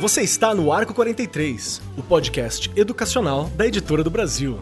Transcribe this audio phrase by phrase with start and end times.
[0.00, 4.58] Você está no Arco 43, o podcast educacional da Editora do Brasil.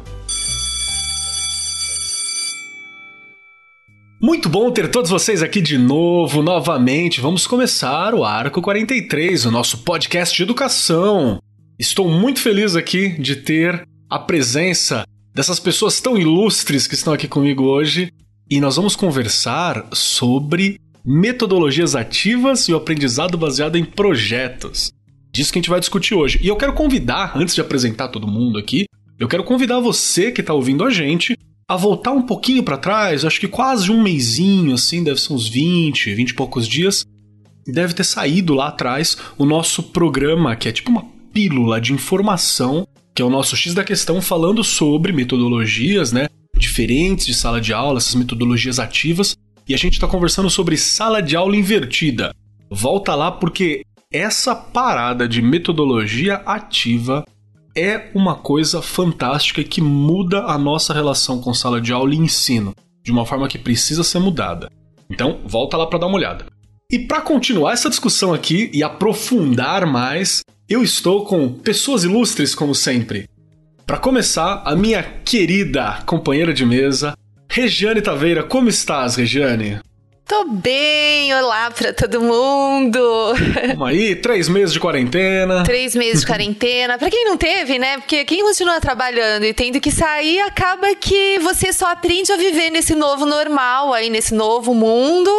[4.20, 7.20] Muito bom ter todos vocês aqui de novo, novamente.
[7.20, 11.38] Vamos começar o Arco 43, o nosso podcast de educação.
[11.78, 17.28] Estou muito feliz aqui de ter a presença dessas pessoas tão ilustres que estão aqui
[17.28, 18.12] comigo hoje
[18.50, 24.92] e nós vamos conversar sobre metodologias ativas e o aprendizado baseado em projetos.
[25.32, 26.40] Disso que a gente vai discutir hoje.
[26.42, 28.86] E eu quero convidar, antes de apresentar todo mundo aqui,
[29.18, 31.36] eu quero convidar você que está ouvindo a gente
[31.68, 35.46] a voltar um pouquinho para trás, acho que quase um mêsinho, assim, deve ser uns
[35.46, 37.04] 20, 20 e poucos dias,
[37.66, 42.88] deve ter saído lá atrás o nosso programa, que é tipo uma pílula de informação,
[43.14, 47.72] que é o nosso X da questão, falando sobre metodologias, né, diferentes de sala de
[47.72, 49.36] aula, essas metodologias ativas,
[49.68, 52.34] e a gente está conversando sobre sala de aula invertida.
[52.70, 53.82] Volta lá porque
[54.12, 57.24] essa parada de metodologia ativa
[57.76, 62.74] é uma coisa fantástica que muda a nossa relação com sala de aula e ensino,
[63.04, 64.70] de uma forma que precisa ser mudada.
[65.10, 66.46] Então, volta lá para dar uma olhada.
[66.90, 72.74] E para continuar essa discussão aqui e aprofundar mais, eu estou com pessoas ilustres como
[72.74, 73.28] sempre.
[73.88, 77.14] Para começar, a minha querida companheira de mesa,
[77.48, 78.42] Regiane Taveira.
[78.42, 79.80] Como estás, Regiane?
[80.26, 83.00] Tô bem, olá pra todo mundo.
[83.68, 85.62] Vamos aí, três meses de quarentena.
[85.64, 86.98] Três meses de quarentena.
[86.98, 87.96] Pra quem não teve, né?
[87.96, 92.68] Porque quem continua trabalhando e tendo que sair, acaba que você só aprende a viver
[92.68, 95.30] nesse novo normal aí, nesse novo mundo.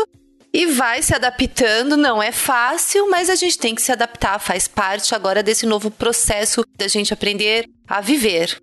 [0.54, 4.68] E vai se adaptando, não é fácil, mas a gente tem que se adaptar, faz
[4.68, 8.60] parte agora desse novo processo da gente aprender a viver.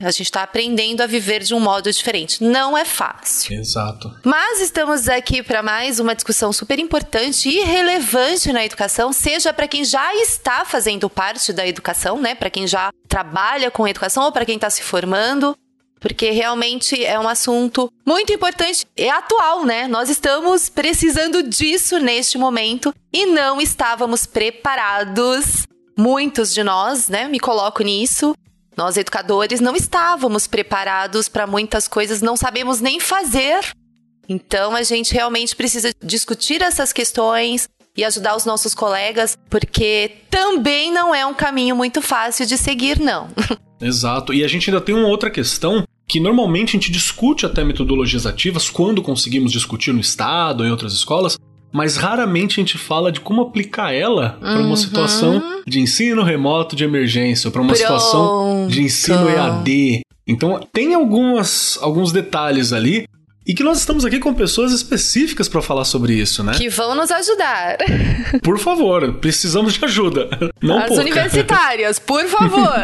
[0.00, 2.42] A gente está aprendendo a viver de um modo diferente.
[2.42, 3.58] Não é fácil.
[3.58, 4.14] Exato.
[4.24, 9.66] Mas estamos aqui para mais uma discussão super importante e relevante na educação, seja para
[9.66, 12.36] quem já está fazendo parte da educação, né?
[12.36, 15.56] Para quem já trabalha com educação ou para quem está se formando.
[16.00, 19.88] Porque realmente é um assunto muito importante e atual, né?
[19.88, 25.66] Nós estamos precisando disso neste momento e não estávamos preparados
[25.96, 27.26] muitos de nós, né?
[27.26, 28.34] Me coloco nisso.
[28.76, 33.58] Nós, educadores, não estávamos preparados para muitas coisas, não sabemos nem fazer.
[34.28, 40.92] Então, a gente realmente precisa discutir essas questões e ajudar os nossos colegas, porque também
[40.92, 43.28] não é um caminho muito fácil de seguir, não.
[43.80, 44.32] Exato.
[44.32, 48.24] E a gente ainda tem uma outra questão que normalmente a gente discute até metodologias
[48.24, 51.36] ativas quando conseguimos discutir no estado ou em outras escolas,
[51.72, 54.76] mas raramente a gente fala de como aplicar ela para uma uhum.
[54.76, 57.80] situação de ensino remoto de emergência, para uma Pronto.
[57.80, 60.00] situação de ensino EAD.
[60.26, 63.06] Então, tem algumas, alguns detalhes ali
[63.46, 66.52] e que nós estamos aqui com pessoas específicas para falar sobre isso, né?
[66.52, 67.78] Que vão nos ajudar.
[68.44, 70.28] Por favor, precisamos de ajuda.
[70.62, 71.02] Não As pouca.
[71.02, 72.74] universitárias, por favor.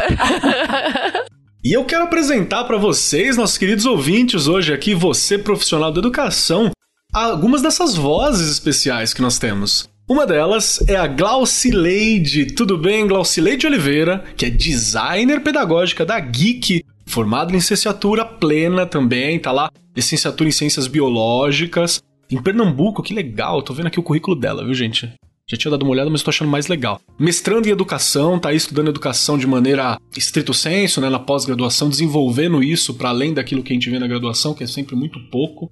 [1.65, 6.69] E eu quero apresentar para vocês, nossos queridos ouvintes, hoje aqui, você profissional da educação,
[7.11, 9.89] algumas dessas vozes especiais que nós temos.
[10.07, 12.53] Uma delas é a Glaucileide.
[12.53, 19.39] Tudo bem, Glaucileide Oliveira, que é designer pedagógica da Geek, formada em licenciatura plena também,
[19.39, 21.99] tá lá, licenciatura em ciências biológicas.
[22.29, 25.11] Em Pernambuco, que legal, tô vendo aqui o currículo dela, viu, gente?
[25.47, 26.99] Já tinha dado uma olhada, mas tô achando mais legal.
[27.19, 32.63] Mestrando em educação, tá aí estudando educação de maneira estrito senso, né, na pós-graduação, desenvolvendo
[32.63, 35.71] isso para além daquilo que a gente vê na graduação, que é sempre muito pouco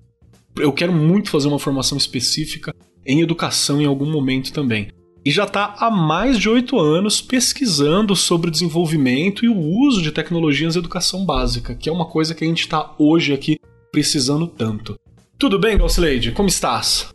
[0.58, 2.74] eu quero muito fazer uma formação específica
[3.06, 4.90] em educação em algum momento também.
[5.26, 10.02] E já está há mais de oito anos pesquisando sobre o desenvolvimento e o uso
[10.02, 13.58] de tecnologias em educação básica, que é uma coisa que a gente está hoje aqui
[13.92, 14.96] precisando tanto.
[15.40, 16.32] Tudo bem, Glaucileide?
[16.32, 17.10] Como estás?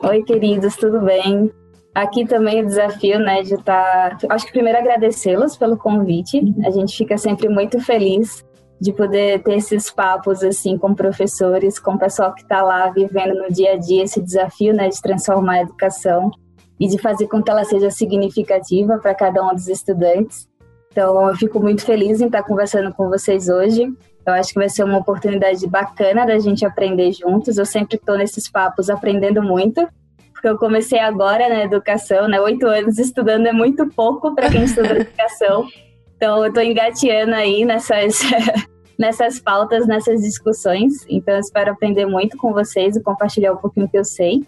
[0.00, 1.50] Oi, queridos, tudo bem?
[1.96, 4.18] Aqui também o desafio, né, de estar.
[4.18, 4.26] Tá...
[4.28, 6.42] Acho que primeiro agradecê-los pelo convite.
[6.62, 8.44] A gente fica sempre muito feliz
[8.78, 13.34] de poder ter esses papos assim com professores, com o pessoal que está lá vivendo
[13.36, 16.30] no dia a dia esse desafio, né, de transformar a educação
[16.78, 20.46] e de fazer com que ela seja significativa para cada um dos estudantes.
[20.92, 23.90] Então, eu fico muito feliz em estar conversando com vocês hoje.
[24.26, 27.56] Eu acho que vai ser uma oportunidade bacana da gente aprender juntos.
[27.56, 29.88] Eu sempre estou nesses papos aprendendo muito,
[30.36, 32.38] porque eu comecei agora na educação, né?
[32.40, 35.66] Oito anos estudando é muito pouco para quem estuda educação.
[36.14, 38.20] Então, eu estou engateando aí nessas,
[38.98, 40.92] nessas pautas, nessas discussões.
[41.08, 44.42] Então, eu espero aprender muito com vocês e compartilhar um pouquinho que eu sei.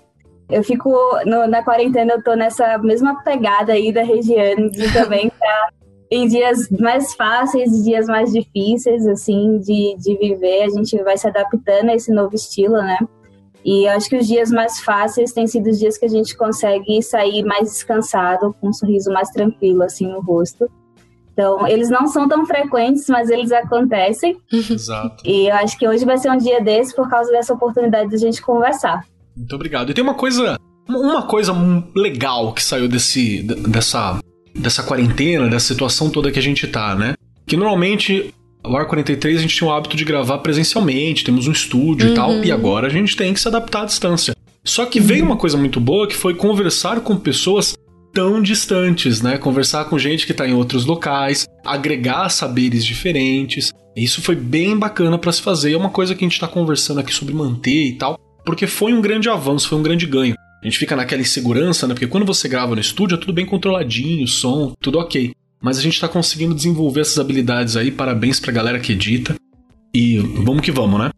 [0.50, 0.90] Eu fico,
[1.24, 5.68] no, na quarentena, eu tô nessa mesma pegada aí da Regiane, de também tá
[6.10, 10.64] em dias mais fáceis, dias mais difíceis, assim, de, de viver.
[10.64, 12.98] A gente vai se adaptando a esse novo estilo, né?
[13.64, 17.02] E acho que os dias mais fáceis têm sido os dias que a gente consegue
[17.02, 20.70] sair mais descansado, com um sorriso mais tranquilo assim no rosto.
[21.32, 24.36] Então, eles não são tão frequentes, mas eles acontecem.
[24.52, 25.22] Exato.
[25.24, 28.16] E eu acho que hoje vai ser um dia desse por causa dessa oportunidade de
[28.16, 29.04] a gente conversar.
[29.36, 29.90] Muito obrigado.
[29.90, 30.58] E tem uma coisa,
[30.88, 31.52] uma coisa
[31.94, 34.18] legal que saiu desse, dessa,
[34.52, 37.14] dessa quarentena, dessa situação toda que a gente tá, né?
[37.46, 38.34] Que normalmente
[38.68, 42.12] o Ar 43 a gente tinha o hábito de gravar presencialmente, temos um estúdio uhum.
[42.12, 44.34] e tal, e agora a gente tem que se adaptar à distância.
[44.64, 47.74] Só que veio uma coisa muito boa que foi conversar com pessoas
[48.12, 49.38] tão distantes, né?
[49.38, 53.72] Conversar com gente que está em outros locais, agregar saberes diferentes.
[53.96, 55.72] Isso foi bem bacana para se fazer.
[55.72, 58.92] É uma coisa que a gente está conversando aqui sobre manter e tal, porque foi
[58.92, 60.34] um grande avanço, foi um grande ganho.
[60.62, 61.94] A gente fica naquela insegurança, né?
[61.94, 65.82] Porque quando você grava no estúdio é tudo bem controladinho, som, tudo ok mas a
[65.82, 67.90] gente está conseguindo desenvolver essas habilidades aí.
[67.90, 69.34] Parabéns pra galera que edita.
[69.94, 71.10] E vamos que vamos, né?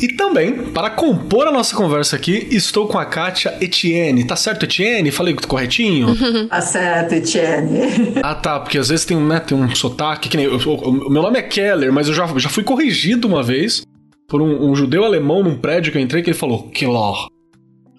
[0.00, 4.24] E também, para compor a nossa conversa aqui, estou com a Kátia Etienne.
[4.24, 5.10] Tá certo, Etienne?
[5.10, 6.14] Falei corretinho?
[6.48, 8.12] Tá certo, Etienne.
[8.22, 10.46] Ah, tá, porque às vezes tem, né, tem um sotaque, que nem.
[10.46, 13.82] o meu nome é Keller, mas eu já, já fui corrigido uma vez
[14.28, 17.26] por um, um judeu alemão num prédio que eu entrei que ele falou Keller.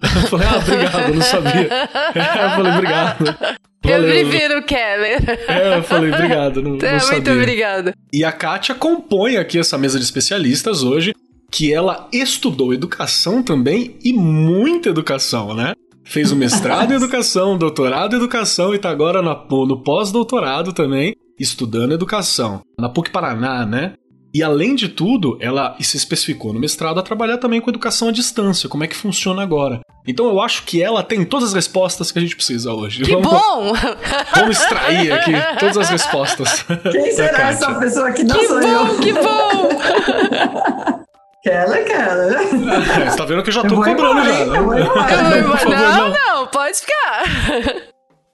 [0.02, 1.68] Eu falei, ah, obrigado, eu não sabia.
[2.14, 3.36] eu falei, obrigado.
[3.82, 4.08] Valeu.
[4.08, 5.40] Eu prefiro o Keller.
[5.48, 6.62] É, eu falei, obrigado.
[6.62, 7.94] Não, é, não muito obrigada.
[8.12, 11.14] E a Kátia compõe aqui essa mesa de especialistas hoje,
[11.50, 15.74] que ela estudou educação também e muita educação, né?
[16.04, 21.14] Fez o mestrado em educação, doutorado em educação e tá agora no, no pós-doutorado também,
[21.38, 22.62] estudando educação.
[22.78, 23.94] Na PUC Paraná, né?
[24.32, 28.12] E além de tudo, ela se especificou no mestrado a trabalhar também com educação à
[28.12, 29.80] distância, como é que funciona agora.
[30.06, 33.02] Então eu acho que ela tem todas as respostas que a gente precisa hoje.
[33.02, 33.72] Que vamos, bom!
[34.34, 36.64] Vamos extrair aqui todas as respostas.
[36.90, 38.98] Quem será essa pessoa que não que sou bom, eu?
[38.98, 39.68] Que bom!
[41.42, 42.38] Keller, Keller.
[43.00, 44.46] É, você tá vendo que eu já tô cobrando embora, já.
[44.46, 44.58] Né?
[44.58, 45.64] Eu vou embora.
[45.64, 47.90] não, não, não, pode ficar.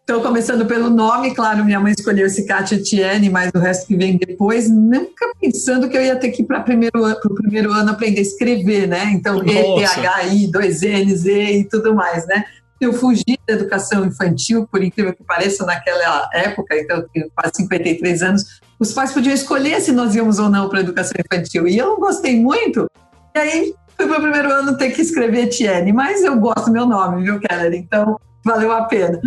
[0.08, 3.97] Então, começando pelo nome, claro, minha mãe escolheu esse Kátia Etienne, mas o resto que
[3.97, 7.73] vem depois, nunca pensando que eu ia ter que ir para o primeiro, ano, primeiro
[7.73, 9.11] ano aprender a escrever, né?
[9.12, 12.44] Então, E, T, H, I, dois N, Z e tudo mais, né?
[12.81, 17.05] Eu fugi da educação infantil, por incrível que pareça, naquela época, então,
[17.35, 21.14] quase 53 anos, os pais podiam escolher se nós íamos ou não para a educação
[21.19, 21.67] infantil.
[21.67, 22.88] E eu não gostei muito,
[23.35, 26.73] e aí fui para o primeiro ano ter que escrever Etienne, mas eu gosto do
[26.73, 27.75] meu nome, viu, Keller?
[27.75, 29.20] Então, valeu a pena.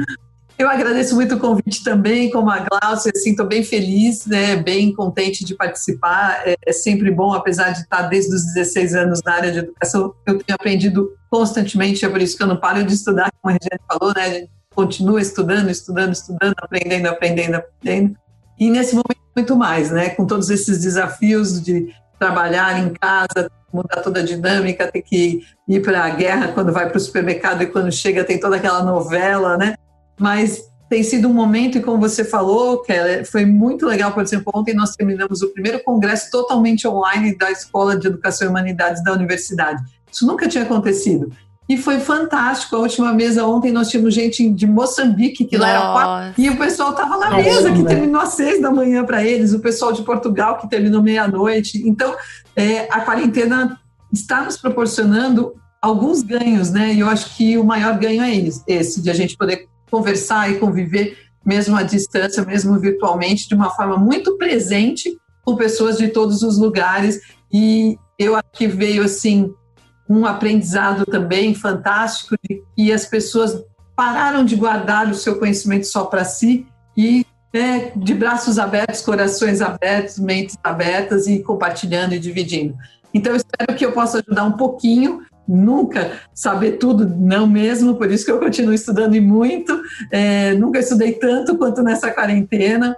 [0.59, 4.93] Eu agradeço muito o convite também, como a Glaucia, assim, estou bem feliz, né, bem
[4.93, 6.41] contente de participar.
[6.45, 10.13] É, é, sempre bom, apesar de estar desde os 16 anos na área de educação,
[10.27, 13.57] eu tenho aprendido constantemente, é por isso que eu não paro de estudar, como a
[13.57, 18.17] Regiane falou, né, a gente continua estudando, estudando, estudando, aprendendo, aprendendo, aprendendo.
[18.59, 21.87] E nesse momento, muito mais, né, com todos esses desafios de
[22.19, 26.89] trabalhar em casa, mudar toda a dinâmica, ter que ir para a guerra quando vai
[26.89, 29.75] para o supermercado e quando chega tem toda aquela novela, né?
[30.19, 34.51] Mas tem sido um momento, e como você falou, Keller, foi muito legal, por exemplo,
[34.55, 39.13] ontem nós terminamos o primeiro congresso totalmente online da Escola de Educação e Humanidades da
[39.13, 39.83] Universidade.
[40.11, 41.31] Isso nunca tinha acontecido.
[41.69, 42.75] E foi fantástico.
[42.75, 46.57] A última mesa ontem nós tínhamos gente de Moçambique, que lá era quatro, e o
[46.57, 50.01] pessoal estava na mesa, que terminou às seis da manhã para eles, o pessoal de
[50.01, 51.87] Portugal, que terminou meia-noite.
[51.87, 52.15] Então,
[52.55, 53.79] é, a quarentena
[54.11, 56.91] está nos proporcionando alguns ganhos, né?
[56.95, 58.35] E eu acho que o maior ganho é
[58.67, 63.69] esse, de a gente poder conversar e conviver mesmo à distância, mesmo virtualmente, de uma
[63.71, 67.21] forma muito presente com pessoas de todos os lugares.
[67.51, 69.53] E eu acho que veio assim
[70.07, 73.63] um aprendizado também fantástico de que as pessoas
[73.95, 76.65] pararam de guardar o seu conhecimento só para si
[76.95, 82.75] e né, de braços abertos, corações abertos, mentes abertas e compartilhando e dividindo.
[83.13, 88.23] Então, espero que eu possa ajudar um pouquinho nunca saber tudo, não mesmo, por isso
[88.23, 89.81] que eu continuo estudando e muito.
[90.11, 92.95] É, nunca estudei tanto quanto nessa quarentena.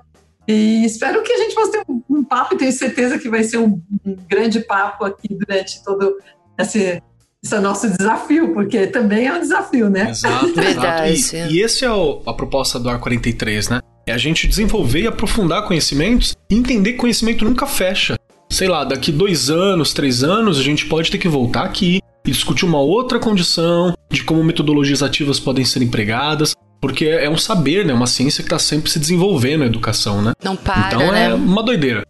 [0.47, 3.43] E espero que a gente possa ter um, um papo, e tenho certeza que vai
[3.43, 6.17] ser um, um grande papo aqui durante todo
[6.59, 7.01] esse,
[7.43, 10.09] esse nosso desafio, porque também é um desafio, né?
[10.09, 11.13] Exato, Verdade.
[11.13, 11.51] exato.
[11.51, 13.79] E, e esse é o, a proposta do AR43, né?
[14.05, 18.15] É a gente desenvolver e aprofundar conhecimentos e entender que conhecimento nunca fecha.
[18.49, 22.31] Sei lá, daqui dois anos, três anos, a gente pode ter que voltar aqui, e
[22.31, 27.85] discutir uma outra condição de como metodologias ativas podem ser empregadas, porque é um saber,
[27.85, 27.93] né?
[27.93, 30.33] Uma ciência que está sempre se desenvolvendo na educação, né?
[30.43, 31.29] Não para, então né?
[31.29, 32.03] é uma doideira.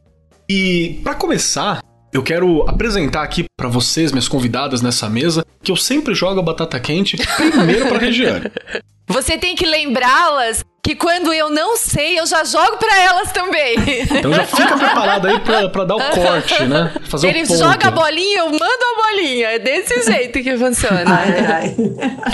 [0.49, 1.81] E para começar,
[2.13, 6.43] eu quero apresentar aqui para vocês, minhas convidadas nessa mesa, que eu sempre jogo a
[6.43, 7.17] batata quente
[7.51, 8.51] primeiro para Regiane.
[9.11, 13.75] Você tem que lembrá-las que quando eu não sei, eu já jogo para elas também.
[14.11, 16.93] Então já fica preparado aí pra, pra dar o corte, né?
[17.03, 17.59] Fazer Ele o ponto.
[17.59, 19.47] joga a bolinha, eu mando a bolinha.
[19.49, 21.03] É desse jeito que funciona.
[21.07, 21.75] Ai, ai.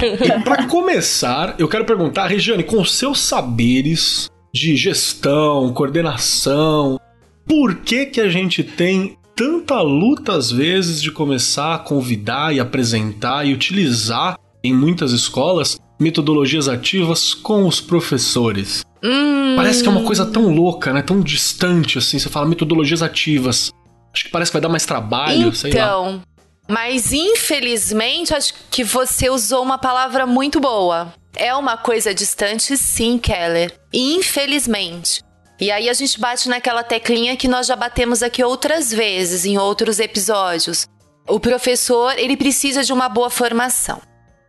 [0.04, 7.00] e pra começar, eu quero perguntar, Regiane, com seus saberes de gestão, coordenação,
[7.46, 12.60] por que que a gente tem tanta luta às vezes de começar a convidar e
[12.60, 18.86] apresentar e utilizar em muitas escolas metodologias ativas com os professores.
[19.04, 19.56] Hum.
[19.56, 21.01] Parece que é uma coisa tão louca, né?
[21.01, 22.20] Tão distante assim.
[22.20, 23.72] Você fala metodologias ativas.
[24.13, 25.77] Acho que parece que vai dar mais trabalho, então, sei lá.
[25.77, 26.22] Então,
[26.68, 31.13] mas infelizmente acho que você usou uma palavra muito boa.
[31.36, 33.74] É uma coisa distante, sim, Keller.
[33.94, 35.24] Infelizmente.
[35.60, 39.58] E aí a gente bate naquela teclinha que nós já batemos aqui outras vezes em
[39.58, 40.88] outros episódios.
[41.27, 44.01] O professor, ele precisa de uma boa formação.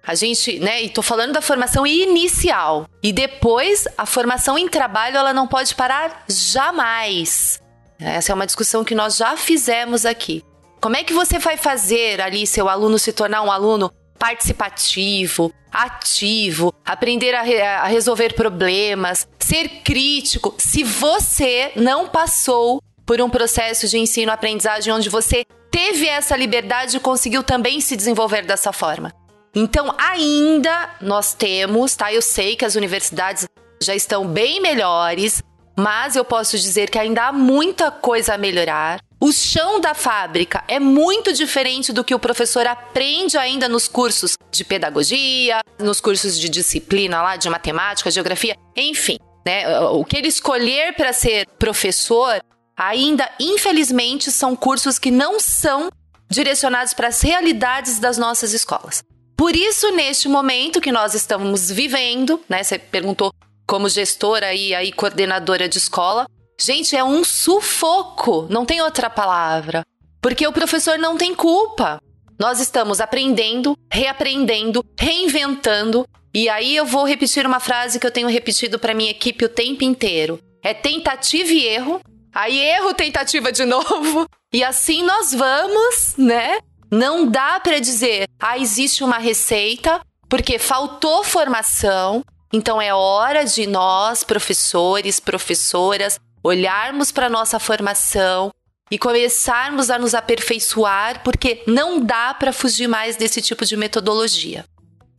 [0.08, 2.88] A gente, né, e tô falando da formação inicial.
[3.02, 7.60] E depois, a formação em trabalho, ela não pode parar jamais.
[8.00, 10.42] Essa é uma discussão que nós já fizemos aqui.
[10.80, 16.72] Como é que você vai fazer ali seu aluno se tornar um aluno participativo, ativo,
[16.86, 23.86] aprender a, re a resolver problemas, ser crítico, se você não passou por um processo
[23.86, 29.12] de ensino-aprendizagem onde você teve essa liberdade e conseguiu também se desenvolver dessa forma?
[29.54, 32.12] Então, ainda nós temos, tá?
[32.12, 33.46] Eu sei que as universidades
[33.82, 35.42] já estão bem melhores,
[35.78, 39.00] mas eu posso dizer que ainda há muita coisa a melhorar.
[39.20, 44.36] O chão da fábrica é muito diferente do que o professor aprende ainda nos cursos
[44.50, 49.18] de pedagogia, nos cursos de disciplina lá, de matemática, geografia, enfim.
[49.44, 49.80] Né?
[49.80, 52.40] O que ele escolher para ser professor,
[52.76, 55.88] ainda, infelizmente, são cursos que não são
[56.30, 59.02] direcionados para as realidades das nossas escolas.
[59.38, 62.60] Por isso, neste momento que nós estamos vivendo, né?
[62.60, 63.32] Você perguntou
[63.68, 66.26] como gestora e aí coordenadora de escola.
[66.60, 69.84] Gente, é um sufoco, não tem outra palavra.
[70.20, 72.00] Porque o professor não tem culpa.
[72.36, 76.04] Nós estamos aprendendo, reaprendendo, reinventando.
[76.34, 79.48] E aí eu vou repetir uma frase que eu tenho repetido para minha equipe o
[79.48, 80.40] tempo inteiro.
[80.64, 82.00] É tentativa e erro.
[82.34, 84.28] Aí erro, tentativa de novo.
[84.52, 86.58] E assim nós vamos, né?
[86.90, 92.24] Não dá para dizer, ah, existe uma receita, porque faltou formação.
[92.52, 98.50] Então é hora de nós, professores, professoras, olharmos para nossa formação
[98.90, 104.64] e começarmos a nos aperfeiçoar, porque não dá para fugir mais desse tipo de metodologia.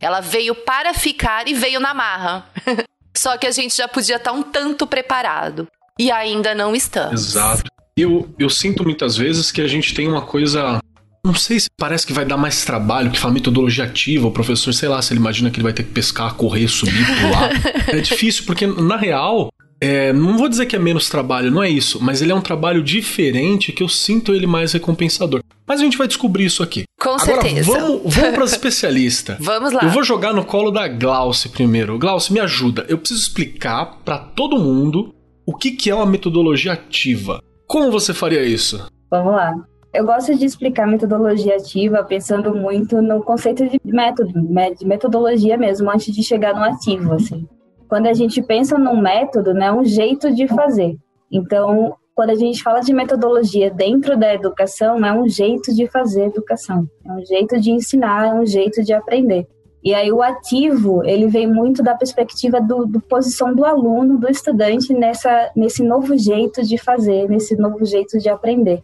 [0.00, 2.46] Ela veio para ficar e veio na marra.
[3.16, 5.68] Só que a gente já podia estar um tanto preparado.
[5.98, 7.28] E ainda não estamos.
[7.28, 7.64] Exato.
[7.96, 10.80] Eu, eu sinto muitas vezes que a gente tem uma coisa
[11.24, 14.72] não sei se parece que vai dar mais trabalho, que fala metodologia ativa, o professor,
[14.72, 17.50] sei lá, se ele imagina que ele vai ter que pescar, correr, subir, pular.
[17.88, 19.50] é difícil, porque na real,
[19.80, 22.40] é, não vou dizer que é menos trabalho, não é isso, mas ele é um
[22.40, 25.42] trabalho diferente que eu sinto ele mais recompensador.
[25.66, 26.84] Mas a gente vai descobrir isso aqui.
[27.00, 27.70] Com Agora, certeza.
[27.70, 29.36] Vamos, vamos para as especialistas.
[29.38, 29.82] vamos lá.
[29.82, 31.98] Eu vou jogar no colo da Glauce primeiro.
[31.98, 32.84] Glauce, me ajuda.
[32.88, 35.14] Eu preciso explicar para todo mundo
[35.46, 37.40] o que, que é uma metodologia ativa.
[37.66, 38.84] Como você faria isso?
[39.10, 39.54] Vamos lá.
[39.92, 44.32] Eu gosto de explicar metodologia ativa pensando muito no conceito de método,
[44.78, 47.48] de metodologia mesmo, antes de chegar no ativo, assim.
[47.88, 50.96] Quando a gente pensa num método, né, um jeito de fazer.
[51.30, 56.26] Então, quando a gente fala de metodologia dentro da educação, é um jeito de fazer
[56.26, 59.48] educação, é um jeito de ensinar, é um jeito de aprender.
[59.82, 64.30] E aí o ativo, ele vem muito da perspectiva do, do, posição do aluno, do
[64.30, 68.82] estudante nessa, nesse novo jeito de fazer, nesse novo jeito de aprender.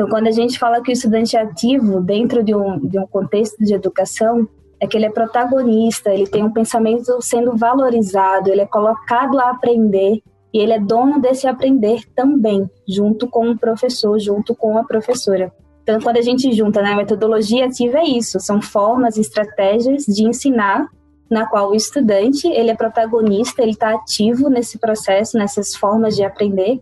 [0.00, 3.06] Então, quando a gente fala que o estudante é ativo dentro de um, de um
[3.06, 4.48] contexto de educação,
[4.80, 9.50] é que ele é protagonista, ele tem um pensamento sendo valorizado, ele é colocado a
[9.50, 10.22] aprender
[10.54, 15.52] e ele é dono desse aprender também, junto com o professor, junto com a professora.
[15.82, 20.24] Então, quando a gente junta, né, a metodologia ativa é isso, são formas, estratégias de
[20.24, 20.88] ensinar
[21.30, 26.24] na qual o estudante ele é protagonista, ele está ativo nesse processo, nessas formas de
[26.24, 26.80] aprender,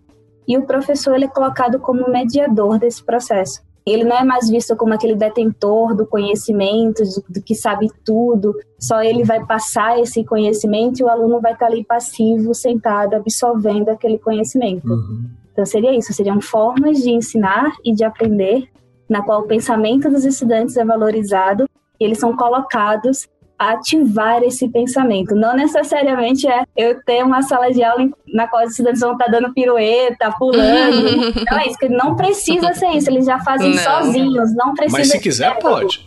[0.48, 3.60] e o professor ele é colocado como mediador desse processo.
[3.86, 9.02] Ele não é mais visto como aquele detentor do conhecimento, do, que sabe tudo, só
[9.02, 14.18] ele vai passar esse conhecimento e o aluno vai estar ali passivo, sentado, absorvendo aquele
[14.18, 14.88] conhecimento.
[14.88, 15.30] Uhum.
[15.52, 18.68] Então seria isso, seriam formas de ensinar e de aprender,
[19.08, 23.26] na qual o pensamento dos estudantes é valorizado e eles são colocados
[23.58, 25.34] ativar esse pensamento.
[25.34, 29.24] Não necessariamente é eu ter uma sala de aula na qual os estudantes vão estar
[29.24, 31.34] tá dando pirueta, pulando.
[31.50, 33.82] não é isso, que não precisa ser isso, eles já fazem não.
[33.82, 34.98] sozinhos, não precisa.
[34.98, 36.04] Mas se quiser, pode.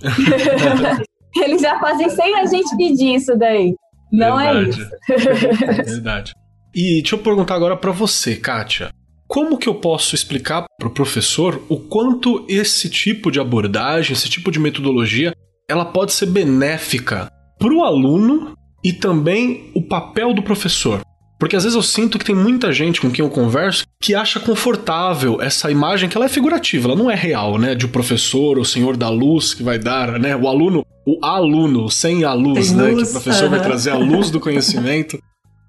[1.35, 3.75] eles já fazem sem a gente pedir isso daí.
[4.11, 4.81] Não é verdade.
[5.09, 5.83] é isso.
[5.91, 6.33] verdade.
[6.73, 8.89] E deixa eu perguntar agora para você, Kátia.
[9.27, 14.29] Como que eu posso explicar para o professor o quanto esse tipo de abordagem, esse
[14.29, 15.33] tipo de metodologia,
[15.69, 17.29] ela pode ser benéfica
[17.61, 21.01] para o aluno e também o papel do professor?
[21.39, 24.39] Porque às vezes eu sinto que tem muita gente com quem eu converso que acha
[24.39, 27.75] confortável essa imagem que ela é figurativa, ela não é real, né?
[27.75, 30.35] De o um professor, o senhor da luz que vai dar, né?
[30.35, 32.91] O aluno, o aluno sem a luz, tem né?
[32.91, 35.19] Luz, que o professor vai trazer a luz do conhecimento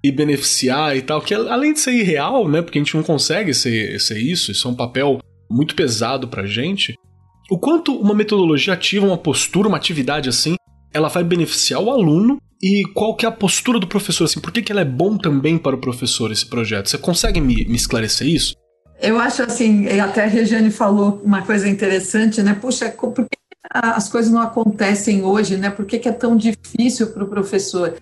[0.03, 2.61] e beneficiar e tal, que além de ser irreal, né?
[2.61, 5.19] Porque a gente não consegue ser, ser isso, isso é um papel
[5.49, 6.95] muito pesado pra gente.
[7.49, 10.55] O quanto uma metodologia ativa, uma postura, uma atividade assim,
[10.93, 14.23] ela vai beneficiar o aluno e qual que é a postura do professor?
[14.25, 16.89] Assim, por que, que ela é bom também para o professor, esse projeto?
[16.89, 18.55] Você consegue me, me esclarecer isso?
[19.01, 22.53] Eu acho assim, até a Regiane falou uma coisa interessante, né?
[22.53, 23.37] Puxa, por que
[23.69, 25.69] as coisas não acontecem hoje, né?
[25.69, 27.95] Por que, que é tão difícil para o professor?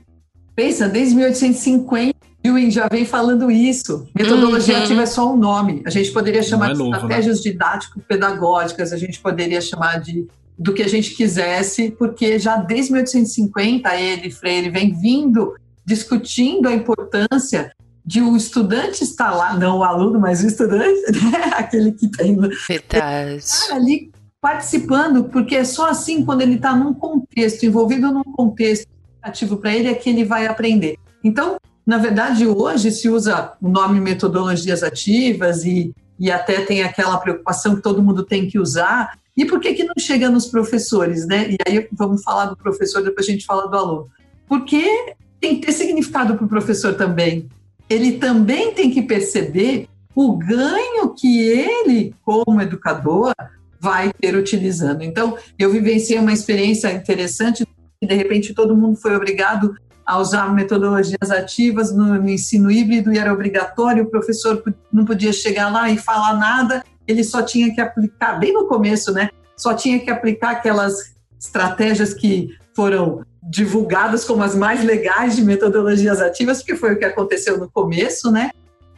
[0.56, 4.08] Pensa, desde 1850, Ewing já vem falando isso.
[4.16, 4.84] Metodologia uhum.
[4.84, 5.82] ativa é só um nome.
[5.86, 6.98] A gente poderia chamar é de novo, né?
[6.98, 7.52] estratégias né?
[7.52, 10.28] didático-pedagógicas, a gente poderia chamar de
[10.58, 15.54] do que a gente quisesse, porque já desde 1850 ele, Freire, vem vindo
[15.86, 17.74] discutindo a importância
[18.06, 21.52] de o estudante estar lá, não o aluno, mas o estudante, né?
[21.56, 23.46] aquele que tem Verdade.
[23.72, 28.88] ali participando, porque é só assim quando ele está num contexto, envolvido num contexto
[29.22, 30.98] ativo para ele, é que ele vai aprender.
[31.24, 37.18] Então, na verdade, hoje se usa o nome metodologias ativas e, e até tem aquela
[37.18, 41.26] preocupação que todo mundo tem que usar, e por que, que não chega nos professores,
[41.26, 41.50] né?
[41.52, 44.10] E aí vamos falar do professor, depois a gente fala do aluno.
[44.48, 47.48] Porque tem que ter significado para o professor também.
[47.90, 53.34] Ele também tem que perceber o ganho que ele, como educador,
[53.80, 55.02] vai ter utilizando.
[55.02, 57.66] Então, eu vivenciei uma experiência interessante
[58.02, 63.14] e de repente todo mundo foi obrigado a usar metodologias ativas no, no, ensino híbrido
[63.14, 64.62] e era obrigatório, o professor
[64.92, 69.12] não podia chegar lá e falar nada, ele só tinha que aplicar, bem no começo,
[69.12, 69.30] né?
[69.56, 76.22] Só tinha que aplicar aquelas estratégias que foram divulgadas como as mais legais de metodologias
[76.22, 78.52] ativas, porque foi o que aconteceu no começo, né?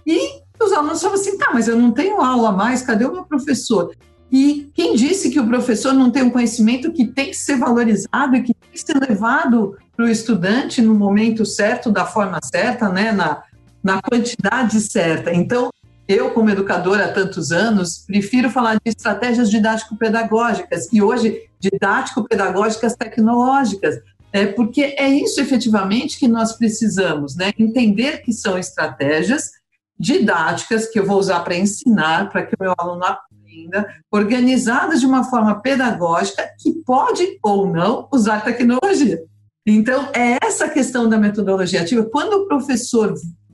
[0.05, 3.23] E os alunos falavam assim: tá, mas eu não tenho aula mais, cadê o meu
[3.23, 3.93] professor?
[4.31, 8.35] E quem disse que o professor não tem um conhecimento que tem que ser valorizado
[8.35, 12.89] e que tem que ser levado para o estudante no momento certo, da forma certa,
[12.89, 13.11] né?
[13.11, 13.43] na,
[13.83, 15.31] na quantidade certa?
[15.31, 15.69] Então,
[16.07, 23.99] eu, como educadora há tantos anos, prefiro falar de estratégias didático-pedagógicas e hoje didático-pedagógicas tecnológicas,
[24.31, 27.53] é, porque é isso efetivamente que nós precisamos, né?
[27.57, 29.51] Entender que são estratégias
[29.97, 35.05] didáticas que eu vou usar para ensinar, para que o meu aluno aprenda, organizadas de
[35.05, 39.23] uma forma pedagógica que pode ou não usar tecnologia.
[39.65, 42.03] Então, é essa questão da metodologia ativa.
[42.03, 43.13] Quando o professor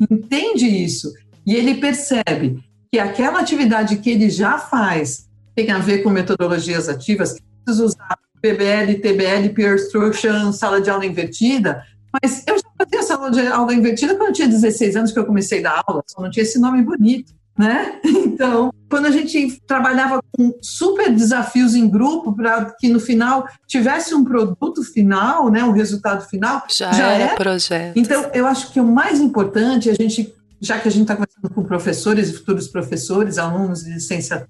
[0.09, 1.11] entende isso
[1.49, 6.87] e ele percebe que aquela atividade que ele já faz tem a ver com metodologias
[6.87, 11.83] ativas, que precisa usar PBL, TBL, Peer Instruction, sala de aula invertida,
[12.21, 15.25] mas eu já fazia sala de aula invertida quando eu tinha 16 anos que eu
[15.25, 17.99] comecei a dar aula, só não tinha esse nome bonito, né?
[18.29, 24.15] Então, quando a gente trabalhava com super desafios em grupo para que no final tivesse
[24.15, 27.97] um produto final, né, um resultado final, já, já era, era projeto.
[27.97, 31.15] Então, eu acho que o mais importante é a gente já que a gente está
[31.15, 34.49] conversando com professores e futuros professores, alunos de licenciatura,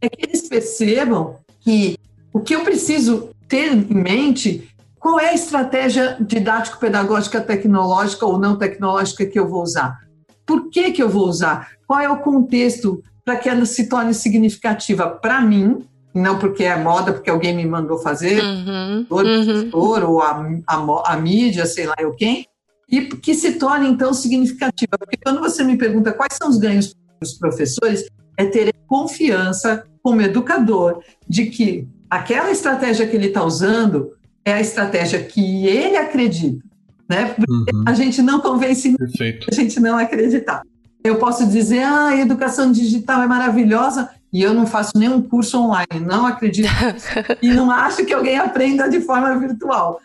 [0.00, 1.98] é que eles percebam que
[2.32, 8.56] o que eu preciso ter em mente, qual é a estratégia didático-pedagógica tecnológica ou não
[8.56, 10.00] tecnológica que eu vou usar?
[10.46, 11.72] Por que, que eu vou usar?
[11.86, 16.76] Qual é o contexto para que ela se torne significativa para mim, não porque é
[16.76, 19.70] moda, porque alguém me mandou fazer, uhum, ou, uhum.
[19.72, 22.46] ou a, a, a mídia, sei lá eu quem,
[22.92, 24.98] e que se torne, então, significativa.
[24.98, 30.20] Porque quando você me pergunta quais são os ganhos dos professores, é ter confiança como
[30.20, 34.12] educador de que aquela estratégia que ele está usando
[34.44, 36.62] é a estratégia que ele acredita.
[37.08, 37.34] Né?
[37.34, 37.84] Porque uhum.
[37.86, 39.46] a gente não convence Perfeito.
[39.50, 40.62] a gente não acreditar.
[41.02, 45.58] Eu posso dizer, ah, a educação digital é maravilhosa, e eu não faço nenhum curso
[45.58, 46.68] online, não acredito
[47.42, 50.00] e não acho que alguém aprenda de forma virtual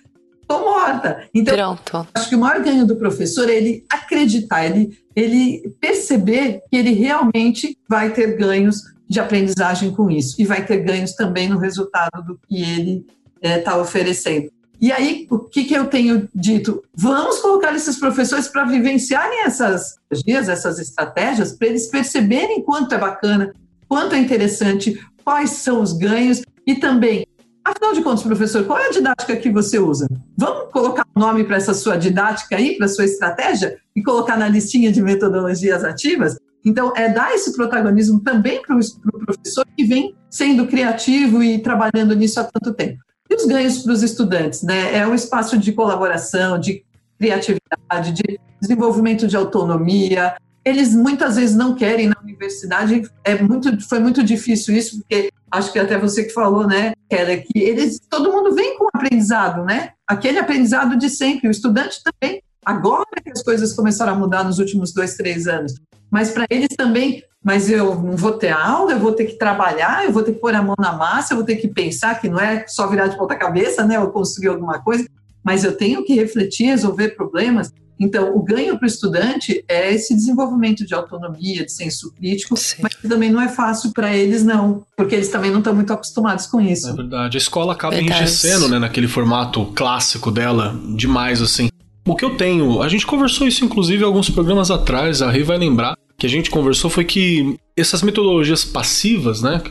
[0.48, 1.28] estou morta.
[1.34, 2.08] Então, Pronto.
[2.14, 6.94] acho que o maior ganho do professor é ele acreditar, ele, ele perceber que ele
[6.94, 12.24] realmente vai ter ganhos de aprendizagem com isso e vai ter ganhos também no resultado
[12.26, 13.06] do que ele
[13.42, 14.50] está é, oferecendo.
[14.80, 16.84] E aí, o que, que eu tenho dito?
[16.94, 22.98] Vamos colocar esses professores para vivenciarem essas dias, essas estratégias, para eles perceberem quanto é
[22.98, 23.54] bacana,
[23.90, 27.26] quanto é interessante, quais são os ganhos e também
[27.68, 30.08] Afinal de contas, professor, qual é a didática que você usa?
[30.38, 34.38] Vamos colocar o um nome para essa sua didática aí, para sua estratégia, e colocar
[34.38, 36.38] na listinha de metodologias ativas?
[36.64, 42.16] Então, é dar esse protagonismo também para o professor que vem sendo criativo e trabalhando
[42.16, 43.00] nisso há tanto tempo.
[43.30, 44.96] E os ganhos para os estudantes, né?
[44.96, 46.86] É um espaço de colaboração, de
[47.20, 50.38] criatividade, de desenvolvimento de autonomia.
[50.68, 53.10] Eles muitas vezes não querem na universidade.
[53.24, 57.46] É muito, foi muito difícil isso, porque acho que até você que falou, né, Keller,
[57.46, 59.92] que eles, todo mundo vem com aprendizado, né?
[60.06, 61.48] Aquele aprendizado de sempre.
[61.48, 62.42] O estudante também.
[62.66, 65.74] Agora que as coisas começaram a mudar nos últimos dois, três anos.
[66.12, 70.04] Mas para eles também, mas eu não vou ter aula, eu vou ter que trabalhar,
[70.04, 72.28] eu vou ter que pôr a mão na massa, eu vou ter que pensar que
[72.28, 75.08] não é só virar de ponta cabeça, né, ou construir alguma coisa,
[75.48, 77.72] mas eu tenho que refletir, resolver problemas.
[77.98, 82.82] Então, o ganho para o estudante é esse desenvolvimento de autonomia, de senso crítico, Sim.
[82.82, 86.48] mas também não é fácil para eles, não, porque eles também não estão muito acostumados
[86.48, 86.90] com isso.
[86.90, 87.38] É verdade.
[87.38, 88.20] A escola acaba verdade.
[88.20, 91.70] enriquecendo, né, naquele formato clássico dela, demais, assim.
[92.06, 95.58] O que eu tenho, a gente conversou isso inclusive alguns programas atrás, a Rei vai
[95.58, 99.62] lembrar, que a gente conversou foi que essas metodologias passivas, né,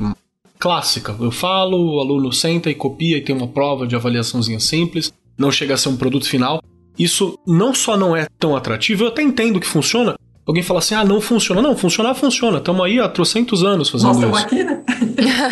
[0.58, 5.12] clássica, eu falo, o aluno senta e copia e tem uma prova de avaliaçãozinha simples,
[5.38, 6.60] não chega a ser um produto final.
[6.98, 10.16] Isso não só não é tão atrativo, eu até entendo que funciona.
[10.46, 11.60] Alguém fala assim, ah, não funciona.
[11.60, 12.58] Não, funcionar funciona.
[12.58, 14.46] Estamos aí há trocentos anos fazendo Nós isso.
[14.46, 14.82] aqui, né?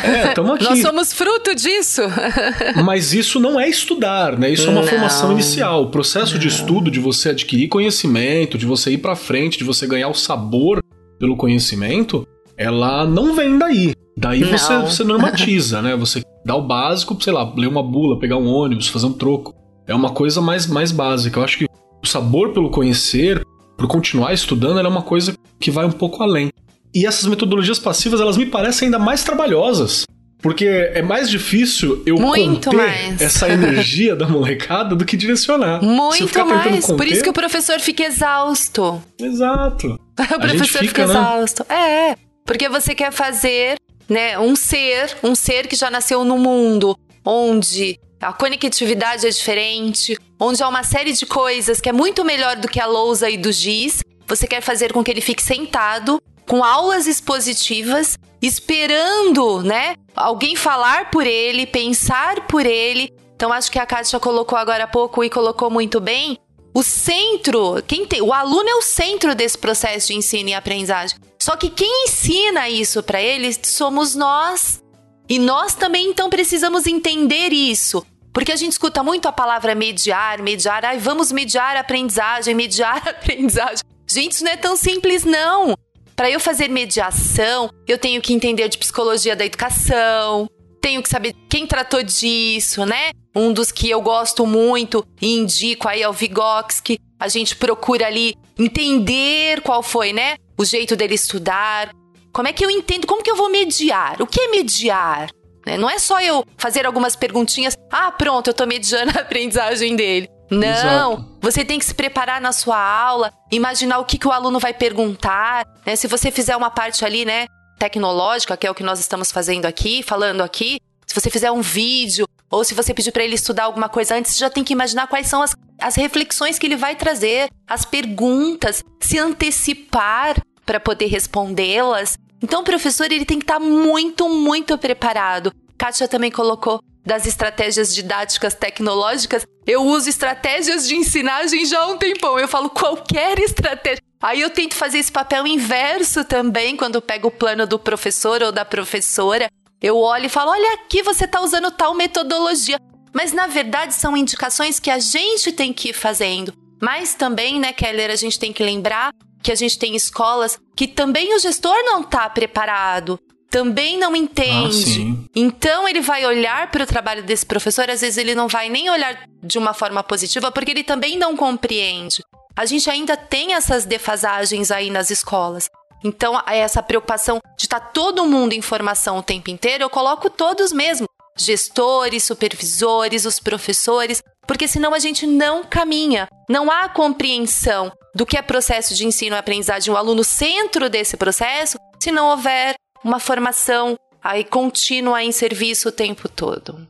[0.04, 0.64] É, estamos aqui.
[0.64, 2.02] Nós somos fruto disso.
[2.84, 4.50] Mas isso não é estudar, né?
[4.50, 4.88] Isso é uma não.
[4.88, 5.82] formação inicial.
[5.82, 6.40] O processo não.
[6.40, 10.14] de estudo, de você adquirir conhecimento, de você ir para frente, de você ganhar o
[10.14, 10.80] sabor
[11.18, 13.94] pelo conhecimento, ela não vem daí.
[14.16, 15.96] Daí você, você normatiza, né?
[15.96, 19.52] Você dá o básico, sei lá, ler uma bula, pegar um ônibus, fazer um troco.
[19.86, 21.38] É uma coisa mais, mais básica.
[21.38, 23.44] Eu acho que o sabor pelo conhecer,
[23.76, 26.50] por continuar estudando, é uma coisa que vai um pouco além.
[26.94, 30.04] E essas metodologias passivas, elas me parecem ainda mais trabalhosas.
[30.44, 33.20] Porque é mais difícil eu Muito conter mais.
[33.20, 35.82] essa energia da molecada do que direcionar.
[35.82, 36.84] Muito mais.
[36.84, 36.96] Conter...
[36.96, 39.02] Por isso que o professor fica exausto.
[39.18, 39.98] Exato.
[40.20, 41.14] o professor fica, fica né?
[41.14, 41.62] exausto.
[41.72, 46.94] É, porque você quer fazer né, um ser, um ser que já nasceu no mundo
[47.24, 52.56] onde a conectividade é diferente, onde há uma série de coisas que é muito melhor
[52.56, 54.00] do que a lousa e do giz.
[54.26, 59.94] Você quer fazer com que ele fique sentado, com aulas expositivas, esperando, né?
[60.16, 63.12] Alguém falar por ele, pensar por ele.
[63.36, 66.38] Então acho que a Kátia colocou agora há pouco e colocou muito bem.
[66.72, 71.18] O centro, quem tem, o aluno é o centro desse processo de ensino e aprendizagem.
[71.40, 74.82] Só que quem ensina isso para ele somos nós.
[75.28, 78.04] E nós também então precisamos entender isso.
[78.34, 83.00] Porque a gente escuta muito a palavra mediar, mediar, ai, vamos mediar a aprendizagem, mediar
[83.06, 83.84] a aprendizagem.
[84.08, 85.76] Gente, isso não é tão simples, não.
[86.16, 90.48] Para eu fazer mediação, eu tenho que entender de psicologia da educação,
[90.80, 93.12] tenho que saber quem tratou disso, né?
[93.34, 96.98] Um dos que eu gosto muito e indico aí é o Vygotsky.
[97.18, 100.34] A gente procura ali entender qual foi, né?
[100.58, 101.90] O jeito dele estudar.
[102.32, 103.06] Como é que eu entendo?
[103.06, 104.20] Como que eu vou mediar?
[104.20, 105.30] O que é mediar?
[105.66, 105.76] Né?
[105.76, 110.28] Não é só eu fazer algumas perguntinhas, ah, pronto, eu tô mediando a aprendizagem dele.
[110.50, 111.38] Não, Exato.
[111.40, 114.74] você tem que se preparar na sua aula, imaginar o que, que o aluno vai
[114.74, 115.66] perguntar.
[115.86, 115.96] Né?
[115.96, 117.46] Se você fizer uma parte ali, né,
[117.78, 121.60] tecnológica, que é o que nós estamos fazendo aqui, falando aqui, se você fizer um
[121.60, 124.72] vídeo, ou se você pedir para ele estudar alguma coisa antes, você já tem que
[124.72, 130.78] imaginar quais são as, as reflexões que ele vai trazer, as perguntas, se antecipar para
[130.78, 132.16] poder respondê-las.
[132.42, 135.52] Então, o professor ele tem que estar tá muito, muito preparado.
[135.78, 139.46] Kátia também colocou das estratégias didáticas tecnológicas.
[139.66, 142.38] Eu uso estratégias de ensinagem já há um tempão.
[142.38, 144.02] Eu falo qualquer estratégia.
[144.22, 148.50] Aí eu tento fazer esse papel inverso também quando pego o plano do professor ou
[148.50, 149.50] da professora.
[149.82, 152.78] Eu olho e falo: olha aqui, você está usando tal metodologia.
[153.12, 156.54] Mas na verdade são indicações que a gente tem que ir fazendo.
[156.80, 159.10] Mas também, né, Keller, a gente tem que lembrar
[159.44, 165.02] que a gente tem escolas que também o gestor não está preparado, também não entende.
[165.02, 168.70] Ah, então ele vai olhar para o trabalho desse professor, às vezes ele não vai
[168.70, 172.24] nem olhar de uma forma positiva, porque ele também não compreende.
[172.56, 175.68] A gente ainda tem essas defasagens aí nas escolas.
[176.02, 180.30] Então, essa preocupação de estar tá todo mundo em formação o tempo inteiro, eu coloco
[180.30, 181.06] todos mesmo.
[181.36, 186.28] Gestores, supervisores, os professores, porque senão a gente não caminha.
[186.48, 191.16] Não há compreensão do que é processo de ensino e aprendizagem, o aluno centro desse
[191.16, 196.86] processo, se não houver uma formação aí contínua em serviço o tempo todo.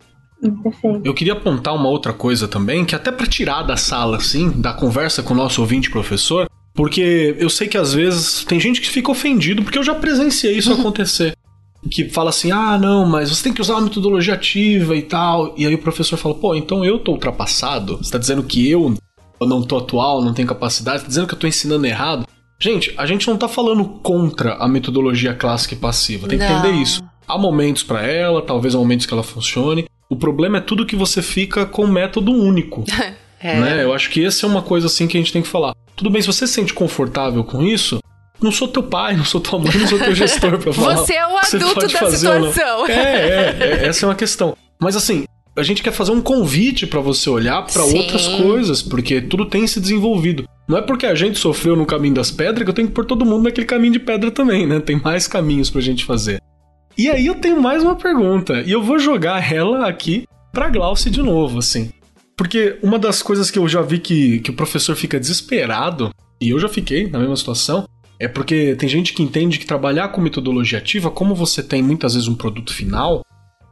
[1.03, 4.75] Eu queria apontar uma outra coisa também, que até para tirar da sala, assim, da
[4.75, 8.91] conversa com o nosso ouvinte professor, porque eu sei que às vezes tem gente que
[8.91, 11.35] fica ofendido, porque eu já presenciei isso acontecer.
[11.91, 15.55] Que fala assim: ah, não, mas você tem que usar uma metodologia ativa e tal.
[15.57, 17.99] E aí o professor fala: pô, então eu tô ultrapassado?
[17.99, 18.95] Você tá dizendo que eu
[19.41, 20.99] não tô atual, não tenho capacidade?
[20.99, 22.27] Você tá dizendo que eu tô ensinando errado?
[22.59, 26.59] Gente, a gente não tá falando contra a metodologia clássica e passiva, tem que não.
[26.59, 27.03] entender isso.
[27.27, 29.87] Há momentos para ela, talvez há momentos que ela funcione.
[30.09, 32.85] O problema é tudo que você fica com método único.
[33.41, 33.61] é.
[33.61, 33.85] né?
[33.85, 35.75] Eu acho que essa é uma coisa assim que a gente tem que falar.
[35.97, 37.99] Tudo bem, se você se sente confortável com isso,
[38.45, 40.97] não sou teu pai, não sou tua mãe, não sou teu gestor pra falar.
[40.99, 42.87] Você é o adulto da situação.
[42.87, 44.55] É, é, é, essa é uma questão.
[44.79, 45.25] Mas assim,
[45.57, 49.67] a gente quer fazer um convite para você olhar para outras coisas, porque tudo tem
[49.67, 50.45] se desenvolvido.
[50.69, 53.07] Não é porque a gente sofreu no caminho das pedras que eu tenho que pôr
[53.07, 54.79] todo mundo naquele caminho de pedra também, né?
[54.79, 56.39] Tem mais caminhos pra gente fazer.
[56.99, 61.11] E aí eu tenho mais uma pergunta, e eu vou jogar ela aqui pra Glauce
[61.11, 61.91] de novo, assim.
[62.37, 66.51] Porque uma das coisas que eu já vi que, que o professor fica desesperado, e
[66.51, 67.87] eu já fiquei na mesma situação,
[68.25, 72.15] é porque tem gente que entende que trabalhar com metodologia ativa, como você tem muitas
[72.15, 73.23] vezes um produto final,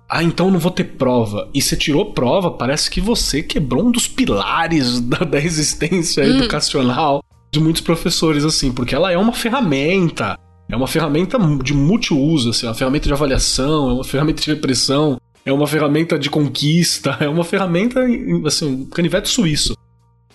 [0.08, 1.48] ah, então não vou ter prova.
[1.54, 6.36] E você tirou prova, parece que você quebrou um dos pilares da, da existência hum.
[6.36, 10.38] educacional de muitos professores, assim, porque ela é uma ferramenta.
[10.68, 14.50] É uma ferramenta de multiuso, assim, é uma ferramenta de avaliação, é uma ferramenta de
[14.50, 18.00] repressão, é uma ferramenta de conquista, é uma ferramenta,
[18.46, 19.74] assim, um canivete suíço.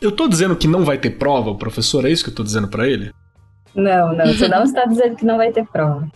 [0.02, 2.68] Eu tô dizendo que não vai ter prova, professor, é isso que eu tô dizendo
[2.68, 3.12] para ele?
[3.78, 6.08] Não, não, você não está dizendo que não vai ter prova.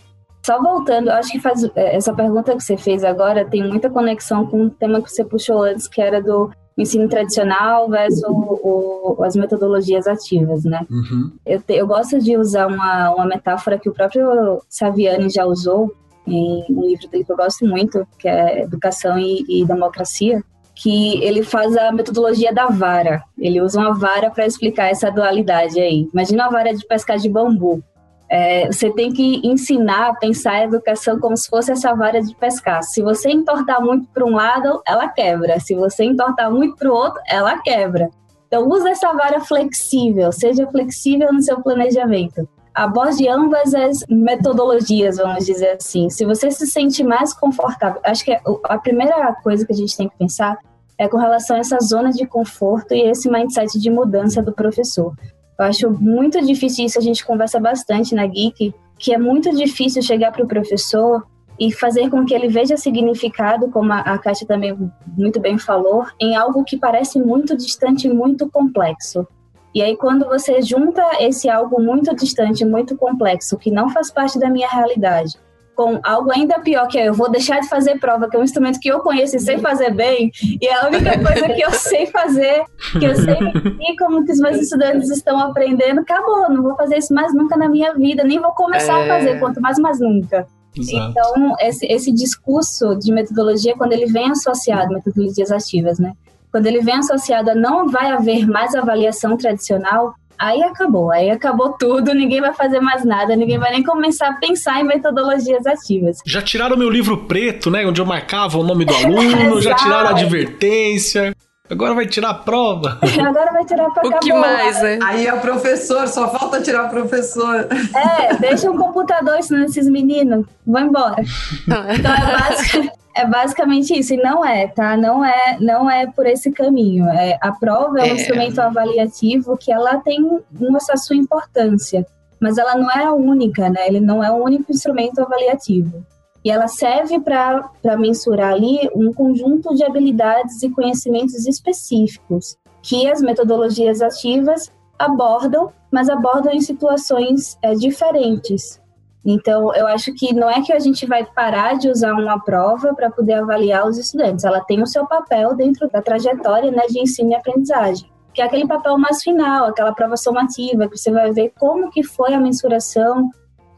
[0.44, 4.44] Só voltando, acho que faz é, essa pergunta que você fez agora tem muita conexão
[4.44, 9.22] com o tema que você puxou antes, que era do ensino tradicional versus o, o,
[9.22, 10.84] as metodologias ativas, né?
[10.90, 11.30] Uhum.
[11.46, 15.94] Eu, te, eu gosto de usar uma, uma metáfora que o próprio Saviani já usou
[16.26, 20.42] em um livro dele que eu gosto muito, que é Educação e, e Democracia,
[20.82, 23.22] que ele faz a metodologia da vara.
[23.38, 26.08] Ele usa uma vara para explicar essa dualidade aí.
[26.12, 27.80] Imagina uma vara de pescar de bambu.
[28.28, 32.34] É, você tem que ensinar a pensar a educação como se fosse essa vara de
[32.34, 32.82] pescar.
[32.82, 35.60] Se você entortar muito para um lado, ela quebra.
[35.60, 38.10] Se você entortar muito para o outro, ela quebra.
[38.48, 42.48] Então, use essa vara flexível, seja flexível no seu planejamento.
[42.74, 46.10] Aborde ambas as metodologias, vamos dizer assim.
[46.10, 50.08] Se você se sente mais confortável, acho que a primeira coisa que a gente tem
[50.08, 50.58] que pensar
[51.02, 55.12] é com relação a essa zona de conforto e esse mindset de mudança do professor.
[55.58, 60.00] Eu acho muito difícil isso, a gente conversa bastante na Geek, que é muito difícil
[60.00, 61.26] chegar para o professor
[61.58, 64.78] e fazer com que ele veja significado, como a, Kátia também
[65.18, 69.26] muito bem falou, em algo que parece muito distante e muito complexo.
[69.74, 74.38] E aí, quando você junta esse algo muito distante, muito complexo, que não faz parte
[74.38, 75.36] da minha realidade,
[75.74, 78.44] com algo ainda pior, que é eu vou deixar de fazer prova, que é um
[78.44, 80.30] instrumento que eu conheço e sei fazer bem,
[80.60, 82.64] e é a única coisa que eu sei fazer,
[82.98, 83.38] que eu sei
[83.80, 87.56] e como que os meus estudantes estão aprendendo, acabou, não vou fazer isso mais nunca
[87.56, 89.04] na minha vida, nem vou começar é...
[89.04, 90.46] a fazer, quanto mais mais nunca.
[90.76, 91.10] Exato.
[91.10, 96.12] Então, esse, esse discurso de metodologia, quando ele vem associado, metodologias ativas, né?
[96.50, 101.72] Quando ele vem associado a não vai haver mais avaliação tradicional, aí acabou, aí acabou
[101.78, 106.18] tudo, ninguém vai fazer mais nada, ninguém vai nem começar a pensar em metodologias ativas.
[106.26, 110.08] Já tiraram meu livro preto, né, onde eu marcava o nome do aluno, já tiraram
[110.08, 111.32] a advertência.
[111.72, 112.98] Agora vai tirar a prova.
[113.26, 114.98] Agora vai tirar pra O que mais, né?
[115.02, 117.66] Aí é o professor, só falta tirar o professor.
[117.94, 120.46] É, deixa um computador ensinando esses meninos.
[120.66, 121.22] Vão embora.
[121.64, 123.02] Então é básico.
[123.14, 124.96] É basicamente isso, e não é, tá?
[124.96, 127.06] Não é, não é por esse caminho.
[127.10, 128.14] É, a prova é um é.
[128.14, 130.18] instrumento avaliativo que ela tem
[130.58, 132.06] uma sua importância,
[132.40, 133.86] mas ela não é a única, né?
[133.86, 136.02] Ele não é o único instrumento avaliativo.
[136.44, 143.22] E ela serve para mensurar ali um conjunto de habilidades e conhecimentos específicos que as
[143.22, 148.80] metodologias ativas abordam, mas abordam em situações é, diferentes.
[149.24, 152.92] Então, eu acho que não é que a gente vai parar de usar uma prova
[152.92, 154.44] para poder avaliar os estudantes.
[154.44, 158.44] Ela tem o seu papel dentro da trajetória né, de ensino e aprendizagem, que é
[158.44, 162.40] aquele papel mais final, aquela prova somativa, que você vai ver como que foi a
[162.40, 163.30] mensuração,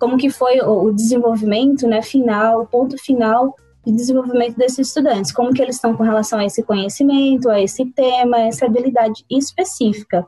[0.04, 5.50] como que foi o desenvolvimento né, final, o ponto final de desenvolvimento desses estudantes, como
[5.50, 10.26] que eles estão com relação a esse conhecimento, a esse tema, a essa habilidade específica.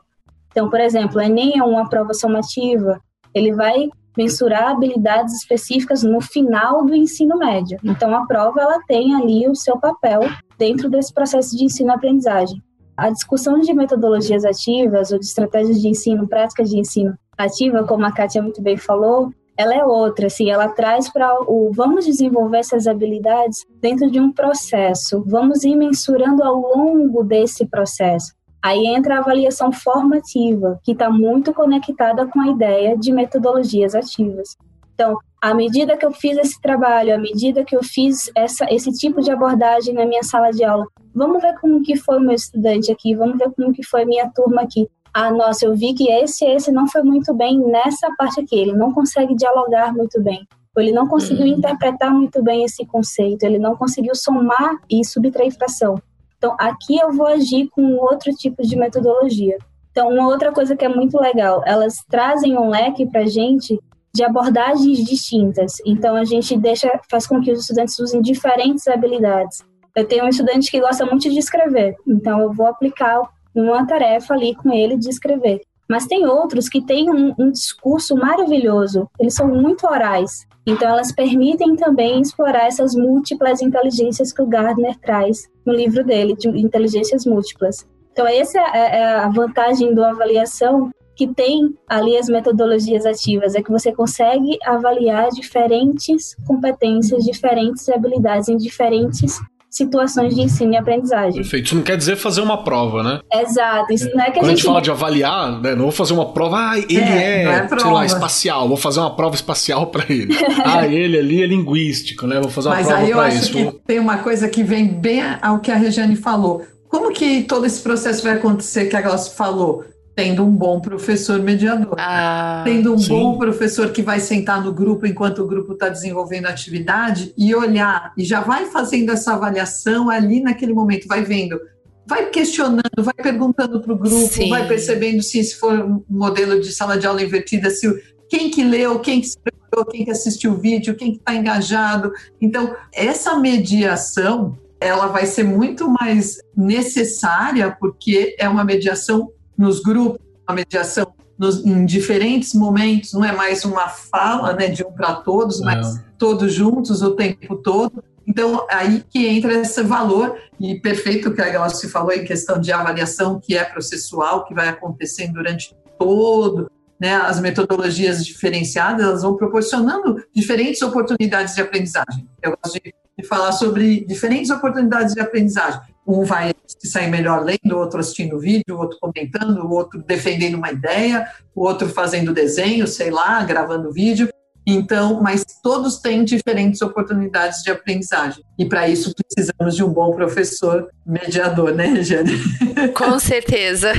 [0.49, 2.99] Então, por exemplo, o Enem é uma prova somativa,
[3.35, 3.87] ele vai
[4.17, 7.77] mensurar habilidades específicas no final do ensino médio.
[7.83, 10.21] Então, a prova ela tem ali o seu papel
[10.57, 12.63] dentro desse processo de ensino-aprendizagem.
[12.97, 18.03] A discussão de metodologias ativas ou de estratégias de ensino, práticas de ensino ativa, como
[18.03, 22.59] a Kátia muito bem falou, ela é outra, assim, ela traz para o vamos desenvolver
[22.59, 28.33] essas habilidades dentro de um processo, vamos ir mensurando ao longo desse processo.
[28.61, 34.55] Aí entra a avaliação formativa, que está muito conectada com a ideia de metodologias ativas.
[34.93, 38.91] Então, à medida que eu fiz esse trabalho, à medida que eu fiz essa, esse
[38.91, 42.33] tipo de abordagem na minha sala de aula, vamos ver como que foi o meu
[42.33, 44.87] estudante aqui, vamos ver como que foi a minha turma aqui.
[45.19, 48.73] Ah, nossa, eu vi que esse esse não foi muito bem nessa parte aqui, ele
[48.73, 50.47] não consegue dialogar muito bem.
[50.77, 51.57] Ele não conseguiu uhum.
[51.57, 55.99] interpretar muito bem esse conceito, ele não conseguiu somar e subtrair fração.
[56.37, 59.57] Então, aqui eu vou agir com outro tipo de metodologia.
[59.89, 63.79] Então, uma outra coisa que é muito legal, elas trazem um leque para a gente
[64.13, 65.77] de abordagens distintas.
[65.83, 69.65] Então, a gente deixa, faz com que os estudantes usem diferentes habilidades.
[69.95, 73.19] Eu tenho um estudante que gosta muito de escrever, então eu vou aplicar
[73.61, 75.61] uma tarefa ali com ele de escrever.
[75.89, 80.45] Mas tem outros que têm um, um discurso maravilhoso, eles são muito orais.
[80.65, 86.35] Então, elas permitem também explorar essas múltiplas inteligências que o Gardner traz no livro dele,
[86.35, 87.87] de inteligências múltiplas.
[88.11, 93.63] Então, essa é, é a vantagem da avaliação que tem ali as metodologias ativas, é
[93.63, 101.41] que você consegue avaliar diferentes competências, diferentes habilidades em diferentes situações de ensino e aprendizagem.
[101.41, 101.65] Perfeito.
[101.65, 103.19] Isso não quer dizer fazer uma prova, né?
[103.31, 103.93] Exato.
[103.93, 104.53] Isso não é que Quando a gente...
[104.53, 107.49] a gente fala de avaliar, né, não vou fazer uma prova, ah, ele é, é,
[107.49, 110.33] é sei lá, espacial, vou fazer uma prova espacial para ele.
[110.65, 112.39] ah, ele ali é linguístico, né?
[112.39, 113.17] Vou fazer uma Mas prova para isso.
[113.17, 116.15] Mas aí eu acho que tem uma coisa que vem bem ao que a Regiane
[116.15, 116.65] falou.
[116.87, 119.83] Como que todo esse processo vai acontecer que a Glaucia falou?
[120.17, 121.93] Tendo um bom professor mediador.
[121.99, 123.09] Ah, tendo um sim.
[123.09, 127.53] bom professor que vai sentar no grupo enquanto o grupo está desenvolvendo a atividade e
[127.53, 131.61] olhar, e já vai fazendo essa avaliação ali naquele momento, vai vendo,
[132.03, 134.49] vai questionando, vai perguntando para o grupo, sim.
[134.49, 137.87] vai percebendo se, se for um modelo de sala de aula invertida, se
[138.27, 141.35] quem que leu, quem que se preparou, quem que assistiu o vídeo, quem que está
[141.35, 142.11] engajado.
[142.41, 150.19] Então, essa mediação, ela vai ser muito mais necessária porque é uma mediação nos grupos,
[150.47, 155.15] uma mediação nos, em diferentes momentos, não é mais uma fala né, de um para
[155.15, 158.03] todos, mas todos juntos o tempo todo.
[158.25, 162.71] Então, aí que entra esse valor, e perfeito que a Glaucia falou em questão de
[162.71, 169.35] avaliação, que é processual, que vai acontecendo durante todo, né, as metodologias diferenciadas, elas vão
[169.35, 172.27] proporcionando diferentes oportunidades de aprendizagem.
[172.41, 175.79] Eu gosto de, de falar sobre diferentes oportunidades de aprendizagem.
[176.07, 180.01] Um vai se sair melhor lendo, o outro assistindo vídeo, o outro comentando, o outro
[180.01, 184.29] defendendo uma ideia, o outro fazendo desenho, sei lá, gravando vídeo.
[184.69, 188.43] Então, mas todos têm diferentes oportunidades de aprendizagem.
[188.59, 192.33] E para isso precisamos de um bom professor mediador, né, Regiane?
[192.93, 193.93] Com certeza.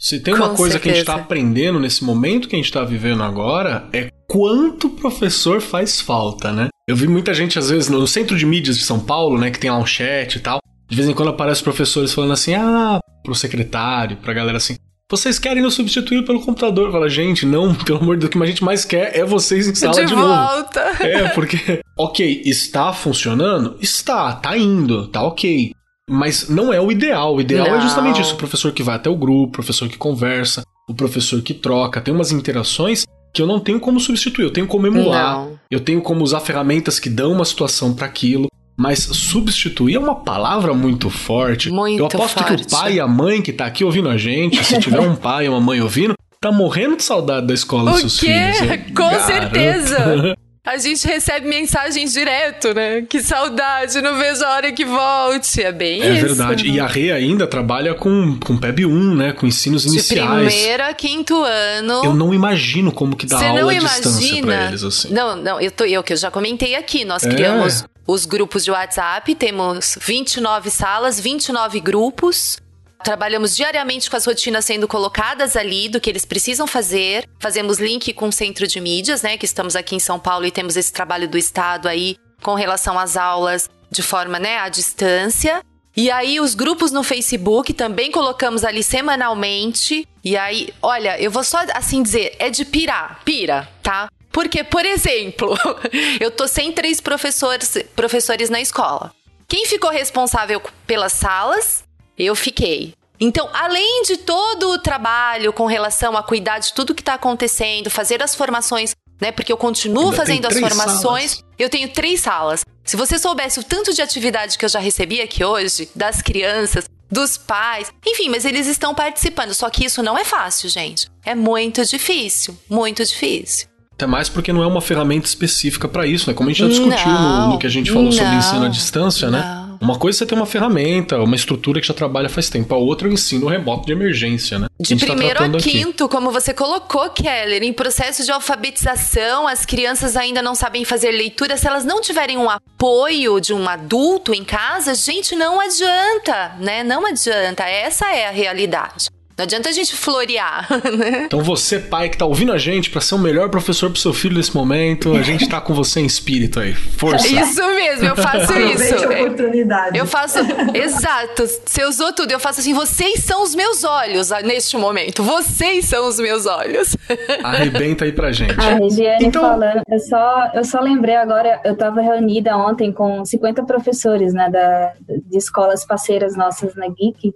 [0.00, 0.82] Se tem uma Com coisa certeza.
[0.82, 4.88] que a gente está aprendendo nesse momento que a gente está vivendo agora, é quanto
[4.88, 6.68] professor faz falta, né?
[6.88, 9.58] Eu vi muita gente, às vezes, no centro de mídias de São Paulo, né, que
[9.58, 10.60] tem lá um chat e tal.
[10.88, 14.76] De vez em quando aparecem professores falando assim, ah, pro secretário, pra galera assim,
[15.10, 16.90] vocês querem nos substituir pelo computador?
[16.90, 19.68] Fala, gente, não, pelo amor de Deus, o que a gente mais quer é vocês
[19.68, 20.26] em sala de, de novo.
[20.26, 20.86] volta.
[21.00, 23.76] É, porque, ok, está funcionando?
[23.80, 25.72] Está, tá indo, tá ok.
[26.08, 27.34] Mas não é o ideal.
[27.36, 27.76] O ideal Não.
[27.76, 30.94] é justamente isso: o professor que vai até o grupo, o professor que conversa, o
[30.94, 32.00] professor que troca.
[32.00, 35.58] Tem umas interações que eu não tenho como substituir, eu tenho como emular, Não.
[35.70, 38.46] eu tenho como usar ferramentas que dão uma situação para aquilo.
[38.76, 41.70] Mas substituir é uma palavra muito forte.
[41.70, 42.64] Muito eu aposto que forte.
[42.66, 45.46] o pai e a mãe que tá aqui ouvindo a gente, se tiver um pai
[45.46, 48.26] e uma mãe ouvindo, tá morrendo de saudade da escola dos O seus quê?
[48.26, 48.60] filhos.
[48.72, 49.26] Eu Com garanto.
[49.26, 50.36] certeza.
[50.66, 53.02] A gente recebe mensagens direto, né?
[53.08, 55.62] Que saudade, não vejo a hora que volte.
[55.62, 56.26] É bem É isso.
[56.26, 56.66] verdade.
[56.68, 59.32] E a Rê ainda trabalha com, com PEB 1, né?
[59.32, 60.52] Com ensinos De iniciais.
[60.52, 62.04] primeiro a quinto ano.
[62.04, 65.14] Eu não imagino como que dá Você aula à distância pra eles, assim.
[65.14, 67.04] Não, não, eu, tô, eu que eu já comentei aqui.
[67.04, 67.28] Nós É.
[67.32, 72.58] criamos os grupos de WhatsApp, temos 29 salas, 29 grupos.
[73.02, 77.28] Trabalhamos diariamente com as rotinas sendo colocadas ali do que eles precisam fazer.
[77.38, 79.36] Fazemos link com o centro de mídias, né?
[79.36, 82.98] Que estamos aqui em São Paulo e temos esse trabalho do Estado aí com relação
[82.98, 85.62] às aulas de forma, né, à distância.
[85.96, 90.06] E aí, os grupos no Facebook também colocamos ali semanalmente.
[90.22, 94.08] E aí, olha, eu vou só assim dizer, é de pirar, pira, tá?
[94.36, 95.56] Porque, por exemplo,
[96.20, 99.10] eu tô sem três professores, professores na escola.
[99.48, 101.84] Quem ficou responsável pelas salas?
[102.18, 102.92] Eu fiquei.
[103.18, 107.88] Então, além de todo o trabalho com relação a cuidar de tudo que está acontecendo,
[107.88, 109.32] fazer as formações, né?
[109.32, 111.30] Porque eu continuo Ainda fazendo as formações.
[111.30, 111.44] salas.
[111.58, 112.62] Eu tenho três salas.
[112.84, 116.84] Se você soubesse o tanto de atividade que eu já recebi aqui hoje, das crianças,
[117.10, 119.54] dos pais, enfim, mas eles estão participando.
[119.54, 121.08] Só que isso não é fácil, gente.
[121.24, 123.74] É muito difícil, muito difícil.
[123.96, 126.34] Até mais porque não é uma ferramenta específica pra isso, né?
[126.34, 128.68] Como a gente já discutiu no, no que a gente falou sobre não, ensino à
[128.68, 129.42] distância, né?
[129.42, 129.66] não.
[129.80, 132.74] Uma coisa é você ter uma ferramenta, uma estrutura que já trabalha faz tempo.
[132.74, 134.68] A outra é o ensino remoto de emergência, né?
[134.78, 136.14] De tá primeiro a, a quinto, aqui.
[136.14, 141.56] como você colocou, Keller, em processo de alfabetização, as crianças ainda não sabem fazer leitura.
[141.56, 146.82] Se elas não tiverem um apoio de um adulto em casa, gente, não adianta, né?
[146.82, 147.64] Não adianta.
[147.64, 149.08] Essa é a realidade.
[149.38, 150.66] Não adianta a gente florear,
[150.96, 151.24] né?
[151.26, 154.14] Então você, pai que tá ouvindo a gente, para ser o melhor professor pro seu
[154.14, 156.72] filho nesse momento, a gente tá com você em espírito aí.
[156.72, 157.26] Força.
[157.26, 158.94] Isso mesmo, eu faço isso.
[158.94, 159.98] a oportunidade.
[159.98, 160.38] Eu faço,
[160.72, 161.46] exato.
[161.46, 162.30] Você usou tudo.
[162.30, 165.22] Eu faço assim, vocês são os meus olhos neste momento.
[165.22, 166.96] Vocês são os meus olhos.
[167.44, 168.58] Arrebenta aí pra gente.
[168.58, 169.42] A Regiane então...
[169.42, 174.48] falando, eu só, eu só lembrei agora, eu tava reunida ontem com 50 professores, né,
[174.48, 177.34] da, de escolas parceiras nossas na Geek,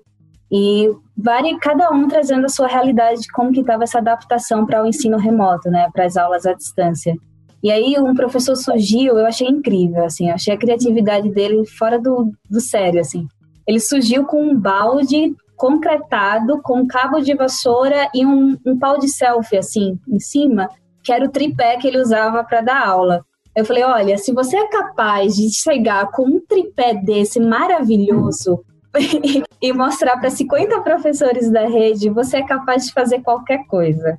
[0.51, 4.83] e várias, cada um trazendo a sua realidade de como que estava essa adaptação para
[4.83, 7.15] o ensino remoto, né, para as aulas à distância.
[7.63, 11.99] E aí um professor surgiu, eu achei incrível, assim, eu achei a criatividade dele fora
[11.99, 13.27] do, do sério, assim.
[13.67, 18.99] Ele surgiu com um balde concretado, com um cabo de vassoura e um, um pau
[18.99, 20.69] de selfie, assim, em cima,
[21.05, 23.23] que era o tripé que ele usava para dar aula.
[23.55, 28.65] Eu falei, olha, se você é capaz de chegar com um tripé desse maravilhoso
[29.63, 34.19] e mostrar para 50 professores da rede, você é capaz de fazer qualquer coisa.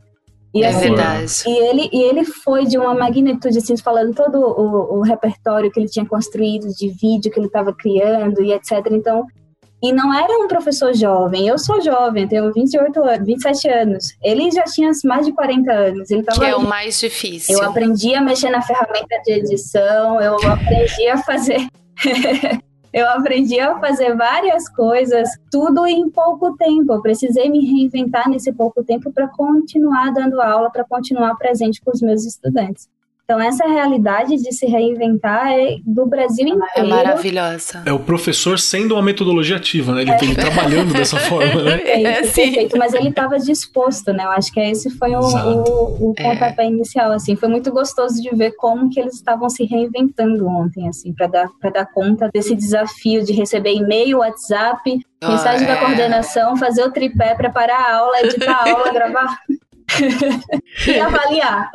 [0.53, 1.43] E, é assim, verdade.
[1.47, 5.79] E ele, e ele foi de uma magnitude, assim, falando todo o, o repertório que
[5.79, 8.85] ele tinha construído de vídeo que ele estava criando e etc.
[8.91, 9.25] Então,
[9.81, 11.47] e não era um professor jovem.
[11.47, 14.13] Eu sou jovem, tenho 28 anos, 27 anos.
[14.21, 16.11] Ele já tinha mais de 40 anos.
[16.11, 17.57] Ele tava que é o mais difícil.
[17.57, 21.65] Eu aprendi a mexer na ferramenta de edição, eu aprendi a fazer
[22.93, 26.93] Eu aprendi a fazer várias coisas, tudo em pouco tempo.
[26.93, 31.91] Eu precisei me reinventar nesse pouco tempo para continuar dando aula, para continuar presente com
[31.91, 32.89] os meus estudantes.
[33.31, 36.69] Então, essa realidade de se reinventar é do Brasil é inteiro.
[36.75, 37.81] É maravilhosa.
[37.85, 40.01] É o professor sendo uma metodologia ativa, né?
[40.01, 40.35] Ele, é.
[40.35, 41.81] trabalhando dessa forma, né?
[41.85, 42.51] É, é sim.
[42.51, 44.25] Perfeito, mas ele estava disposto, né?
[44.25, 46.23] Eu acho que esse foi o, o, o é.
[46.23, 46.67] pontapé é.
[46.67, 47.37] inicial, assim.
[47.37, 51.49] Foi muito gostoso de ver como que eles estavam se reinventando ontem, assim, para dar,
[51.73, 57.33] dar conta desse desafio de receber e-mail, WhatsApp, mensagem oh, da coordenação, fazer o tripé,
[57.33, 59.37] preparar a aula, editar a aula, gravar
[60.87, 61.71] e avaliar.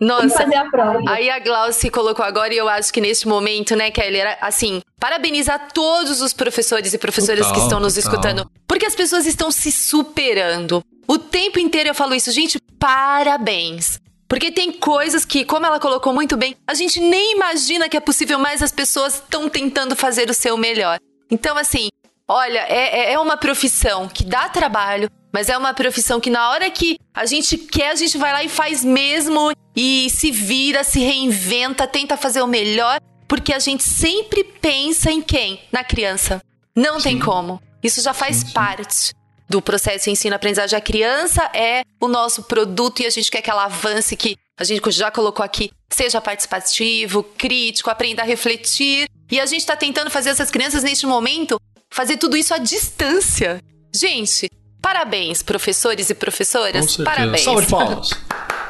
[0.00, 0.26] Nossa.
[0.26, 1.00] e fazer a prova.
[1.08, 4.80] Aí a Glauci colocou agora, e eu acho que neste momento, né, Kelly, era assim,
[5.00, 8.12] parabenizar todos os professores e professoras total, que estão nos total.
[8.12, 8.50] escutando.
[8.66, 10.82] Porque as pessoas estão se superando.
[11.06, 14.00] O tempo inteiro eu falo isso, gente, parabéns.
[14.28, 18.00] Porque tem coisas que, como ela colocou muito bem, a gente nem imagina que é
[18.00, 20.98] possível, mas as pessoas estão tentando fazer o seu melhor.
[21.30, 21.88] Então, assim,
[22.26, 26.48] olha, é, é, é uma profissão que dá trabalho, mas é uma profissão que na
[26.48, 30.82] hora que a gente quer, a gente vai lá e faz mesmo e se vira,
[30.82, 35.60] se reinventa, tenta fazer o melhor, porque a gente sempre pensa em quem?
[35.70, 36.40] Na criança.
[36.74, 37.10] Não sim.
[37.10, 37.60] tem como.
[37.82, 39.12] Isso já faz sim, parte
[39.46, 40.74] do processo de ensino-aprendizagem.
[40.74, 44.64] A criança é o nosso produto e a gente quer que ela avance, que a
[44.64, 49.06] gente já colocou aqui, seja participativo, crítico, aprenda a refletir.
[49.30, 51.60] E a gente está tentando fazer essas crianças, neste momento,
[51.90, 53.60] fazer tudo isso à distância.
[53.94, 54.48] Gente,
[54.86, 56.96] Parabéns, professores e professoras.
[56.98, 57.42] Parabéns.
[57.42, 58.10] Salve de palmas.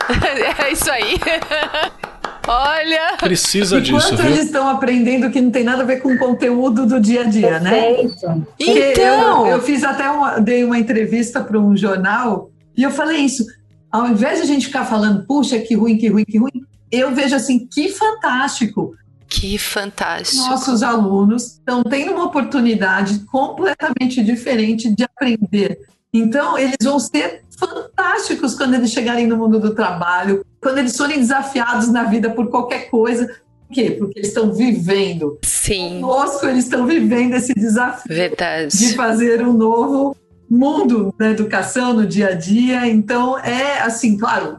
[0.66, 1.14] é isso aí.
[2.48, 3.18] Olha.
[3.18, 4.14] Precisa Enquanto disso.
[4.14, 7.20] Enquanto eles estão aprendendo que não tem nada a ver com o conteúdo do dia
[7.20, 7.70] a dia, né?
[7.70, 8.46] Perfeito.
[8.58, 9.46] Então.
[9.46, 13.44] Eu, eu, fiz até uma, dei uma entrevista para um jornal e eu falei isso.
[13.92, 17.14] Ao invés de a gente ficar falando, puxa, que ruim, que ruim, que ruim, eu
[17.14, 18.94] vejo assim, que fantástico.
[19.28, 20.48] Que fantástico.
[20.48, 25.78] Nossos alunos estão tendo uma oportunidade completamente diferente de aprender
[26.12, 31.18] então, eles vão ser fantásticos quando eles chegarem no mundo do trabalho, quando eles forem
[31.18, 33.26] desafiados na vida por qualquer coisa.
[33.66, 33.90] Por quê?
[33.98, 35.38] Porque eles estão vivendo.
[35.42, 36.00] Sim.
[36.00, 38.76] Conosco, eles estão vivendo esse desafio Verdade.
[38.76, 40.16] de fazer um novo
[40.48, 42.86] mundo na educação, no dia a dia.
[42.86, 44.56] Então, é assim, claro,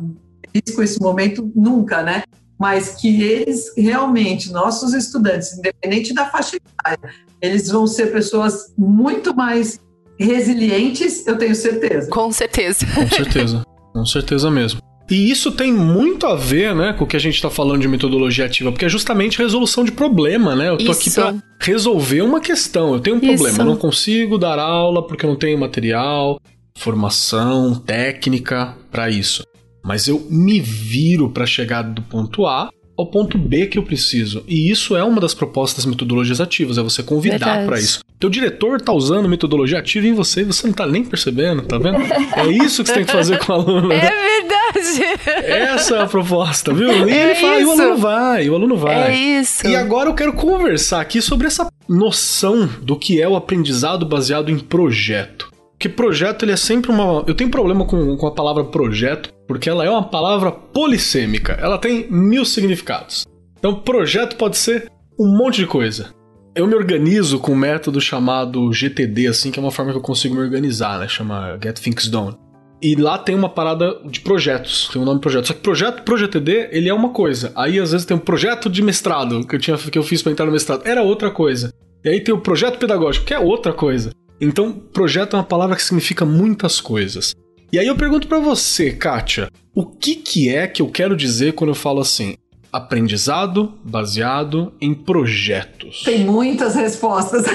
[0.76, 2.24] com esse momento nunca, né?
[2.60, 9.36] Mas que eles realmente, nossos estudantes, independente da faixa etária, eles vão ser pessoas muito
[9.36, 9.80] mais
[10.20, 12.10] resilientes, eu tenho certeza.
[12.10, 12.86] Com certeza.
[12.94, 13.64] Com certeza.
[13.94, 14.82] Com certeza mesmo.
[15.10, 17.88] E isso tem muito a ver, né, com o que a gente está falando de
[17.88, 20.68] metodologia ativa, porque é justamente resolução de problema, né?
[20.70, 20.92] Eu tô isso.
[20.92, 22.94] aqui para resolver uma questão.
[22.94, 23.62] Eu tenho um problema, isso.
[23.62, 26.38] eu não consigo dar aula porque eu não tenho material,
[26.78, 29.44] formação, técnica para isso.
[29.84, 34.44] Mas eu me viro para chegar do ponto A ao ponto B que eu preciso.
[34.48, 38.04] E isso é uma das propostas das metodologias ativas, é você convidar para isso.
[38.20, 41.78] Teu diretor tá usando metodologia ativa em você e você não tá nem percebendo, tá
[41.78, 41.98] vendo?
[42.36, 43.92] É isso que você tem que fazer com o aluno.
[43.92, 45.22] É verdade.
[45.46, 46.90] Essa é a proposta, viu?
[47.08, 49.12] E é ele fala, e o aluno vai, o aluno vai.
[49.12, 49.68] É isso.
[49.68, 54.50] E agora eu quero conversar aqui sobre essa noção do que é o aprendizado baseado
[54.50, 55.52] em projeto.
[55.78, 57.24] Porque projeto ele é sempre uma.
[57.28, 61.54] Eu tenho problema com, com a palavra projeto, porque ela é uma palavra polissêmica.
[61.54, 63.26] Ela tem mil significados.
[63.60, 66.10] Então, projeto pode ser um monte de coisa.
[66.56, 70.02] Eu me organizo com um método chamado GTD, assim, que é uma forma que eu
[70.02, 71.08] consigo me organizar, né?
[71.08, 72.36] Chama Get Things Done.
[72.82, 75.48] E lá tem uma parada de projetos, tem um nome de projeto.
[75.48, 77.52] Só que projeto pro GTD, ele é uma coisa.
[77.56, 80.32] Aí às vezes tem um projeto de mestrado que eu, tinha, que eu fiz para
[80.32, 81.72] entrar no mestrado, era outra coisa.
[82.04, 84.12] E aí tem o projeto pedagógico, que é outra coisa.
[84.40, 87.36] Então, projeto é uma palavra que significa muitas coisas.
[87.72, 91.54] E aí eu pergunto para você, Kátia, o que que é que eu quero dizer
[91.54, 92.36] quando eu falo assim?
[92.72, 96.04] Aprendizado baseado em projetos.
[96.04, 97.46] Tem muitas respostas.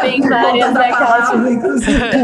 [0.00, 0.90] Tem várias, né,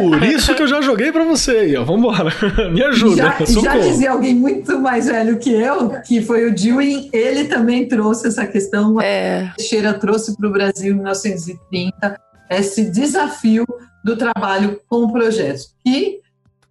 [0.01, 1.85] Por isso que eu já joguei para você aí, ó.
[1.85, 2.31] Vambora.
[2.73, 3.35] Me ajuda.
[3.39, 7.89] Já, já, dizia alguém muito mais velho que eu, que foi o Dewey, ele também
[7.89, 9.01] trouxe essa questão.
[9.01, 9.53] É.
[9.57, 13.67] Teixeira trouxe para o Brasil em 1930 esse desafio
[14.05, 16.21] do trabalho com projetos, que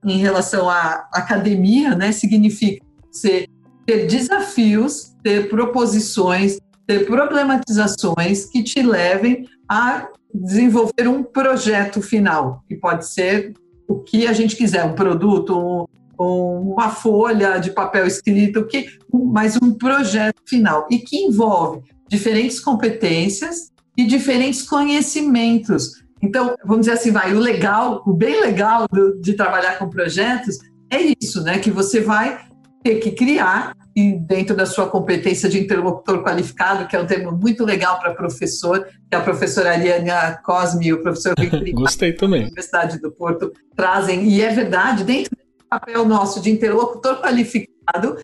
[0.04, 3.48] em relação à academia, né, significa ser,
[3.86, 12.76] ter desafios, ter proposições, ter problematizações que te levem a desenvolver um projeto final, que
[12.76, 13.54] pode ser
[13.88, 15.88] o que a gente quiser, um produto,
[16.20, 22.60] um, uma folha de papel escrito, que, mas um projeto final, e que envolve diferentes
[22.60, 26.04] competências e diferentes conhecimentos.
[26.22, 30.58] Então, vamos dizer assim, vai, o legal, o bem legal do, de trabalhar com projetos
[30.90, 31.60] é isso, né?
[31.60, 32.40] Que você vai
[32.84, 37.32] ter que criar e dentro da sua competência de interlocutor qualificado, que é um termo
[37.32, 42.42] muito legal para professor, que a professora Ariana Cosme e o professor Victor Gostei também.
[42.42, 48.18] da Universidade do Porto trazem, e é verdade, dentro do papel nosso de interlocutor qualificado,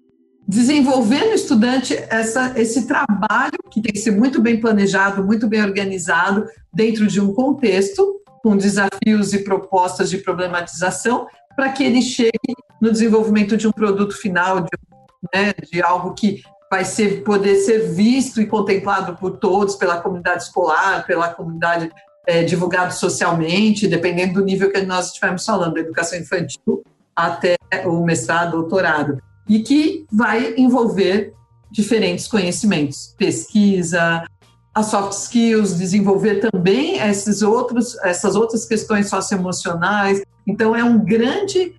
[0.47, 5.61] desenvolver no estudante essa, esse trabalho que tem que ser muito bem planejado, muito bem
[5.61, 12.55] organizado, dentro de um contexto, com desafios e propostas de problematização, para que ele chegue
[12.81, 14.69] no desenvolvimento de um produto final, de,
[15.33, 20.43] né, de algo que vai ser, poder ser visto e contemplado por todos, pela comunidade
[20.43, 21.89] escolar, pela comunidade
[22.27, 26.83] é, divulgado socialmente, dependendo do nível que nós estivermos falando, da educação infantil
[27.15, 31.33] até o mestrado, doutorado e que vai envolver
[31.71, 34.23] diferentes conhecimentos, pesquisa,
[34.73, 40.21] as soft skills, desenvolver também esses outros, essas outras questões socioemocionais.
[40.47, 41.73] Então, é um grande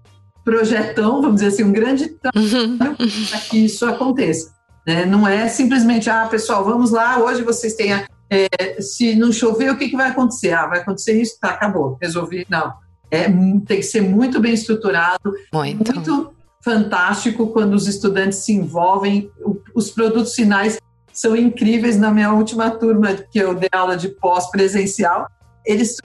[0.44, 2.96] projetão, vamos dizer assim, um grande trabalho
[3.30, 4.52] para que isso aconteça.
[4.86, 5.06] Né?
[5.06, 7.92] Não é simplesmente, ah, pessoal, vamos lá, hoje vocês têm.
[7.92, 10.52] A, é, se não chover, o que, que vai acontecer?
[10.52, 12.46] Ah, vai acontecer isso, tá, acabou, resolvi.
[12.48, 12.72] Não.
[13.10, 16.33] É, tem que ser muito bem estruturado, muito, muito
[16.64, 19.30] fantástico quando os estudantes se envolvem.
[19.74, 20.78] Os produtos finais
[21.12, 21.98] são incríveis.
[21.98, 25.28] Na minha última turma, que eu dei aula de pós-presencial,
[25.64, 25.98] eles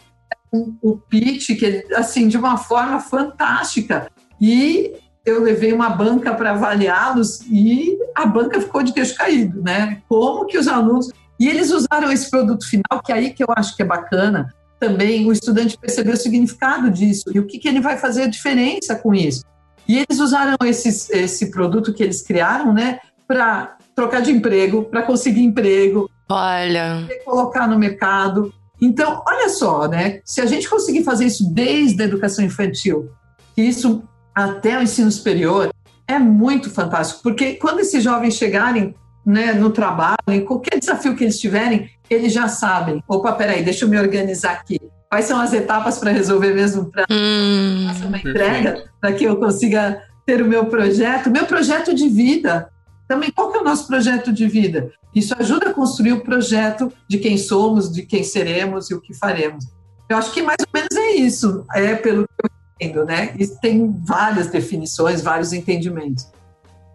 [0.82, 4.10] o pitch que assim de uma forma fantástica
[4.42, 4.94] e
[5.24, 10.02] eu levei uma banca para avaliá-los e a banca ficou de queixo caído, né?
[10.10, 13.48] Como que os alunos e eles usaram esse produto final que é aí que eu
[13.56, 17.68] acho que é bacana também o estudante percebeu o significado disso e o que, que
[17.68, 19.44] ele vai fazer a diferença com isso.
[19.90, 25.02] E eles usaram esses, esse produto que eles criaram, né, para trocar de emprego, para
[25.02, 28.54] conseguir emprego, olha, colocar no mercado.
[28.80, 30.22] Então, olha só, né?
[30.24, 33.10] Se a gente conseguir fazer isso desde a educação infantil,
[33.58, 35.74] isso até o ensino superior,
[36.08, 38.94] é muito fantástico, porque quando esses jovens chegarem
[39.26, 43.04] né, no trabalho, em qualquer desafio que eles tiverem, eles já sabem.
[43.08, 44.80] Opa, peraí, deixa eu me organizar aqui
[45.10, 50.02] quais são as etapas para resolver mesmo para hum, uma entrega, para que eu consiga
[50.26, 52.70] ter o meu projeto, meu projeto de vida.
[53.08, 54.92] Também, qual que é o nosso projeto de vida?
[55.16, 59.14] Isso ajuda a construir o projeto de quem somos, de quem seremos e o que
[59.14, 59.66] faremos.
[60.08, 62.50] Eu acho que mais ou menos é isso, é pelo que eu
[62.88, 63.34] entendo, né?
[63.38, 66.28] E tem várias definições, vários entendimentos.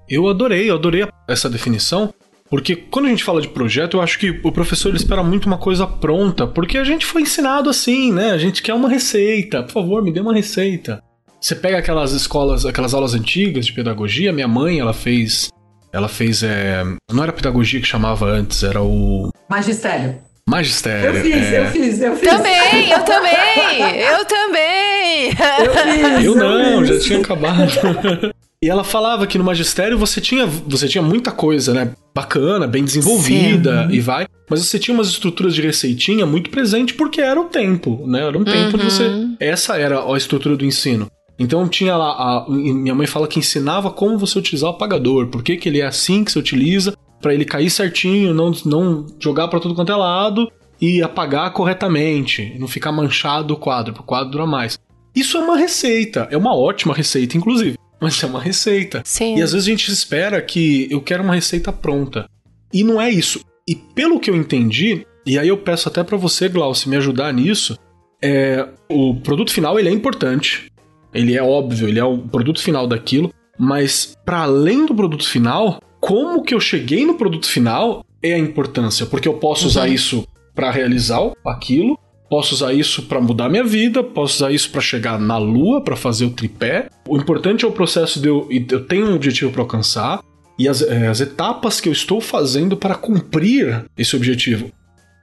[0.09, 2.13] Eu adorei, eu adorei essa definição,
[2.49, 5.59] porque quando a gente fala de projeto, eu acho que o professor espera muito uma
[5.59, 8.31] coisa pronta, porque a gente foi ensinado assim, né?
[8.31, 9.63] A gente quer uma receita.
[9.63, 11.03] Por favor, me dê uma receita.
[11.45, 15.51] Você pega aquelas escolas, aquelas aulas antigas de pedagogia, minha mãe, ela fez.
[15.93, 16.43] Ela fez.
[16.43, 16.83] É,
[17.13, 19.29] não era pedagogia que chamava antes, era o.
[19.51, 20.17] Magistério.
[20.49, 21.19] Magistério.
[21.19, 21.61] Eu fiz, é...
[21.61, 22.31] eu fiz, eu fiz.
[22.31, 25.29] Também, eu também, eu também.
[25.29, 26.25] Eu fiz.
[26.25, 28.33] Eu não, já tinha acabado.
[28.63, 31.91] E ela falava que no magistério você tinha, você tinha muita coisa, né?
[32.15, 33.95] Bacana, bem desenvolvida Sim.
[33.95, 34.27] e vai.
[34.49, 38.27] Mas você tinha umas estruturas de receitinha muito presente porque era o tempo, né?
[38.27, 38.79] Era um tempo uhum.
[38.79, 39.11] de você.
[39.39, 41.11] Essa era a estrutura do ensino.
[41.39, 42.11] Então tinha lá.
[42.11, 45.81] A, minha mãe fala que ensinava como você utilizar o apagador, por que, que ele
[45.81, 49.93] é assim que você utiliza, para ele cair certinho, não, não jogar para tudo quanto
[49.93, 50.51] é lado.
[50.81, 54.79] e apagar corretamente, não ficar manchado o quadro, para o quadro durar mais.
[55.15, 59.01] Isso é uma receita, é uma ótima receita, inclusive, mas é uma receita.
[59.05, 59.37] Sim.
[59.37, 62.29] E às vezes a gente espera que eu quero uma receita pronta.
[62.73, 63.41] E não é isso.
[63.67, 67.33] E pelo que eu entendi, e aí eu peço até para você, Glaucio, me ajudar
[67.33, 67.79] nisso,
[68.23, 70.71] é, o produto final ele é importante.
[71.15, 75.81] Ele é óbvio, ele é o produto final daquilo, mas para além do produto final,
[76.01, 79.95] como que eu cheguei no produto final é a importância, porque eu posso usar uhum.
[79.95, 81.99] isso para realizar aquilo,
[82.29, 85.97] posso usar isso para mudar minha vida, posso usar isso para chegar na lua, para
[85.97, 86.89] fazer o tripé.
[87.09, 90.23] O importante é o processo de eu, eu tenho um objetivo para alcançar
[90.59, 94.71] e as, é, as etapas que eu estou fazendo para cumprir esse objetivo.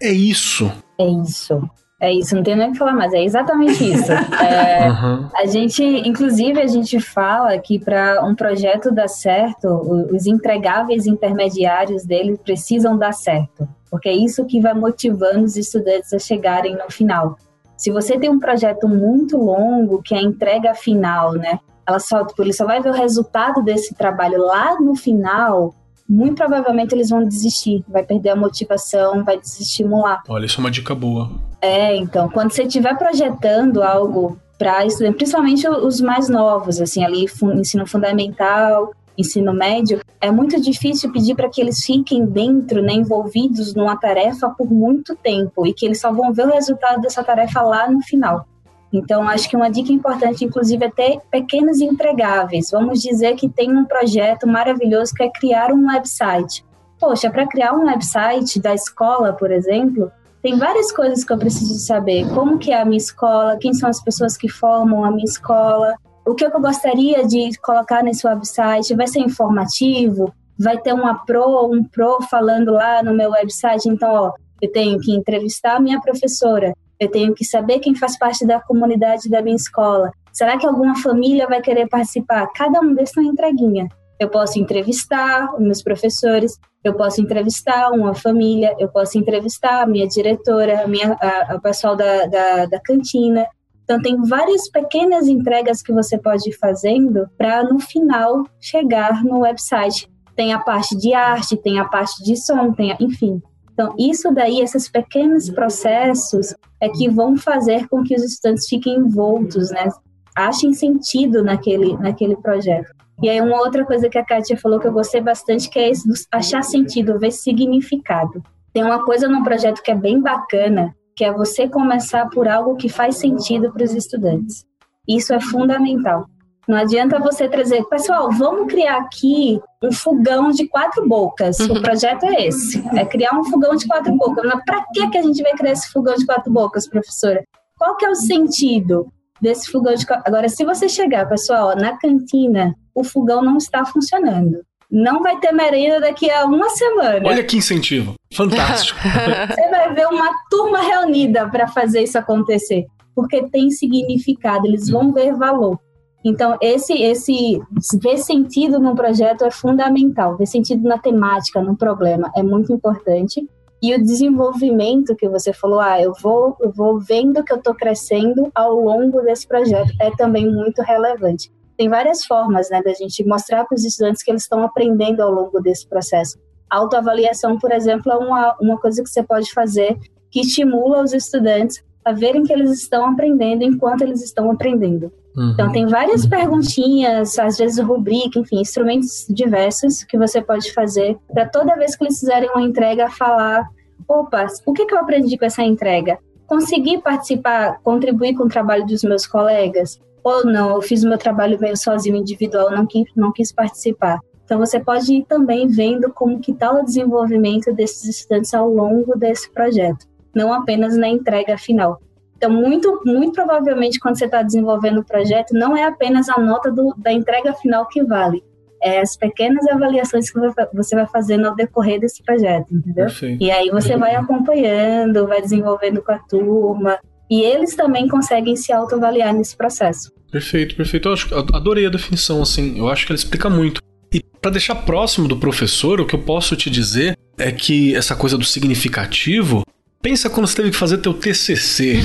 [0.01, 0.71] É isso.
[0.99, 1.69] É isso.
[2.02, 4.12] É isso, não tem nem o que falar mais, é exatamente isso.
[4.41, 5.30] É, uhum.
[5.36, 9.68] A gente, inclusive, a gente fala que para um projeto dar certo,
[10.12, 16.12] os entregáveis intermediários dele precisam dar certo, porque é isso que vai motivando os estudantes
[16.12, 17.38] a chegarem no final.
[17.78, 21.60] Se você tem um projeto muito longo, que é a entrega final, né?
[21.88, 25.76] Ela só, ele só vai ver o resultado desse trabalho lá no final,
[26.08, 30.22] muito provavelmente eles vão desistir, vai perder a motivação, vai desestimular.
[30.28, 31.32] Olha, isso é uma dica boa.
[31.62, 37.26] É, então, quando você estiver projetando algo para estudar, principalmente os mais novos, assim, ali,
[37.56, 43.74] ensino fundamental, ensino médio, é muito difícil pedir para que eles fiquem dentro, né, envolvidos
[43.74, 47.62] numa tarefa por muito tempo e que eles só vão ver o resultado dessa tarefa
[47.62, 48.45] lá no final.
[48.93, 52.71] Então, acho que uma dica importante, inclusive, é ter pequenos entregáveis.
[52.71, 56.65] Vamos dizer que tem um projeto maravilhoso que é criar um website.
[56.99, 60.11] Poxa, para criar um website da escola, por exemplo,
[60.41, 62.27] tem várias coisas que eu preciso saber.
[62.33, 65.95] Como que é a minha escola, quem são as pessoas que formam a minha escola,
[66.25, 71.71] o que eu gostaria de colocar nesse website, vai ser informativo, vai ter uma pro,
[71.71, 75.99] um pro falando lá no meu website, então, ó, eu tenho que entrevistar a minha
[75.99, 80.12] professora, eu tenho que saber quem faz parte da comunidade da minha escola.
[80.32, 82.45] Será que alguma família vai querer participar?
[82.54, 83.89] Cada um desses é entreguinha.
[84.20, 89.88] Eu posso entrevistar os meus professores, eu posso entrevistar uma família, eu posso entrevistar a
[89.88, 93.47] minha diretora, a minha, a, a pessoal da, da, da cantina.
[93.84, 99.39] Então, tem várias pequenas entregas que você pode ir fazendo para, no final, chegar no
[99.39, 100.08] website.
[100.36, 103.41] Tem a parte de arte, tem a parte de som, tem a, enfim.
[103.74, 108.95] Então, isso daí, esses pequenos processos, é que vão fazer com que os estudantes fiquem
[108.95, 109.88] envoltos, né?
[110.36, 112.91] Achem sentido naquele, naquele projeto.
[113.22, 115.89] E aí uma outra coisa que a Kátia falou que eu gostei bastante, que é
[115.89, 118.43] esse achar sentido, ver significado.
[118.74, 122.76] Tem uma coisa no projeto que é bem bacana, que é você começar por algo
[122.76, 124.65] que faz sentido para os estudantes.
[125.07, 126.26] Isso é fundamental.
[126.72, 131.59] Não adianta você trazer, pessoal, vamos criar aqui um fogão de quatro bocas.
[131.59, 131.74] Uhum.
[131.74, 134.45] O projeto é esse, é criar um fogão de quatro bocas.
[134.45, 137.43] Mas para que que a gente vai criar esse fogão de quatro bocas, professora?
[137.78, 139.11] Qual que é o sentido
[139.41, 140.24] desse fogão de quatro?
[140.26, 144.61] Agora, se você chegar, pessoal, na cantina o fogão não está funcionando.
[144.89, 147.28] Não vai ter merenda daqui a uma semana.
[147.28, 148.13] Olha que incentivo.
[148.34, 148.97] Fantástico.
[149.03, 152.86] Você vai ver uma turma reunida para fazer isso acontecer.
[153.13, 155.78] Porque tem significado, eles vão ver valor.
[156.24, 157.59] Então, esse, esse
[158.01, 163.47] ver sentido no projeto é fundamental, ver sentido na temática, no problema, é muito importante.
[163.82, 167.74] E o desenvolvimento que você falou, ah, eu vou, eu vou vendo que eu estou
[167.74, 171.51] crescendo ao longo desse projeto, é também muito relevante
[171.82, 175.32] tem várias formas né, da gente mostrar para os estudantes que eles estão aprendendo ao
[175.32, 176.38] longo desse processo.
[176.69, 179.97] Autoavaliação, por exemplo, é uma, uma coisa que você pode fazer
[180.30, 185.12] que estimula os estudantes a verem que eles estão aprendendo enquanto eles estão aprendendo.
[185.36, 185.52] Uhum.
[185.52, 191.47] Então, tem várias perguntinhas, às vezes rubrica, enfim, instrumentos diversos que você pode fazer para
[191.47, 193.68] toda vez que eles fizerem uma entrega, falar:
[194.08, 196.18] opa, o que, que eu aprendi com essa entrega?
[196.47, 199.99] Consegui participar, contribuir com o trabalho dos meus colegas?
[200.24, 204.20] ou não, eu fiz o meu trabalho meio sozinho, individual, não quis, não quis participar.
[204.45, 209.18] Então você pode ir também vendo como que está o desenvolvimento desses estudantes ao longo
[209.18, 211.99] desse projeto, não apenas na entrega final.
[212.38, 216.71] Então, muito, muito provavelmente, quando você está desenvolvendo o projeto, não é apenas a nota
[216.71, 218.43] do, da entrega final que vale,
[218.82, 220.39] é as pequenas avaliações que
[220.73, 223.05] você vai fazendo ao decorrer desse projeto, entendeu?
[223.39, 226.97] E aí você vai acompanhando, vai desenvolvendo com a turma,
[227.29, 230.11] e eles também conseguem se autoavaliar nesse processo.
[230.32, 231.07] Perfeito, perfeito.
[231.07, 232.77] Eu acho, adorei a definição, assim.
[232.77, 233.82] Eu acho que ela explica muito.
[234.13, 238.15] E para deixar próximo do professor, o que eu posso te dizer é que essa
[238.15, 239.63] coisa do significativo
[240.02, 241.99] Pensa quando você teve que fazer teu TCC,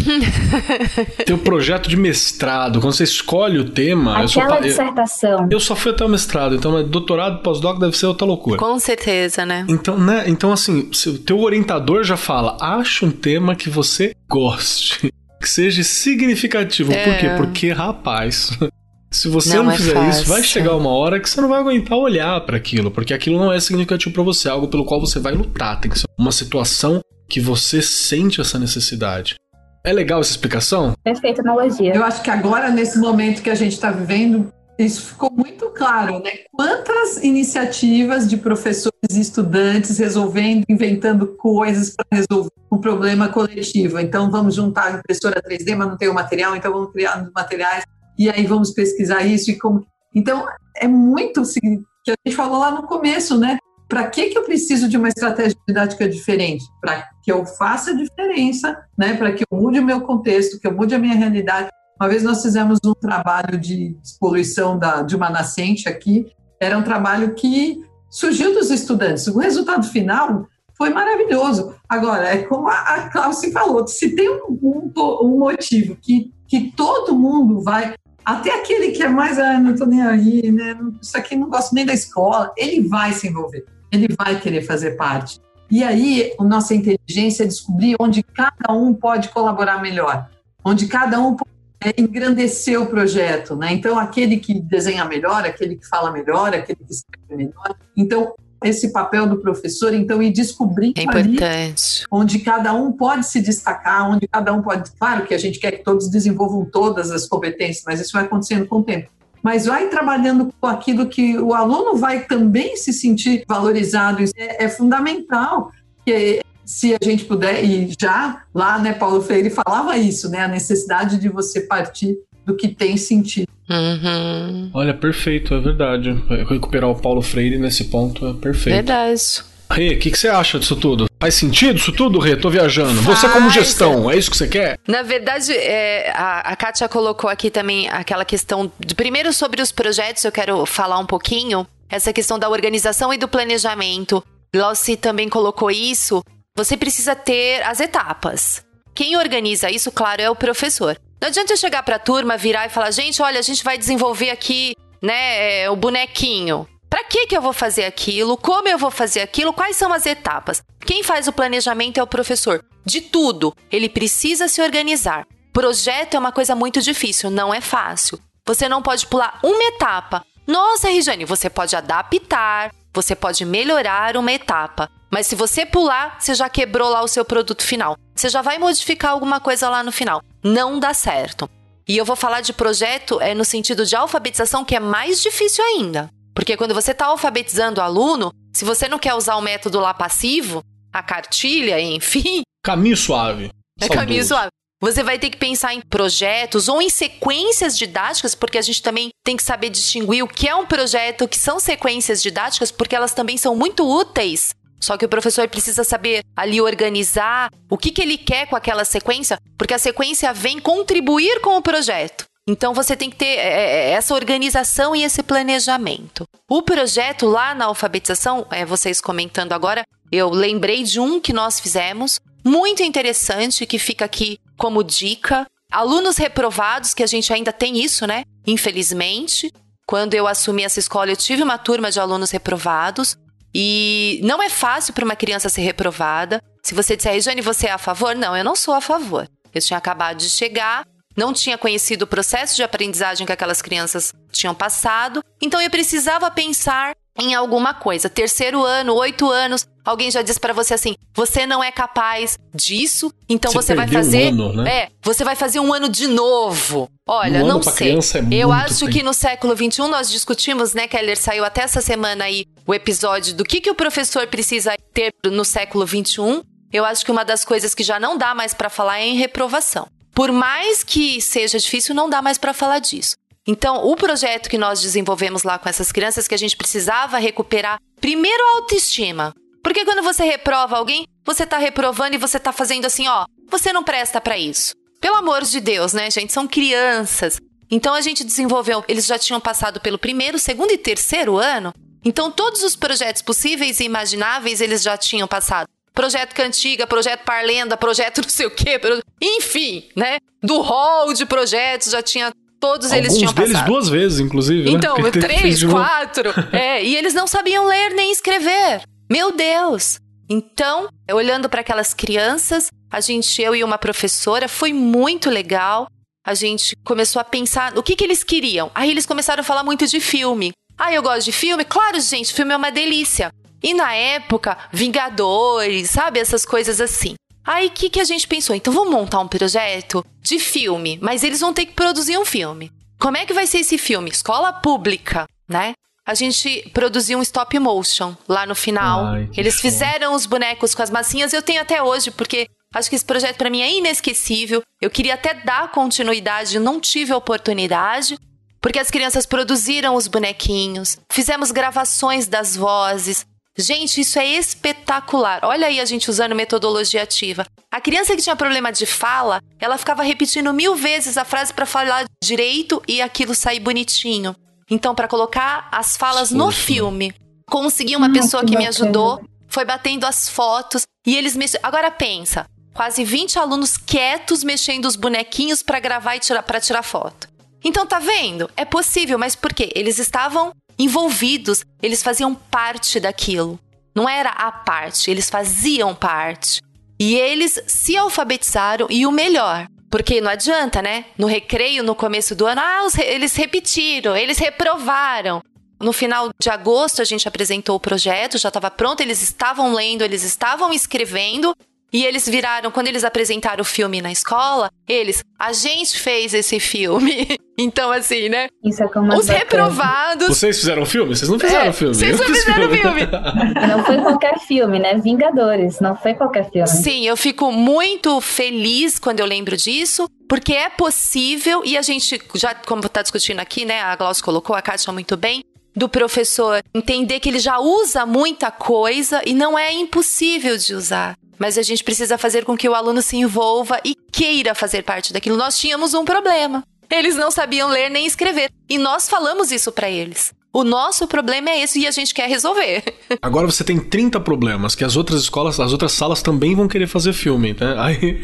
[1.24, 4.18] teu projeto de mestrado, quando você escolhe o tema.
[4.22, 5.40] Aquela eu dissertação.
[5.44, 8.58] Eu, eu, só fui até o mestrado, então doutorado, pós-doc deve ser outra loucura.
[8.58, 9.64] Com certeza, né?
[9.66, 10.24] Então, né?
[10.26, 15.82] Então assim, o teu orientador já fala, acha um tema que você goste, que seja
[15.82, 16.92] significativo.
[16.92, 17.02] É.
[17.02, 17.28] Por quê?
[17.38, 18.50] Porque, rapaz,
[19.10, 20.10] se você não, não é fizer fácil.
[20.10, 23.38] isso, vai chegar uma hora que você não vai aguentar olhar para aquilo, porque aquilo
[23.38, 25.80] não é significativo para você, é algo pelo qual você vai lutar.
[25.80, 29.36] Tem que ser uma situação que você sente essa necessidade.
[29.84, 30.94] É legal essa explicação?
[31.04, 31.94] Perfeita analogia.
[31.94, 36.18] Eu acho que agora, nesse momento que a gente está vivendo, isso ficou muito claro,
[36.18, 36.30] né?
[36.52, 43.98] Quantas iniciativas de professores e estudantes resolvendo, inventando coisas para resolver um problema coletivo.
[43.98, 47.32] Então, vamos juntar a impressora 3D, mas não tem o material, então vamos criar os
[47.32, 47.84] materiais
[48.18, 49.86] e aí vamos pesquisar isso e como.
[50.14, 50.46] Então,
[50.76, 53.58] é muito que a gente falou lá no começo, né?
[53.88, 56.64] Para que, que eu preciso de uma estratégia didática diferente?
[56.80, 59.14] Para que eu faça diferença, né?
[59.14, 61.68] para que eu mude o meu contexto, que eu mude a minha realidade.
[62.00, 66.26] Uma vez nós fizemos um trabalho de poluição da, de uma nascente aqui,
[66.60, 67.80] era um trabalho que
[68.10, 69.26] surgiu dos estudantes.
[69.28, 71.74] O resultado final foi maravilhoso.
[71.88, 76.72] Agora, é como a, a Cláudia falou, se tem um, um, um, motivo que, que
[76.72, 80.76] todo mundo vai, até aquele que é mais, ah, não estou nem aí, né?
[81.00, 83.64] isso aqui não gosto nem da escola, ele vai se envolver
[83.96, 85.40] ele vai querer fazer parte.
[85.70, 90.28] E aí, a nossa inteligência é descobrir onde cada um pode colaborar melhor,
[90.64, 91.50] onde cada um pode
[91.98, 93.72] engrandecer o projeto, né?
[93.72, 97.76] Então, aquele que desenha melhor, aquele que fala melhor, aquele que escreve melhor.
[97.96, 98.34] Então,
[98.64, 102.04] esse papel do professor, então, ir descobrindo é importante.
[102.10, 104.90] onde cada um pode se destacar, onde cada um pode.
[104.92, 108.66] Claro que a gente quer que todos desenvolvam todas as competências, mas isso vai acontecendo
[108.66, 109.10] com o tempo
[109.46, 114.24] mas vai trabalhando com aquilo que o aluno vai também se sentir valorizado.
[114.36, 115.70] É, é fundamental.
[116.04, 120.48] Que se a gente puder, e já lá, né, Paulo Freire falava isso, né, a
[120.48, 123.46] necessidade de você partir do que tem sentido.
[123.70, 124.68] Uhum.
[124.74, 126.10] Olha, perfeito, é verdade.
[126.48, 128.74] Recuperar o Paulo Freire nesse ponto é perfeito.
[128.74, 129.44] Verdade.
[129.70, 131.05] Rê, o que, que, você acha disso tudo?
[131.26, 132.36] Faz sentido isso tudo, Rê?
[132.36, 133.02] Tô viajando.
[133.02, 133.18] Faz.
[133.18, 134.78] Você como gestão, é isso que você quer?
[134.86, 139.72] Na verdade, é, a, a Kátia colocou aqui também aquela questão, de, primeiro sobre os
[139.72, 144.22] projetos, eu quero falar um pouquinho, essa questão da organização e do planejamento.
[144.54, 146.22] Lossi também colocou isso.
[146.56, 148.64] Você precisa ter as etapas.
[148.94, 150.96] Quem organiza isso, claro, é o professor.
[151.20, 153.76] Não adianta eu chegar para a turma, virar e falar: gente, olha, a gente vai
[153.76, 156.68] desenvolver aqui né, é, o bonequinho.
[156.88, 158.36] Para que, que eu vou fazer aquilo?
[158.36, 159.52] Como eu vou fazer aquilo?
[159.52, 160.62] Quais são as etapas?
[160.80, 162.64] Quem faz o planejamento é o professor.
[162.84, 165.26] De tudo, ele precisa se organizar.
[165.52, 168.18] Projeto é uma coisa muito difícil, não é fácil.
[168.46, 170.24] Você não pode pular uma etapa.
[170.46, 174.88] Nossa, Regiane, você pode adaptar, você pode melhorar uma etapa.
[175.10, 177.96] Mas se você pular, você já quebrou lá o seu produto final.
[178.14, 180.22] Você já vai modificar alguma coisa lá no final.
[180.42, 181.48] Não dá certo.
[181.88, 185.64] E eu vou falar de projeto é no sentido de alfabetização, que é mais difícil
[185.64, 186.10] ainda.
[186.36, 189.94] Porque quando você está alfabetizando o aluno, se você não quer usar o método lá
[189.94, 190.62] passivo,
[190.92, 192.42] a cartilha, enfim.
[192.62, 193.50] Caminho suave.
[193.80, 194.00] É Saudoso.
[194.00, 194.48] caminho suave.
[194.82, 199.08] Você vai ter que pensar em projetos ou em sequências didáticas, porque a gente também
[199.24, 202.94] tem que saber distinguir o que é um projeto, o que são sequências didáticas, porque
[202.94, 204.50] elas também são muito úteis.
[204.78, 208.84] Só que o professor precisa saber ali organizar o que, que ele quer com aquela
[208.84, 212.26] sequência, porque a sequência vem contribuir com o projeto.
[212.46, 216.24] Então você tem que ter é, é, essa organização e esse planejamento.
[216.48, 221.58] O projeto lá na alfabetização, é, vocês comentando agora, eu lembrei de um que nós
[221.58, 225.46] fizemos, muito interessante, que fica aqui como dica.
[225.72, 228.22] Alunos reprovados, que a gente ainda tem isso, né?
[228.46, 229.52] Infelizmente.
[229.84, 233.16] Quando eu assumi essa escola, eu tive uma turma de alunos reprovados.
[233.52, 236.40] E não é fácil para uma criança ser reprovada.
[236.62, 238.14] Se você disser, Jane, você é a favor?
[238.14, 239.28] Não, eu não sou a favor.
[239.52, 240.84] Eu tinha acabado de chegar,
[241.16, 246.30] não tinha conhecido o processo de aprendizagem que aquelas crianças tinham passado, então eu precisava
[246.30, 248.08] pensar em alguma coisa.
[248.08, 253.12] Terceiro ano, oito anos, alguém já disse para você assim: você não é capaz disso,
[253.28, 254.26] então você, você vai fazer.
[254.26, 254.70] Um ano, né?
[254.70, 256.90] É, você vai fazer um ano de novo.
[257.08, 257.96] Olha, um não sei.
[258.30, 258.92] É eu acho tempo.
[258.92, 261.16] que no século XXI nós discutimos, né, Keller?
[261.16, 265.44] Saiu até essa semana aí o episódio do que, que o professor precisa ter no
[265.44, 266.42] século XXI.
[266.72, 269.16] Eu acho que uma das coisas que já não dá mais para falar é em
[269.16, 269.88] reprovação.
[270.16, 273.16] Por mais que seja difícil, não dá mais para falar disso.
[273.46, 277.78] Então, o projeto que nós desenvolvemos lá com essas crianças, que a gente precisava recuperar,
[278.00, 279.34] primeiro a autoestima.
[279.62, 283.74] Porque quando você reprova alguém, você está reprovando e você está fazendo assim, ó, você
[283.74, 284.74] não presta para isso.
[285.02, 286.32] Pelo amor de Deus, né, gente?
[286.32, 287.38] São crianças.
[287.70, 291.74] Então a gente desenvolveu, eles já tinham passado pelo primeiro, segundo e terceiro ano.
[292.02, 295.68] Então todos os projetos possíveis e imagináveis eles já tinham passado.
[295.96, 298.78] Projeto Cantiga, projeto Parlenda, projeto não sei o quê,
[299.20, 300.18] enfim, né?
[300.42, 302.30] Do hall de projetos já tinha
[302.60, 303.66] todos Alguns eles tinham deles passado.
[303.66, 304.70] duas vezes, inclusive.
[304.70, 305.10] Então, né?
[305.10, 306.30] três, quatro.
[306.52, 308.82] é, e eles não sabiam ler nem escrever.
[309.10, 309.98] Meu Deus!
[310.28, 315.86] Então, olhando para aquelas crianças, a gente, eu e uma professora, foi muito legal.
[316.26, 318.70] A gente começou a pensar o que, que eles queriam.
[318.74, 320.52] Aí eles começaram a falar muito de filme.
[320.76, 321.64] Ah, eu gosto de filme?
[321.64, 323.30] Claro, gente, filme é uma delícia.
[323.62, 326.20] E na época, Vingadores, sabe?
[326.20, 327.14] Essas coisas assim.
[327.44, 328.56] Aí o que, que a gente pensou?
[328.56, 332.72] Então vamos montar um projeto de filme, mas eles vão ter que produzir um filme.
[332.98, 334.10] Como é que vai ser esse filme?
[334.10, 335.74] Escola pública, né?
[336.04, 339.06] A gente produziu um stop motion lá no final.
[339.06, 342.96] Ai, eles fizeram os bonecos com as massinhas, eu tenho até hoje, porque acho que
[342.96, 344.62] esse projeto para mim é inesquecível.
[344.80, 348.16] Eu queria até dar continuidade, não tive a oportunidade,
[348.60, 353.26] porque as crianças produziram os bonequinhos, fizemos gravações das vozes,
[353.58, 355.40] Gente, isso é espetacular.
[355.42, 357.46] Olha aí a gente usando metodologia ativa.
[357.70, 361.64] A criança que tinha problema de fala, ela ficava repetindo mil vezes a frase para
[361.64, 364.36] falar direito e aquilo sair bonitinho.
[364.70, 366.58] Então, para colocar as falas no Poxa.
[366.58, 367.14] filme,
[367.48, 371.56] consegui uma pessoa que que me ajudou, foi batendo as fotos e eles mex...
[371.62, 376.82] Agora pensa, quase 20 alunos quietos mexendo os bonequinhos para gravar e tirar para tirar
[376.82, 377.28] foto.
[377.64, 378.50] Então tá vendo?
[378.56, 379.72] É possível, mas por quê?
[379.74, 383.58] Eles estavam envolvidos, eles faziam parte daquilo.
[383.94, 386.60] Não era a parte, eles faziam parte.
[386.98, 391.06] E eles se alfabetizaram e o melhor, porque não adianta, né?
[391.16, 395.42] No recreio, no começo do ano, ah, eles repetiram, eles reprovaram.
[395.78, 400.02] No final de agosto, a gente apresentou o projeto, já estava pronto, eles estavam lendo,
[400.02, 401.54] eles estavam escrevendo.
[401.92, 406.58] E eles viraram, quando eles apresentaram o filme na escola, eles, a gente fez esse
[406.58, 407.38] filme.
[407.56, 408.48] então, assim, né?
[408.64, 410.28] Isso é como Os reprovados.
[410.28, 411.14] Vocês fizeram o filme?
[411.16, 411.94] Vocês não fizeram É, filme.
[411.94, 413.00] vocês não fiz fizeram o filme.
[413.68, 414.94] Não foi qualquer filme, né?
[414.98, 416.66] Vingadores, não foi qualquer filme.
[416.68, 422.20] Sim, eu fico muito feliz quando eu lembro disso, porque é possível, e a gente
[422.34, 423.80] já, como está discutindo aqui, né?
[423.80, 425.42] A Glaucia colocou, a Kátia muito bem,
[425.74, 431.14] do professor entender que ele já usa muita coisa e não é impossível de usar.
[431.38, 435.12] Mas a gente precisa fazer com que o aluno se envolva e queira fazer parte
[435.12, 435.36] daquilo.
[435.36, 436.64] Nós tínhamos um problema.
[436.90, 438.50] Eles não sabiam ler nem escrever.
[438.68, 440.32] E nós falamos isso para eles.
[440.52, 442.82] O nosso problema é esse e a gente quer resolver.
[443.20, 446.86] Agora você tem 30 problemas, que as outras escolas, as outras salas também vão querer
[446.86, 447.74] fazer filme, né?
[447.78, 448.18] Aí.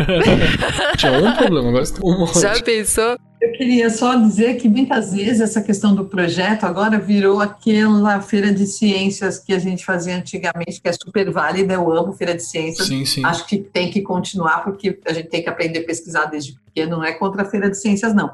[0.96, 2.40] Tinha um problema, agora você tem um monte.
[2.40, 3.18] Já pensou?
[3.42, 8.54] Eu queria só dizer que muitas vezes essa questão do projeto agora virou aquela feira
[8.54, 12.42] de ciências que a gente fazia antigamente, que é super válida, eu amo feira de
[12.44, 12.86] ciências.
[12.86, 13.24] Sim, sim.
[13.26, 16.98] Acho que tem que continuar, porque a gente tem que aprender a pesquisar desde pequeno,
[16.98, 18.30] não é contra a feira de ciências, não.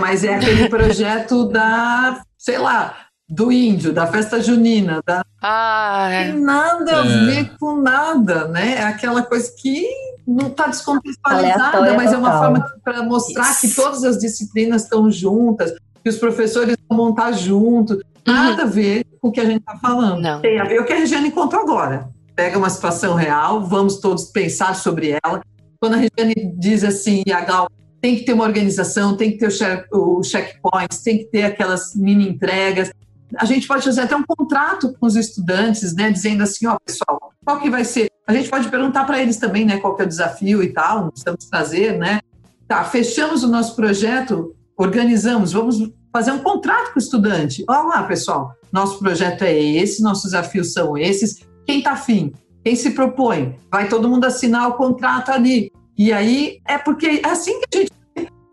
[0.00, 6.40] Mas é aquele projeto da, sei lá, do índio, da festa junina, da Ah, tem
[6.40, 7.24] nada a É.
[7.26, 8.76] ver com nada, né?
[8.76, 9.86] É aquela coisa que
[10.26, 12.42] não está descontextualizada, mas é uma total.
[12.54, 13.60] forma para mostrar Isso.
[13.60, 15.72] que todas as disciplinas estão juntas,
[16.02, 17.98] que os professores vão montar junto.
[18.26, 20.20] Nada a ver com o que a gente está falando.
[20.22, 20.40] Não.
[20.40, 22.08] Tem a ver o que a Regiane contou agora.
[22.34, 25.42] Pega uma situação real, vamos todos pensar sobre ela.
[25.78, 27.68] Quando a Regiane diz assim, e a Gal,
[28.00, 31.42] tem que ter uma organização, tem que ter o check- o checkpoints, tem que ter
[31.42, 32.90] aquelas mini entregas.
[33.38, 37.32] A gente pode fazer até um contrato com os estudantes, né, dizendo assim, ó, pessoal,
[37.44, 38.08] qual que vai ser?
[38.26, 41.10] A gente pode perguntar para eles também, né, qual que é o desafio e tal,
[41.10, 42.20] precisamos trazer, né?
[42.66, 47.64] Tá, fechamos o nosso projeto, organizamos, vamos fazer um contrato com o estudante.
[47.68, 51.40] Olha lá, pessoal, nosso projeto é esse, nossos desafios são esses.
[51.66, 52.32] Quem está afim?
[52.64, 53.58] Quem se propõe?
[53.70, 55.70] Vai todo mundo assinar o contrato ali.
[55.96, 57.92] E aí é porque é assim que a gente.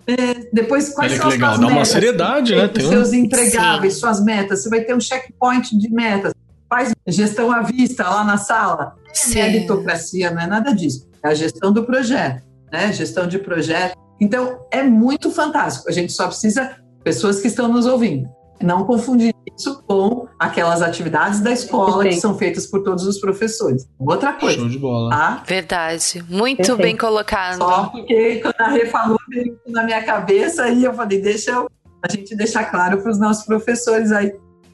[0.08, 1.88] É, depois, quais Olha que são as legal, suas dá uma metas?
[1.90, 2.66] seriedade, né?
[2.66, 4.00] Os Tem um- seus entregáveis, Sim.
[4.00, 4.64] suas metas.
[4.64, 6.34] Você vai ter um checkpoint de metas.
[6.70, 8.96] Faz gestão à vista lá na sala.
[9.10, 9.36] É Sim.
[9.36, 11.08] meritocracia, não é nada disso.
[11.24, 12.92] É a gestão do projeto, né?
[12.94, 13.96] Gestão de projeto.
[14.20, 15.90] Então, é muito fantástico.
[15.90, 18.30] A gente só precisa pessoas que estão nos ouvindo.
[18.62, 22.22] Não confundir isso com aquelas atividades da escola que Perfeito.
[22.22, 23.88] são feitas por todos os professores.
[24.00, 25.10] Outra coisa, Show de bola.
[25.10, 25.44] tá?
[25.46, 26.24] Verdade.
[26.30, 26.82] Muito Perfeito.
[26.82, 27.58] bem colocado.
[27.58, 31.68] Só porque quando a Rê falou veio na minha cabeça e eu falei, deixa eu,
[32.04, 34.32] a gente deixar claro para os nossos professores aí.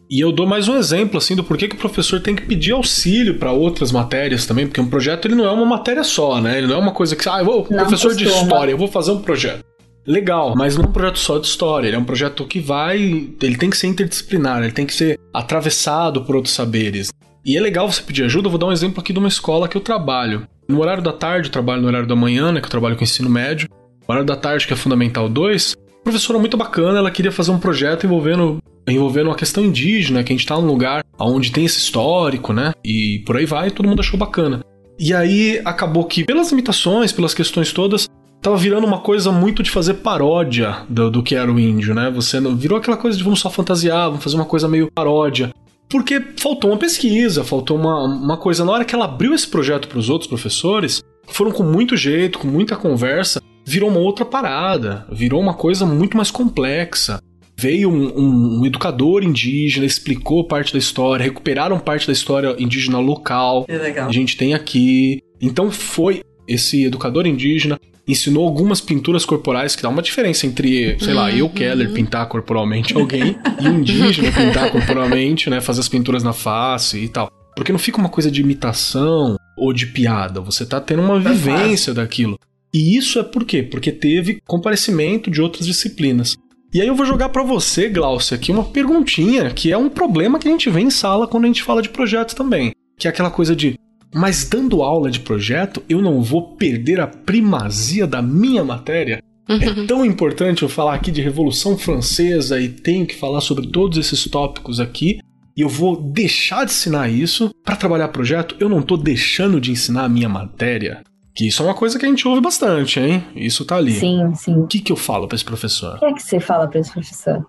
[0.09, 2.71] E eu dou mais um exemplo assim do porquê que o professor tem que pedir
[2.71, 6.57] auxílio para outras matérias também, porque um projeto ele não é uma matéria só, né?
[6.59, 8.43] Ele não é uma coisa que, ah, eu vou Não professor de costuma.
[8.45, 9.65] história, eu vou fazer um projeto.
[10.07, 12.97] Legal, mas não é um projeto só de história, ele é um projeto que vai,
[12.97, 17.11] ele tem que ser interdisciplinar, ele tem que ser atravessado por outros saberes.
[17.45, 19.67] E é legal você pedir ajuda, eu vou dar um exemplo aqui de uma escola
[19.67, 20.47] que eu trabalho.
[20.67, 23.03] No horário da tarde, eu trabalho no horário da manhã, né, que eu trabalho com
[23.03, 23.67] ensino médio.
[23.69, 27.51] No horário da tarde, que é Fundamental 2, a professora muito bacana, ela queria fazer
[27.51, 31.65] um projeto envolvendo envolvendo uma questão indígena, que a gente tá num lugar onde tem
[31.65, 32.71] esse histórico, né?
[32.85, 34.61] E por aí vai, todo mundo achou bacana.
[34.97, 38.07] E aí acabou que, pelas limitações, pelas questões todas,
[38.41, 42.11] tava virando uma coisa muito de fazer paródia do, do que era o índio, né?
[42.11, 45.53] Você não, virou aquela coisa de vamos só fantasiar, vamos fazer uma coisa meio paródia.
[45.89, 48.65] Porque faltou uma pesquisa, faltou uma, uma coisa.
[48.65, 52.39] Na hora que ela abriu esse projeto para os outros professores, foram com muito jeito,
[52.39, 57.21] com muita conversa, virou uma outra parada, virou uma coisa muito mais complexa.
[57.59, 62.99] Veio um, um, um, educador indígena, explicou parte da história, recuperaram parte da história indígena
[62.99, 63.65] local.
[63.65, 64.07] Que legal.
[64.07, 65.21] A gente tem aqui.
[65.41, 71.13] Então foi esse educador indígena, ensinou algumas pinturas corporais que dá uma diferença entre, sei
[71.13, 75.59] lá, eu, Keller, pintar corporalmente alguém e um indígena pintar corporalmente, né?
[75.59, 77.29] Fazer as pinturas na face e tal.
[77.55, 80.39] Porque não fica uma coisa de imitação ou de piada.
[80.39, 82.39] Você tá tendo uma vivência daquilo.
[82.73, 83.63] E isso é por quê?
[83.63, 86.37] Porque teve comparecimento de outras disciplinas.
[86.73, 90.37] E aí eu vou jogar para você, Glaucia, aqui uma perguntinha, que é um problema
[90.37, 92.73] que a gente vê em sala quando a gente fala de projetos também.
[92.97, 93.79] Que é aquela coisa de,
[94.13, 99.21] mas dando aula de projeto, eu não vou perder a primazia da minha matéria?
[99.49, 103.97] É tão importante eu falar aqui de Revolução Francesa e tenho que falar sobre todos
[103.97, 105.19] esses tópicos aqui,
[105.55, 108.55] e eu vou deixar de ensinar isso para trabalhar projeto?
[108.59, 111.01] Eu não tô deixando de ensinar a minha matéria?
[111.33, 113.23] Que isso é uma coisa que a gente ouve bastante, hein?
[113.35, 113.93] Isso tá ali.
[113.93, 114.55] Sim, sim.
[114.55, 115.95] O que, que eu falo para esse professor?
[115.95, 117.45] O que é que você fala para esse professor?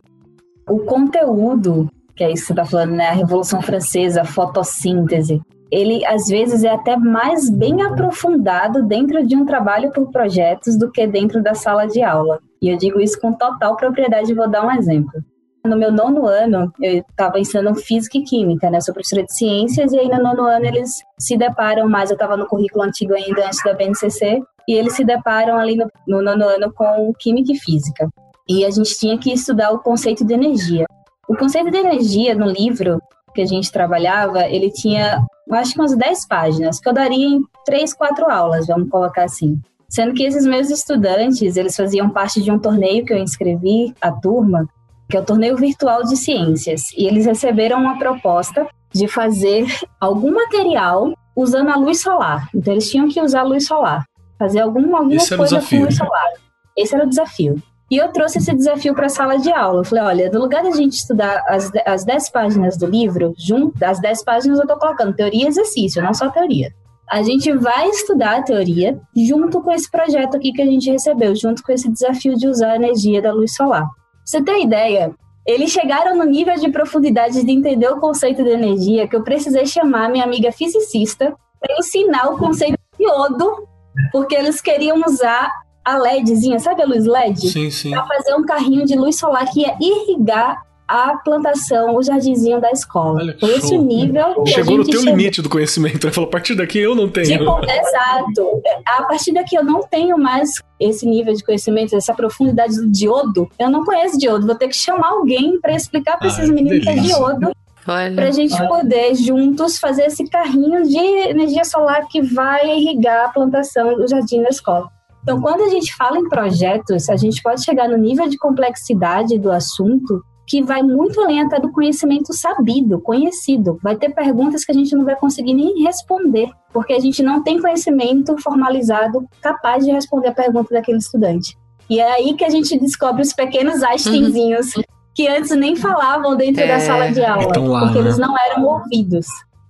[0.68, 3.08] O conteúdo, que é isso que você tá falando, né?
[3.08, 5.40] A Revolução Francesa, a fotossíntese,
[5.70, 10.90] ele às vezes é até mais bem aprofundado dentro de um trabalho por projetos do
[10.90, 12.40] que dentro da sala de aula.
[12.60, 15.22] E eu digo isso com total propriedade, vou dar um exemplo
[15.68, 18.80] no meu nono ano, eu estava ensinando física e química, né?
[18.80, 22.10] Sou professora de ciências, e aí no nono ano eles se deparam mais.
[22.10, 25.86] Eu estava no currículo antigo ainda, antes da BNCC, e eles se deparam ali no,
[26.06, 28.08] no nono ano com química e física.
[28.48, 30.86] E a gente tinha que estudar o conceito de energia.
[31.28, 32.98] O conceito de energia no livro
[33.34, 35.22] que a gente trabalhava, ele tinha,
[35.54, 39.60] acho que umas 10 páginas, que eu daria em 3, 4 aulas, vamos colocar assim.
[39.88, 44.12] Sendo que esses meus estudantes, eles faziam parte de um torneio que eu inscrevi, a
[44.12, 44.68] turma,
[45.08, 49.66] que é o Torneio Virtual de Ciências, e eles receberam uma proposta de fazer
[49.98, 52.48] algum material usando a luz solar.
[52.54, 54.04] Então eles tinham que usar a luz solar,
[54.38, 56.32] fazer algum, alguma esse coisa com luz solar.
[56.76, 57.62] Esse era o desafio.
[57.90, 59.80] E eu trouxe esse desafio para a sala de aula.
[59.80, 63.78] Eu falei, olha, no lugar da gente estudar as, as 10 páginas do livro, junto,
[63.78, 66.70] das 10 páginas eu estou colocando teoria e exercício, não só teoria.
[67.10, 71.34] A gente vai estudar a teoria junto com esse projeto aqui que a gente recebeu,
[71.34, 73.86] junto com esse desafio de usar a energia da luz solar
[74.28, 75.14] você tem ideia?
[75.46, 79.64] Eles chegaram no nível de profundidade de entender o conceito de energia que eu precisei
[79.64, 83.66] chamar minha amiga fisicista para ensinar o conceito de iodo,
[84.12, 85.50] porque eles queriam usar
[85.88, 87.48] a LEDzinha, sabe a luz LED?
[87.50, 87.90] Sim, sim.
[87.90, 92.70] Para fazer um carrinho de luz solar que ia irrigar a plantação, o jardinzinho da
[92.70, 93.20] escola.
[93.20, 94.46] Olha, Foi esse o nível.
[94.46, 95.16] Chegou no teu chegou.
[95.16, 96.06] limite do conhecimento.
[96.06, 97.26] Ele falou: a partir daqui eu não tenho.
[97.38, 98.62] Tipo, exato.
[98.86, 103.50] A partir daqui eu não tenho mais esse nível de conhecimento, essa profundidade do diodo.
[103.58, 104.46] Eu não conheço diodo.
[104.46, 107.50] Vou ter que chamar alguém para explicar para esses meninos que é diodo.
[107.84, 108.68] Para a gente olha.
[108.68, 114.42] poder juntos fazer esse carrinho de energia solar que vai irrigar a plantação do jardim
[114.42, 114.97] da escola.
[115.22, 119.38] Então, quando a gente fala em projetos, a gente pode chegar no nível de complexidade
[119.38, 123.78] do assunto que vai muito além até do conhecimento sabido, conhecido.
[123.82, 127.42] Vai ter perguntas que a gente não vai conseguir nem responder, porque a gente não
[127.42, 131.54] tem conhecimento formalizado capaz de responder a pergunta daquele estudante.
[131.88, 134.82] E é aí que a gente descobre os pequenos Einsteinzinhos uhum.
[135.14, 138.04] que antes nem falavam dentro é, da sala de aula, lá, porque né?
[138.06, 139.26] eles não eram ouvidos.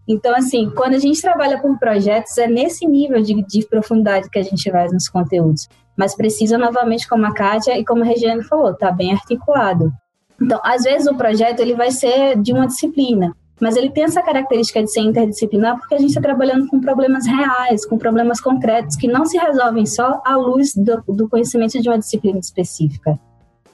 [0.08, 4.38] Então, assim, quando a gente trabalha com projetos, é nesse nível de, de profundidade que
[4.38, 5.68] a gente vai nos conteúdos.
[5.94, 9.92] Mas precisa, novamente, como a Kátia e como a Regiane falou, tá bem articulado.
[10.40, 14.22] Então, às vezes o projeto ele vai ser de uma disciplina, mas ele tem essa
[14.22, 18.96] característica de ser interdisciplinar porque a gente está trabalhando com problemas reais, com problemas concretos
[18.96, 23.18] que não se resolvem só à luz do, do conhecimento de uma disciplina específica.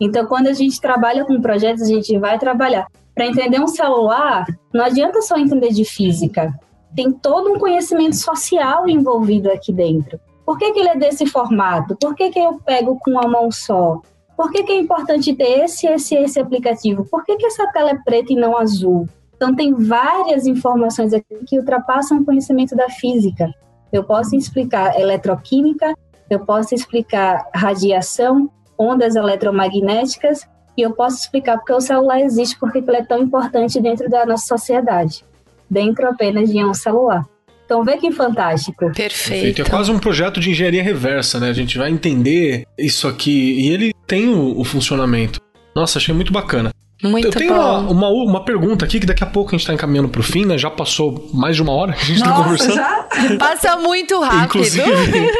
[0.01, 2.87] Então, quando a gente trabalha com projetos, a gente vai trabalhar.
[3.15, 6.53] Para entender um celular, não adianta só entender de física.
[6.95, 10.19] Tem todo um conhecimento social envolvido aqui dentro.
[10.45, 11.97] Por que, que ele é desse formato?
[11.97, 14.01] Por que, que eu pego com uma mão só?
[14.37, 17.05] Por que, que é importante ter esse, esse, esse aplicativo?
[17.05, 19.09] Por que, que essa tela é preta e não azul?
[19.37, 23.53] Então, tem várias informações aqui que ultrapassam o conhecimento da física.
[23.93, 25.95] Eu posso explicar eletroquímica,
[26.29, 32.79] eu posso explicar radiação, ondas eletromagnéticas, e eu posso explicar porque o celular existe, porque
[32.79, 35.25] ele é tão importante dentro da nossa sociedade,
[35.68, 37.25] dentro apenas de um celular.
[37.64, 38.93] Então vê que fantástico.
[38.93, 39.62] Perfeito.
[39.62, 41.49] É quase um projeto de engenharia reversa, né?
[41.49, 45.41] A gente vai entender isso aqui e ele tem o, o funcionamento.
[45.75, 46.70] Nossa, achei muito bacana.
[47.03, 49.75] Muito Eu tenho uma, uma, uma pergunta aqui que daqui a pouco a gente tá
[49.75, 50.57] encaminhando pro fim, né?
[50.57, 52.75] Já passou mais de uma hora que a gente tá Nossa, conversando.
[52.75, 53.07] já?
[53.39, 54.45] Passa muito rápido.
[54.45, 55.31] Inclusive.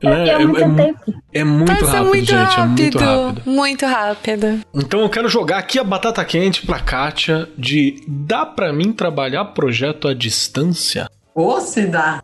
[0.00, 1.14] É, né, é muito tempo.
[1.32, 2.36] é muito Passa rápido, muito gente.
[2.36, 2.58] rápido.
[2.64, 3.42] É muito rápido.
[3.50, 4.60] Muito rápido.
[4.74, 9.44] Então eu quero jogar aqui a batata quente pra Kátia de dá pra mim trabalhar
[9.46, 11.08] projeto à distância?
[11.34, 12.22] Ou se dá.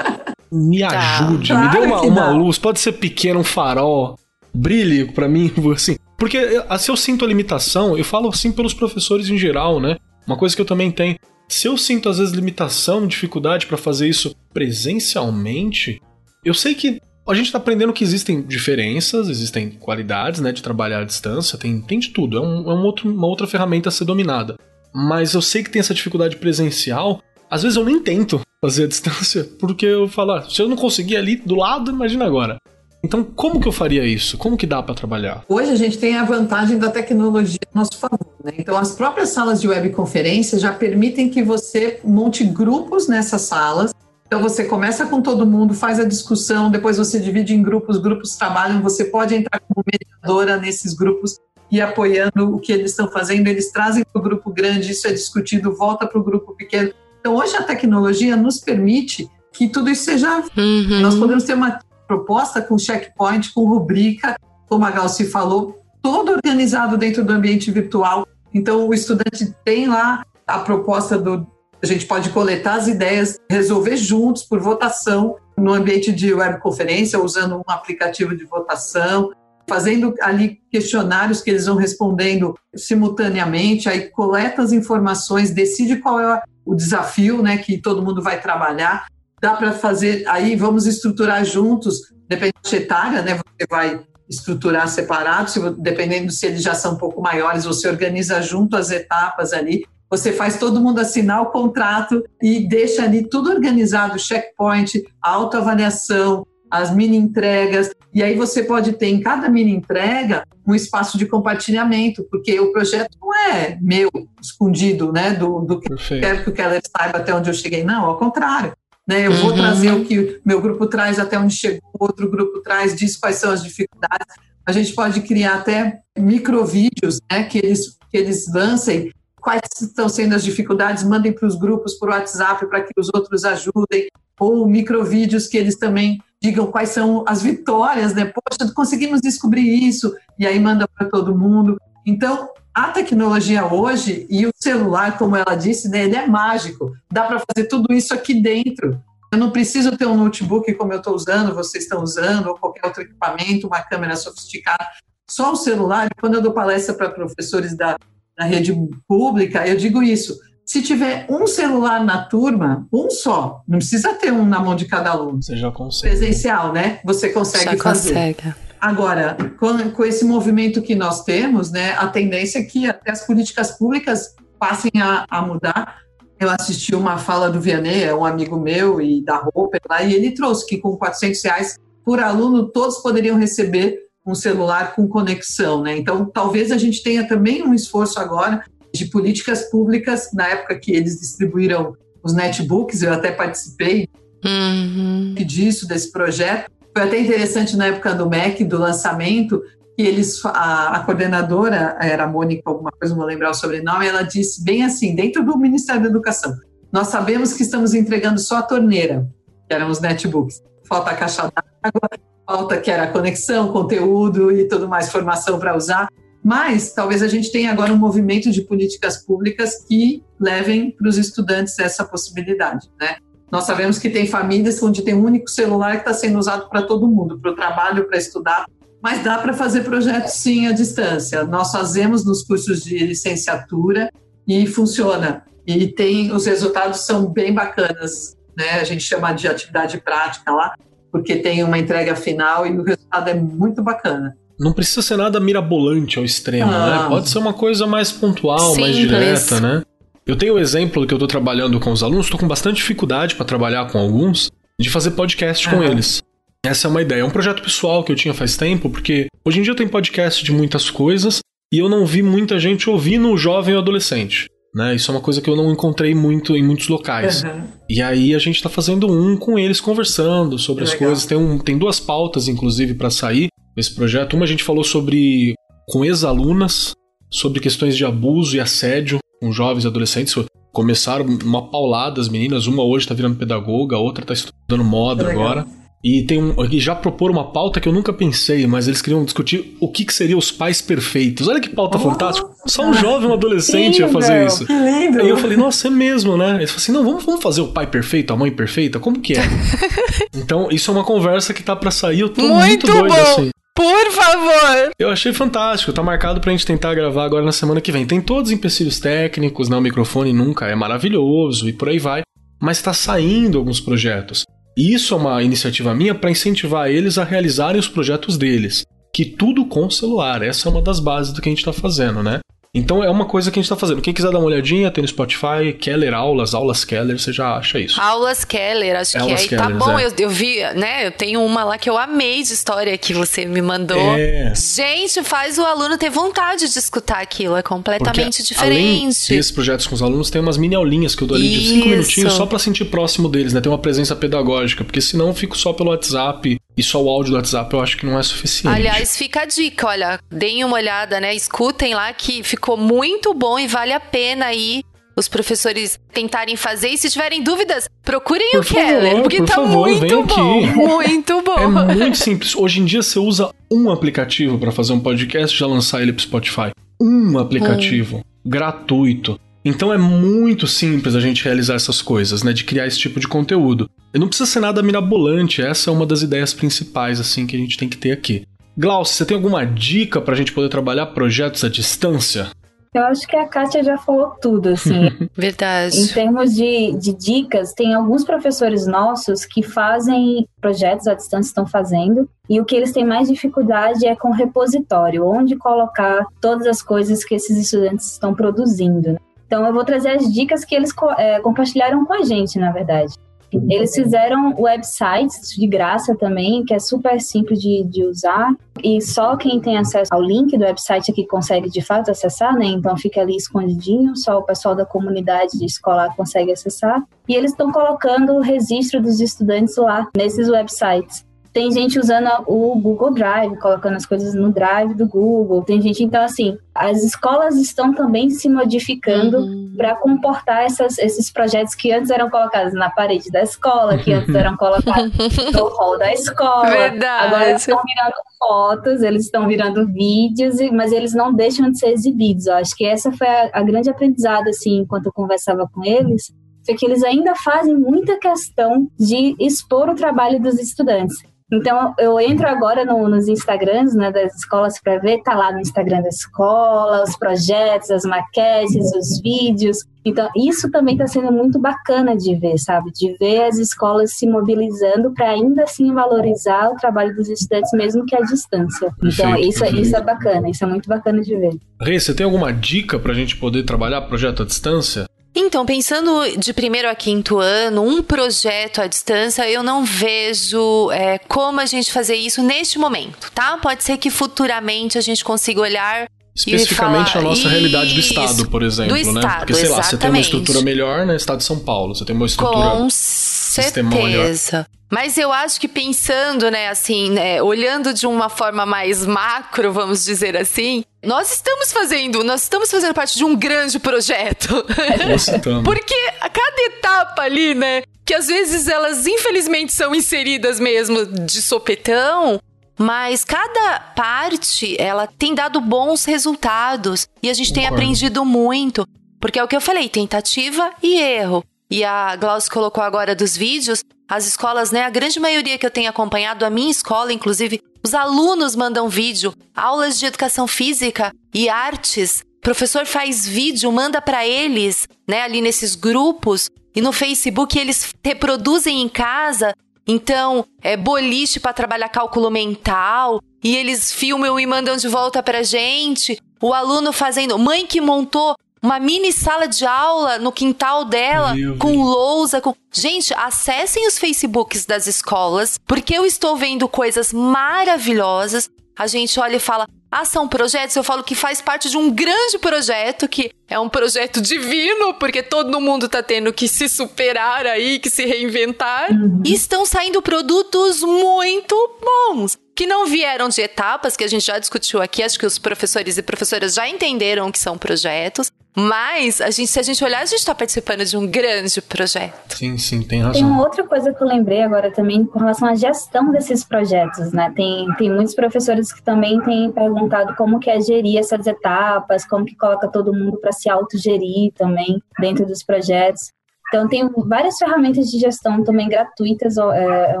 [0.50, 0.98] Me Tá.
[0.98, 4.18] ajude, me Claro dê uma, uma luz, pode ser pequeno, um farol,
[4.54, 5.96] brilhe pra mim, assim.
[6.16, 9.96] Porque se eu sinto a limitação, eu falo assim pelos professores em geral, né?
[10.26, 11.16] Uma coisa que eu também tenho.
[11.48, 16.00] Se eu sinto às vezes limitação, dificuldade pra fazer isso presencialmente,
[16.48, 21.00] eu sei que a gente tá aprendendo que existem diferenças, existem qualidades, né, de trabalhar
[21.00, 23.92] à distância, tem, tem de tudo, é, um, é um outro, uma outra ferramenta a
[23.92, 24.56] ser dominada.
[24.94, 28.88] Mas eu sei que tem essa dificuldade presencial, às vezes eu nem tento fazer a
[28.88, 32.56] distância, porque eu falo, ah, se eu não conseguir ali do lado, imagina agora.
[33.04, 34.36] Então, como que eu faria isso?
[34.36, 35.44] Como que dá pra trabalhar?
[35.48, 38.34] Hoje a gente tem a vantagem da tecnologia a nosso favor.
[38.42, 38.54] Né?
[38.58, 43.94] Então, as próprias salas de webconferência já permitem que você monte grupos nessas salas.
[44.28, 48.36] Então, você começa com todo mundo, faz a discussão, depois você divide em grupos, grupos
[48.36, 51.38] trabalham, você pode entrar como mediadora nesses grupos
[51.70, 53.48] e apoiando o que eles estão fazendo.
[53.48, 56.92] Eles trazem para o grupo grande, isso é discutido, volta para o grupo pequeno.
[57.20, 61.00] Então, hoje a tecnologia nos permite que tudo isso seja Uhum.
[61.00, 64.36] nós podemos ter uma proposta com checkpoint, com rubrica,
[64.68, 68.26] como a Galci falou, todo organizado dentro do ambiente virtual.
[68.52, 71.46] Então, o estudante tem lá a proposta do.
[71.82, 77.56] A gente pode coletar as ideias, resolver juntos por votação no ambiente de webconferência, usando
[77.56, 79.30] um aplicativo de votação,
[79.68, 86.42] fazendo ali questionários que eles vão respondendo simultaneamente, aí coleta as informações, decide qual é
[86.64, 89.06] o desafio né, que todo mundo vai trabalhar
[89.40, 93.34] dá para fazer, aí vamos estruturar juntos, dependendo da etária, né?
[93.34, 98.40] Você vai estruturar separado, se, dependendo se eles já são um pouco maiores, você organiza
[98.42, 103.50] junto as etapas ali, você faz todo mundo assinar o contrato e deixa ali tudo
[103.50, 110.44] organizado, checkpoint, autoavaliação, as mini entregas, e aí você pode ter em cada mini entrega
[110.66, 115.90] um espaço de compartilhamento, porque o projeto não é meu, escondido, né, do, do que
[115.92, 118.72] eu quero que o Keller saiba até onde eu cheguei, não, ao contrário.
[119.06, 119.56] Né, eu vou Uhum.
[119.56, 123.50] trazer o que meu grupo traz até onde chegou, outro grupo traz, diz quais são
[123.50, 124.26] as dificuldades.
[124.66, 129.10] A gente pode criar até microvídeos né, que, eles, que eles lancem,
[129.40, 133.44] quais estão sendo as dificuldades, mandem para os grupos por WhatsApp para que os outros
[133.44, 134.08] ajudem,
[134.38, 138.26] ou microvídeos que eles também digam quais são as vitórias, né?
[138.26, 141.76] Poxa, conseguimos descobrir isso, e aí manda para todo mundo.
[142.06, 146.94] Então, a tecnologia hoje e o celular, como ela disse, né, ele é mágico.
[147.10, 149.02] Dá para fazer tudo isso aqui dentro.
[149.32, 152.86] Eu não preciso ter um notebook como eu estou usando, vocês estão usando, ou qualquer
[152.86, 154.86] outro equipamento, uma câmera sofisticada.
[155.28, 156.08] Só o celular.
[156.18, 157.98] Quando eu dou palestra para professores da,
[158.38, 158.72] da rede
[159.08, 160.38] pública, eu digo isso.
[160.64, 164.84] Se tiver um celular na turma, um só, não precisa ter um na mão de
[164.84, 165.42] cada aluno.
[165.42, 166.16] Você já consegue.
[166.16, 167.00] Presencial, né?
[167.04, 168.10] Você consegue Já fazer.
[168.10, 168.54] consegue.
[168.80, 173.26] Agora, com, com esse movimento que nós temos, né, a tendência é que até as
[173.26, 175.96] políticas públicas passem a, a mudar.
[176.38, 180.14] Eu assisti uma fala do Vianney, é um amigo meu e da Roper lá, e
[180.14, 183.98] ele trouxe que com 400 reais por aluno todos poderiam receber
[184.30, 185.96] um celular com conexão, né?
[185.96, 190.92] Então, talvez a gente tenha também um esforço agora de políticas públicas, na época que
[190.92, 194.08] eles distribuíram os netbooks, eu até participei
[194.44, 195.34] Uhum.
[195.34, 196.70] disso, desse projeto.
[196.96, 199.62] Foi até interessante na época do MEC, do lançamento,
[199.96, 204.06] que eles, a, a coordenadora, era a Mônica, alguma coisa, não vou lembrar o sobrenome,
[204.06, 206.56] ela disse bem assim, dentro do Ministério da Educação,
[206.92, 209.28] nós sabemos que estamos entregando só a torneira,
[209.68, 210.62] que eram os netbooks.
[210.84, 212.08] Falta a caixa d'água,
[212.48, 216.08] falta que era conexão, conteúdo e tudo mais, formação para usar.
[216.42, 221.18] Mas talvez a gente tenha agora um movimento de políticas públicas que levem para os
[221.18, 223.16] estudantes essa possibilidade, né?
[223.50, 226.82] Nós sabemos que tem famílias onde tem um único celular que está sendo usado para
[226.82, 228.64] todo mundo, para o trabalho, para estudar,
[229.02, 231.44] mas dá para fazer projetos sim à distância.
[231.44, 234.10] Nós fazemos nos cursos de licenciatura
[234.46, 235.44] e funciona.
[235.66, 238.80] E tem os resultados são bem bacanas, né?
[238.80, 240.74] A gente chama de atividade prática lá,
[241.10, 244.36] porque tem uma entrega final e o resultado é muito bacana.
[244.58, 246.96] Não precisa ser nada mirabolante ao extremo, né?
[246.96, 247.08] Não.
[247.10, 249.08] Pode ser uma coisa mais pontual, mais Simples.
[249.08, 249.82] direta, né?
[250.26, 253.34] Eu tenho o exemplo que eu tô trabalhando com os alunos, estou com bastante dificuldade
[253.34, 255.90] para trabalhar com alguns, de fazer podcast com Aham.
[255.90, 256.22] eles.
[256.64, 257.20] Essa é uma ideia.
[257.20, 260.44] É um projeto pessoal que eu tinha faz tempo, porque hoje em dia tem podcast
[260.44, 261.38] de muitas coisas
[261.72, 264.48] e eu não vi muita gente ouvindo o jovem ou adolescente.
[264.74, 264.94] Né?
[264.94, 267.42] Isso é uma coisa que eu não encontrei muito em muitos locais.
[267.42, 267.64] Uhum.
[267.88, 271.08] E aí a gente tá fazendo um com eles conversando sobre as Legal.
[271.08, 271.26] coisas.
[271.26, 274.34] Tem, um, tem duas pautas, inclusive, para sair esse projeto.
[274.34, 275.54] Uma a gente falou sobre
[275.88, 276.92] com ex-alunas,
[277.30, 280.34] sobre questões de abuso e assédio com jovens e adolescentes.
[280.72, 285.28] Começaram uma paulada as meninas, uma hoje está virando pedagoga, a outra está estudando moda
[285.28, 285.66] agora.
[286.02, 289.24] E tem um, e já propor uma pauta que eu nunca pensei, mas eles queriam
[289.24, 291.48] discutir o que, que seriam os pais perfeitos.
[291.48, 292.48] Olha que pauta oh, fantástica.
[292.66, 294.64] Só um jovem, um adolescente ia fazer isso.
[294.64, 295.20] Que lindo.
[295.20, 296.56] E eu falei, nossa, é mesmo, né?
[296.56, 299.00] Eles falaram assim: não, vamos, vamos fazer o pai perfeito, a mãe perfeita?
[299.00, 299.42] Como que é?
[300.36, 302.20] então, isso é uma conversa que tá para sair.
[302.20, 303.14] Eu tô muito, muito doido bom.
[303.14, 303.50] assim.
[303.74, 304.90] Por favor!
[304.98, 305.92] Eu achei fantástico.
[305.92, 308.06] Tá marcado pra gente tentar gravar agora na semana que vem.
[308.06, 309.76] Tem todos os empecilhos técnicos, né?
[309.76, 312.22] O microfone nunca é maravilhoso e por aí vai.
[312.60, 314.44] Mas tá saindo alguns projetos.
[314.78, 318.84] E isso é uma iniciativa minha para incentivar eles a realizarem os projetos deles.
[319.12, 320.40] Que tudo com celular.
[320.40, 322.38] Essa é uma das bases do que a gente está fazendo, né?
[322.78, 324.00] Então é uma coisa que a gente está fazendo.
[324.00, 327.78] Quem quiser dar uma olhadinha, tem no Spotify, Keller Aulas, Aulas Keller, você já acha
[327.78, 328.00] isso.
[328.00, 329.58] Aulas Keller, acho Aulas que é.
[329.58, 330.06] Keller, tá bom, é.
[330.06, 331.06] eu, eu, vi, né?
[331.06, 333.98] Eu tenho uma lá que eu amei de história que você me mandou.
[333.98, 334.52] É.
[334.54, 338.78] Gente, faz o aluno ter vontade de escutar aquilo, é completamente Porque, diferente.
[338.78, 341.68] Além desses projetos com os alunos, tem umas mini aulinhas que eu dou ali de
[341.68, 343.60] 5 minutinhos só para sentir próximo deles, né?
[343.60, 347.32] Tem uma presença pedagógica, porque senão eu fico só pelo WhatsApp e só o áudio
[347.32, 348.74] do WhatsApp eu acho que não é suficiente.
[348.74, 351.34] Aliás, fica a dica, olha, deem uma olhada, né?
[351.34, 354.84] Escutem lá que ficou muito bom e vale a pena aí
[355.16, 356.90] os professores tentarem fazer.
[356.90, 360.58] E se tiverem dúvidas, procurem por o favor, Keller, porque por tá favor, muito bom.
[360.58, 360.76] Aqui.
[360.76, 361.90] Muito bom.
[361.90, 362.54] É muito simples.
[362.54, 366.12] Hoje em dia você usa um aplicativo para fazer um podcast e já lançar ele
[366.12, 366.70] pro Spotify.
[367.00, 368.18] Um aplicativo.
[368.18, 368.48] Um.
[368.48, 369.38] Gratuito.
[369.64, 372.52] Então é muito simples a gente realizar essas coisas, né?
[372.52, 373.90] De criar esse tipo de conteúdo.
[374.14, 377.76] Não precisa ser nada mirabolante, essa é uma das ideias principais, assim, que a gente
[377.76, 378.46] tem que ter aqui.
[378.76, 382.50] Glaucio, você tem alguma dica pra gente poder trabalhar projetos à distância?
[382.94, 385.10] Eu acho que a Kátia já falou tudo, assim.
[385.36, 386.00] Verdade.
[386.00, 391.66] Em termos de, de dicas, tem alguns professores nossos que fazem projetos à distância, estão
[391.66, 396.80] fazendo, e o que eles têm mais dificuldade é com repositório, onde colocar todas as
[396.80, 399.12] coisas que esses estudantes estão produzindo.
[399.12, 399.18] Né?
[399.46, 403.12] Então, eu vou trazer as dicas que eles é, compartilharam com a gente, na verdade.
[403.52, 408.54] Eles fizeram websites de graça também, que é super simples de, de usar.
[408.82, 412.66] E só quem tem acesso ao link do website aqui consegue de fato acessar, né?
[412.66, 417.02] Então fica ali escondidinho, só o pessoal da comunidade de escolar consegue acessar.
[417.28, 421.27] E eles estão colocando o registro dos estudantes lá nesses websites.
[421.52, 425.62] Tem gente usando o Google Drive, colocando as coisas no Drive do Google.
[425.62, 429.74] Tem gente, então, assim, as escolas estão também se modificando uhum.
[429.76, 434.34] para comportar essas, esses projetos que antes eram colocados na parede da escola, que antes
[434.34, 435.12] eram colocados
[435.52, 436.70] no hall da escola.
[436.70, 437.26] Verdade.
[437.26, 442.46] Agora estão virando fotos, eles estão virando vídeos, mas eles não deixam de ser exibidos.
[442.46, 446.32] Eu acho que essa foi a, a grande aprendizado, assim, enquanto eu conversava com eles,
[446.64, 451.16] foi que eles ainda fazem muita questão de expor o trabalho dos estudantes.
[451.50, 455.60] Então, eu entro agora no, nos Instagrams né, das escolas para ver, tá lá no
[455.60, 459.78] Instagram da escola, os projetos, as maquetes, os vídeos.
[460.04, 462.90] Então, isso também está sendo muito bacana de ver, sabe?
[462.92, 468.04] De ver as escolas se mobilizando para ainda assim valorizar o trabalho dos estudantes, mesmo
[468.04, 468.92] que à distância.
[469.02, 469.86] Então, perfeito, isso, perfeito.
[469.86, 471.56] isso é bacana, isso é muito bacana de ver.
[471.80, 475.06] Rei, você tem alguma dica para a gente poder trabalhar projeto à distância?
[475.40, 481.16] Então, pensando de primeiro a quinto ano, um projeto à distância, eu não vejo é,
[481.16, 483.56] como a gente fazer isso neste momento, tá?
[483.58, 488.48] Pode ser que futuramente a gente consiga olhar Especificamente falar, a nossa realidade do Estado,
[488.48, 489.20] por exemplo, do né?
[489.20, 489.76] Estado, Porque, sei exatamente.
[489.76, 491.16] lá, você tem uma estrutura melhor no né?
[491.16, 492.70] Estado de São Paulo, você tem uma estrutura.
[492.70, 494.66] Com certeza.
[494.90, 500.02] Mas eu acho que pensando, né, assim, né, olhando de uma forma mais macro, vamos
[500.02, 504.64] dizer assim, nós estamos fazendo, nós estamos fazendo parte de um grande projeto.
[505.62, 511.42] Porque a cada etapa ali, né, que às vezes elas infelizmente são inseridas mesmo de
[511.42, 512.40] sopetão,
[512.78, 518.86] mas cada parte ela tem dado bons resultados e a gente tem aprendido muito,
[519.20, 521.44] porque é o que eu falei, tentativa e erro.
[521.70, 525.70] E a Glaucia colocou agora dos vídeos, as escolas, né, a grande maioria que eu
[525.70, 531.48] tenho acompanhado, a minha escola, inclusive, os alunos mandam vídeo, aulas de educação física e
[531.48, 532.22] artes.
[532.38, 537.92] O professor faz vídeo, manda para eles, né, ali nesses grupos e no Facebook eles
[538.02, 539.54] reproduzem em casa.
[539.86, 545.42] Então, é boliche para trabalhar cálculo mental e eles filmam e mandam de volta pra
[545.42, 546.18] gente.
[546.40, 551.56] O aluno fazendo, mãe que montou uma mini sala de aula no quintal dela, Meu
[551.56, 551.86] com Deus.
[551.86, 552.54] lousa, com.
[552.72, 558.50] Gente, acessem os Facebooks das escolas, porque eu estou vendo coisas maravilhosas.
[558.76, 560.76] A gente olha e fala: ah, são projetos?
[560.76, 565.22] Eu falo que faz parte de um grande projeto, que é um projeto divino, porque
[565.22, 568.90] todo mundo está tendo que se superar aí, que se reinventar.
[568.92, 569.22] Uhum.
[569.24, 574.36] E estão saindo produtos muito bons que não vieram de etapas, que a gente já
[574.36, 579.30] discutiu aqui, acho que os professores e professoras já entenderam que são projetos, mas a
[579.30, 582.36] gente, se a gente olhar, a gente está participando de um grande projeto.
[582.36, 583.12] Sim, sim, tem razão.
[583.12, 587.12] Tem uma outra coisa que eu lembrei agora também com relação à gestão desses projetos,
[587.12, 587.32] né?
[587.36, 592.24] Tem, tem muitos professores que também têm perguntado como que é gerir essas etapas, como
[592.24, 596.12] que coloca todo mundo para se autogerir também dentro dos projetos.
[596.48, 600.00] Então, tem várias ferramentas de gestão também gratuitas é,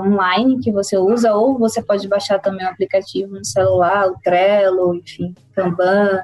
[0.00, 4.94] online que você usa, ou você pode baixar também o aplicativo no celular, o Trello,
[4.94, 6.22] enfim, Kanban,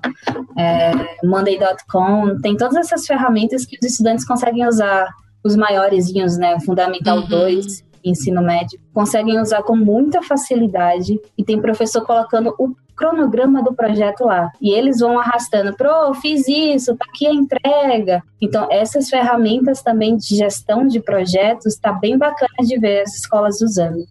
[0.59, 0.93] é,
[1.23, 2.41] Monday.com.
[2.41, 5.09] Tem todas essas ferramentas que os estudantes conseguem usar,
[5.45, 6.59] os maiorzinhos, né?
[6.61, 7.29] Fundamental uhum.
[7.29, 13.75] 2, ensino médio, conseguem usar com muita facilidade e tem professor colocando o cronograma do
[13.75, 14.51] projeto lá.
[14.61, 18.23] E eles vão arrastando, pro, fiz isso, tá aqui a entrega.
[18.41, 23.61] Então, essas ferramentas também de gestão de projetos tá bem bacana de ver as escolas
[23.61, 24.05] usando.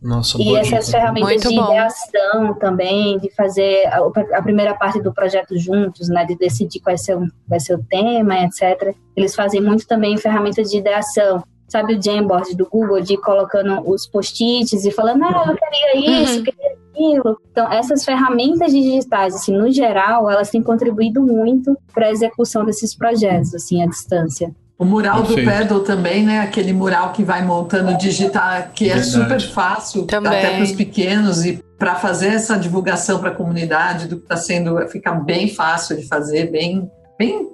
[0.00, 0.98] Nossa, e essas dica.
[0.98, 1.64] ferramentas Muito de bom.
[1.64, 3.98] ideação também, de fazer a,
[4.36, 7.74] a, primeira parte do projeto juntos, né, de decidir qual vai ser, o, vai ser
[7.74, 8.94] o tema, etc.
[9.16, 13.88] Eles fazem muito também ferramentas de ideação sabe o Jamboard do Google, de ir colocando
[13.88, 16.44] os post-its e falando, ah, eu queria isso, uhum.
[16.44, 17.38] queria aquilo.
[17.50, 22.94] Então, essas ferramentas digitais, assim, no geral, elas têm contribuído muito para a execução desses
[22.94, 24.54] projetos, assim, à distância.
[24.78, 25.40] O mural Perfeito.
[25.40, 26.40] do Pedal também, né?
[26.40, 30.38] Aquele mural que vai montando digital, que é super fácil também.
[30.38, 34.36] até para os pequenos e para fazer essa divulgação para a comunidade do que está
[34.36, 36.88] sendo, fica bem fácil de fazer, bem,
[37.18, 37.48] bem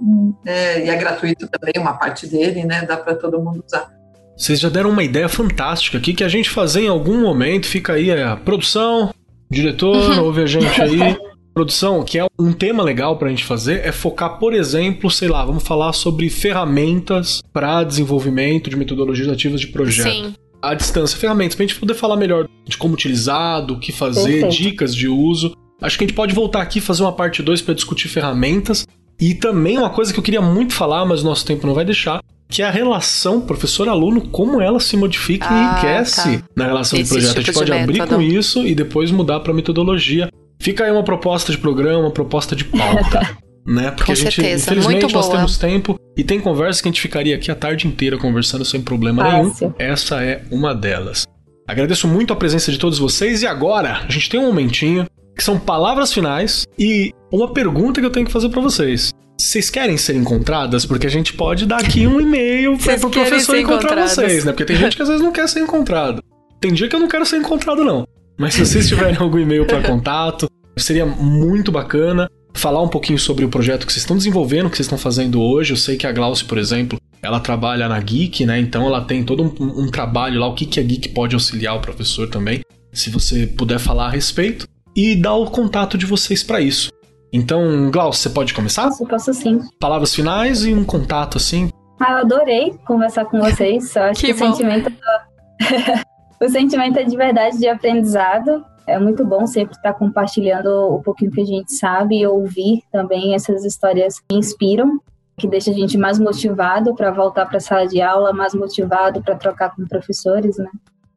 [0.44, 2.84] é, e é gratuito também uma parte dele, né?
[2.84, 3.90] Dá para todo mundo usar.
[4.36, 7.66] Vocês já deram uma ideia fantástica aqui que a gente fazer em algum momento.
[7.66, 9.14] Fica aí a produção,
[9.54, 10.24] diretor, uhum.
[10.24, 11.16] ouve a gente aí.
[11.54, 15.44] Produção, que é um tema legal pra gente fazer, é focar, por exemplo, sei lá,
[15.44, 20.10] vamos falar sobre ferramentas para desenvolvimento de metodologias ativas de projeto.
[20.10, 20.34] Sim.
[20.60, 24.56] À distância, ferramentas, pra gente poder falar melhor de como utilizar, do que fazer, Perfeito.
[24.56, 25.54] dicas de uso.
[25.80, 28.84] Acho que a gente pode voltar aqui e fazer uma parte 2 para discutir ferramentas.
[29.20, 31.84] E também uma coisa que eu queria muito falar, mas o nosso tempo não vai
[31.84, 36.44] deixar, que é a relação professor-aluno, como ela se modifica ah, e enriquece tá.
[36.56, 37.38] na relação Esse de projeto.
[37.38, 38.16] Tipo a gente pode abrir método.
[38.16, 40.30] com isso e depois mudar para metodologia.
[40.60, 43.36] Fica aí uma proposta de programa, uma proposta de pauta.
[43.66, 43.90] né?
[43.90, 44.64] Porque com a gente, certeza.
[44.64, 45.38] infelizmente, Muito nós boa.
[45.38, 48.80] temos tempo e tem conversas que a gente ficaria aqui a tarde inteira conversando sem
[48.80, 49.74] problema Fácil.
[49.78, 49.92] nenhum.
[49.92, 51.24] Essa é uma delas.
[51.66, 55.42] Agradeço muito a presença de todos vocês e agora a gente tem um momentinho que
[55.42, 59.12] são palavras finais e uma pergunta que eu tenho que fazer para vocês.
[59.38, 60.86] Vocês querem ser encontradas?
[60.86, 64.52] Porque a gente pode dar aqui um e-mail para o professor encontrar vocês, né?
[64.52, 66.22] Porque tem gente que às vezes não quer ser encontrado.
[66.60, 68.06] Tem dia que eu não quero ser encontrado, não.
[68.38, 73.44] Mas se vocês tiverem algum e-mail para contato, seria muito bacana falar um pouquinho sobre
[73.44, 75.72] o projeto que vocês estão desenvolvendo, que vocês estão fazendo hoje.
[75.72, 78.58] Eu sei que a Glaucia, por exemplo, ela trabalha na Geek, né?
[78.60, 81.76] Então ela tem todo um, um trabalho lá, o que, que a Geek pode auxiliar
[81.76, 82.60] o professor também.
[82.92, 84.66] Se você puder falar a respeito
[84.96, 86.93] e dar o contato de vocês para isso.
[87.36, 88.84] Então, Glaucio, você pode começar?
[88.84, 89.60] Posso, posso sim.
[89.80, 91.68] Palavras finais e um contato assim.
[91.98, 93.96] Ah, eu adorei conversar com vocês.
[93.96, 94.92] Eu acho que, que o sentimento
[96.40, 98.64] o sentimento é de verdade de aprendizado.
[98.86, 103.34] É muito bom sempre estar compartilhando um pouquinho que a gente sabe e ouvir também
[103.34, 105.00] essas histórias que inspiram,
[105.36, 109.20] que deixa a gente mais motivado para voltar para a sala de aula, mais motivado
[109.20, 110.70] para trocar com professores, né?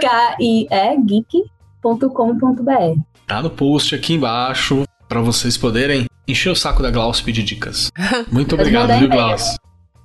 [0.00, 3.00] K-I-E, geek.com.br.
[3.26, 7.42] Tá no post aqui embaixo para vocês poderem encher o saco da Glaucio e pedir
[7.42, 7.90] dicas.
[8.30, 9.56] Muito obrigado, viu, Glaucio?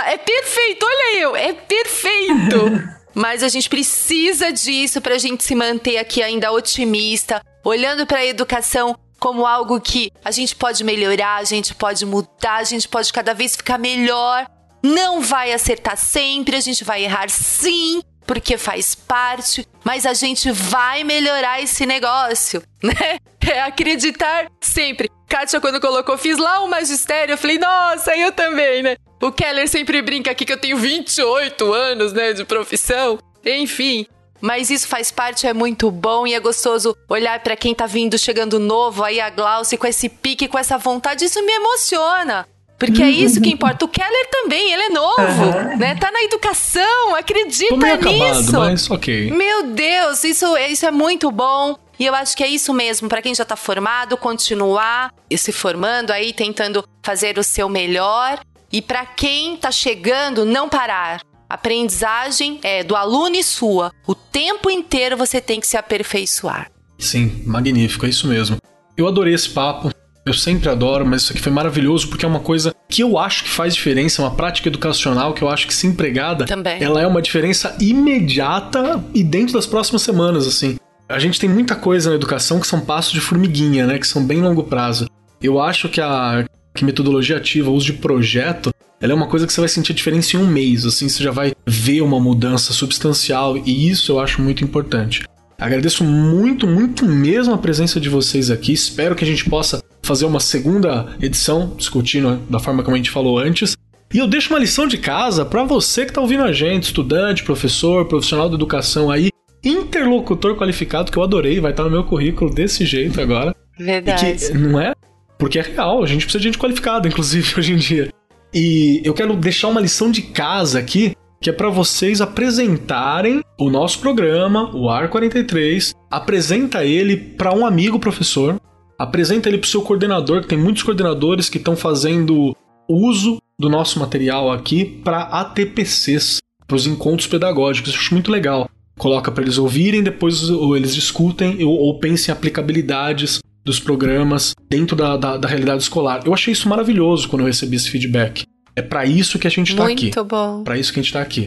[0.06, 2.98] É perfeito, olha eu, é perfeito.
[3.14, 8.18] Mas a gente precisa disso para a gente se manter aqui ainda otimista, olhando para
[8.18, 12.86] a educação como algo que a gente pode melhorar, a gente pode mudar, a gente
[12.88, 14.46] pode cada vez ficar melhor.
[14.82, 20.50] Não vai acertar sempre, a gente vai errar sim, porque faz parte, mas a gente
[20.50, 23.18] vai melhorar esse negócio, né?
[23.50, 25.08] É acreditar sempre.
[25.26, 28.96] Kátia, quando colocou, fiz lá o magistério, eu falei, nossa, eu também, né?
[29.22, 33.18] O Keller sempre brinca aqui que eu tenho 28 anos, né, de profissão.
[33.44, 34.06] Enfim,
[34.40, 38.18] mas isso faz parte, é muito bom e é gostoso olhar para quem tá vindo,
[38.18, 42.46] chegando novo, aí a Glauce com esse pique, com essa vontade, isso me emociona.
[42.78, 43.84] Porque é isso que importa.
[43.84, 45.76] O Keller também, ele é novo, uhum.
[45.78, 45.96] né?
[45.96, 48.50] Tá na educação, acredita Tô meio nisso.
[48.50, 49.32] Acabado, mas ok.
[49.32, 51.76] Meu Deus, isso, isso é muito bom.
[51.98, 56.12] E eu acho que é isso mesmo, para quem já tá formado, continuar se formando
[56.12, 58.38] aí, tentando fazer o seu melhor.
[58.70, 61.20] E para quem tá chegando, não parar.
[61.48, 63.90] Aprendizagem é do aluno e sua.
[64.06, 66.70] O tempo inteiro você tem que se aperfeiçoar.
[66.98, 68.58] Sim, magnífico, é isso mesmo.
[68.96, 69.90] Eu adorei esse papo.
[70.28, 73.44] Eu sempre adoro, mas isso aqui foi maravilhoso porque é uma coisa que eu acho
[73.44, 76.82] que faz diferença, uma prática educacional que eu acho que se empregada, Também.
[76.82, 80.76] ela é uma diferença imediata e dentro das próximas semanas, assim.
[81.08, 84.22] A gente tem muita coisa na educação que são passos de formiguinha, né, que são
[84.22, 85.08] bem longo prazo.
[85.42, 86.44] Eu acho que a
[86.74, 89.94] que metodologia ativa, o uso de projeto, ela é uma coisa que você vai sentir
[89.94, 94.20] diferença em um mês, assim, você já vai ver uma mudança substancial e isso eu
[94.20, 95.24] acho muito importante.
[95.58, 98.72] Agradeço muito, muito mesmo a presença de vocês aqui.
[98.72, 103.10] Espero que a gente possa fazer uma segunda edição discutindo da forma como a gente
[103.10, 103.76] falou antes.
[104.12, 107.44] E eu deixo uma lição de casa para você que está ouvindo a gente, estudante,
[107.44, 109.28] professor, profissional da educação aí,
[109.62, 113.54] interlocutor qualificado, que eu adorei, vai estar no meu currículo desse jeito agora.
[113.78, 114.34] Verdade.
[114.34, 114.94] Que, não é?
[115.38, 118.08] Porque é real, a gente precisa de gente qualificada, inclusive, hoje em dia.
[118.54, 123.68] E eu quero deixar uma lição de casa aqui, que é para vocês apresentarem o
[123.68, 128.58] nosso programa, o AR 43, apresenta ele para um amigo professor,
[128.98, 132.56] apresenta ele para o seu coordenador, que tem muitos coordenadores que estão fazendo
[132.88, 137.92] uso do nosso material aqui para ATPCs, para os encontros pedagógicos.
[137.92, 138.68] Eu acho muito legal.
[138.98, 144.54] Coloca para eles ouvirem, depois ou eles discutem ou, ou pensem em aplicabilidades dos programas
[144.68, 146.22] dentro da, da, da, realidade escolar.
[146.24, 148.44] Eu achei isso maravilhoso quando eu recebi esse feedback.
[148.74, 150.04] É para isso que a gente está aqui.
[150.04, 150.64] Muito bom.
[150.64, 151.46] Para isso que a gente está aqui.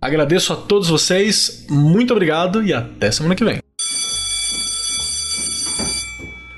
[0.00, 3.60] Agradeço a todos vocês, muito obrigado e até semana que vem.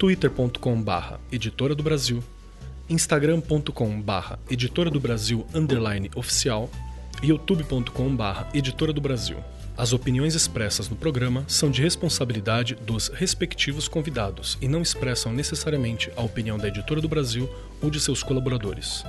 [0.00, 2.24] twitter.com/barra Editora do Brasil,
[2.88, 6.70] instagram.com/barra Editora do Brasil underline oficial
[7.22, 9.36] e youtube.com/barra Editora do Brasil.
[9.76, 16.10] As opiniões expressas no programa são de responsabilidade dos respectivos convidados e não expressam necessariamente
[16.16, 17.46] a opinião da Editora do Brasil
[17.82, 19.04] ou de seus colaboradores.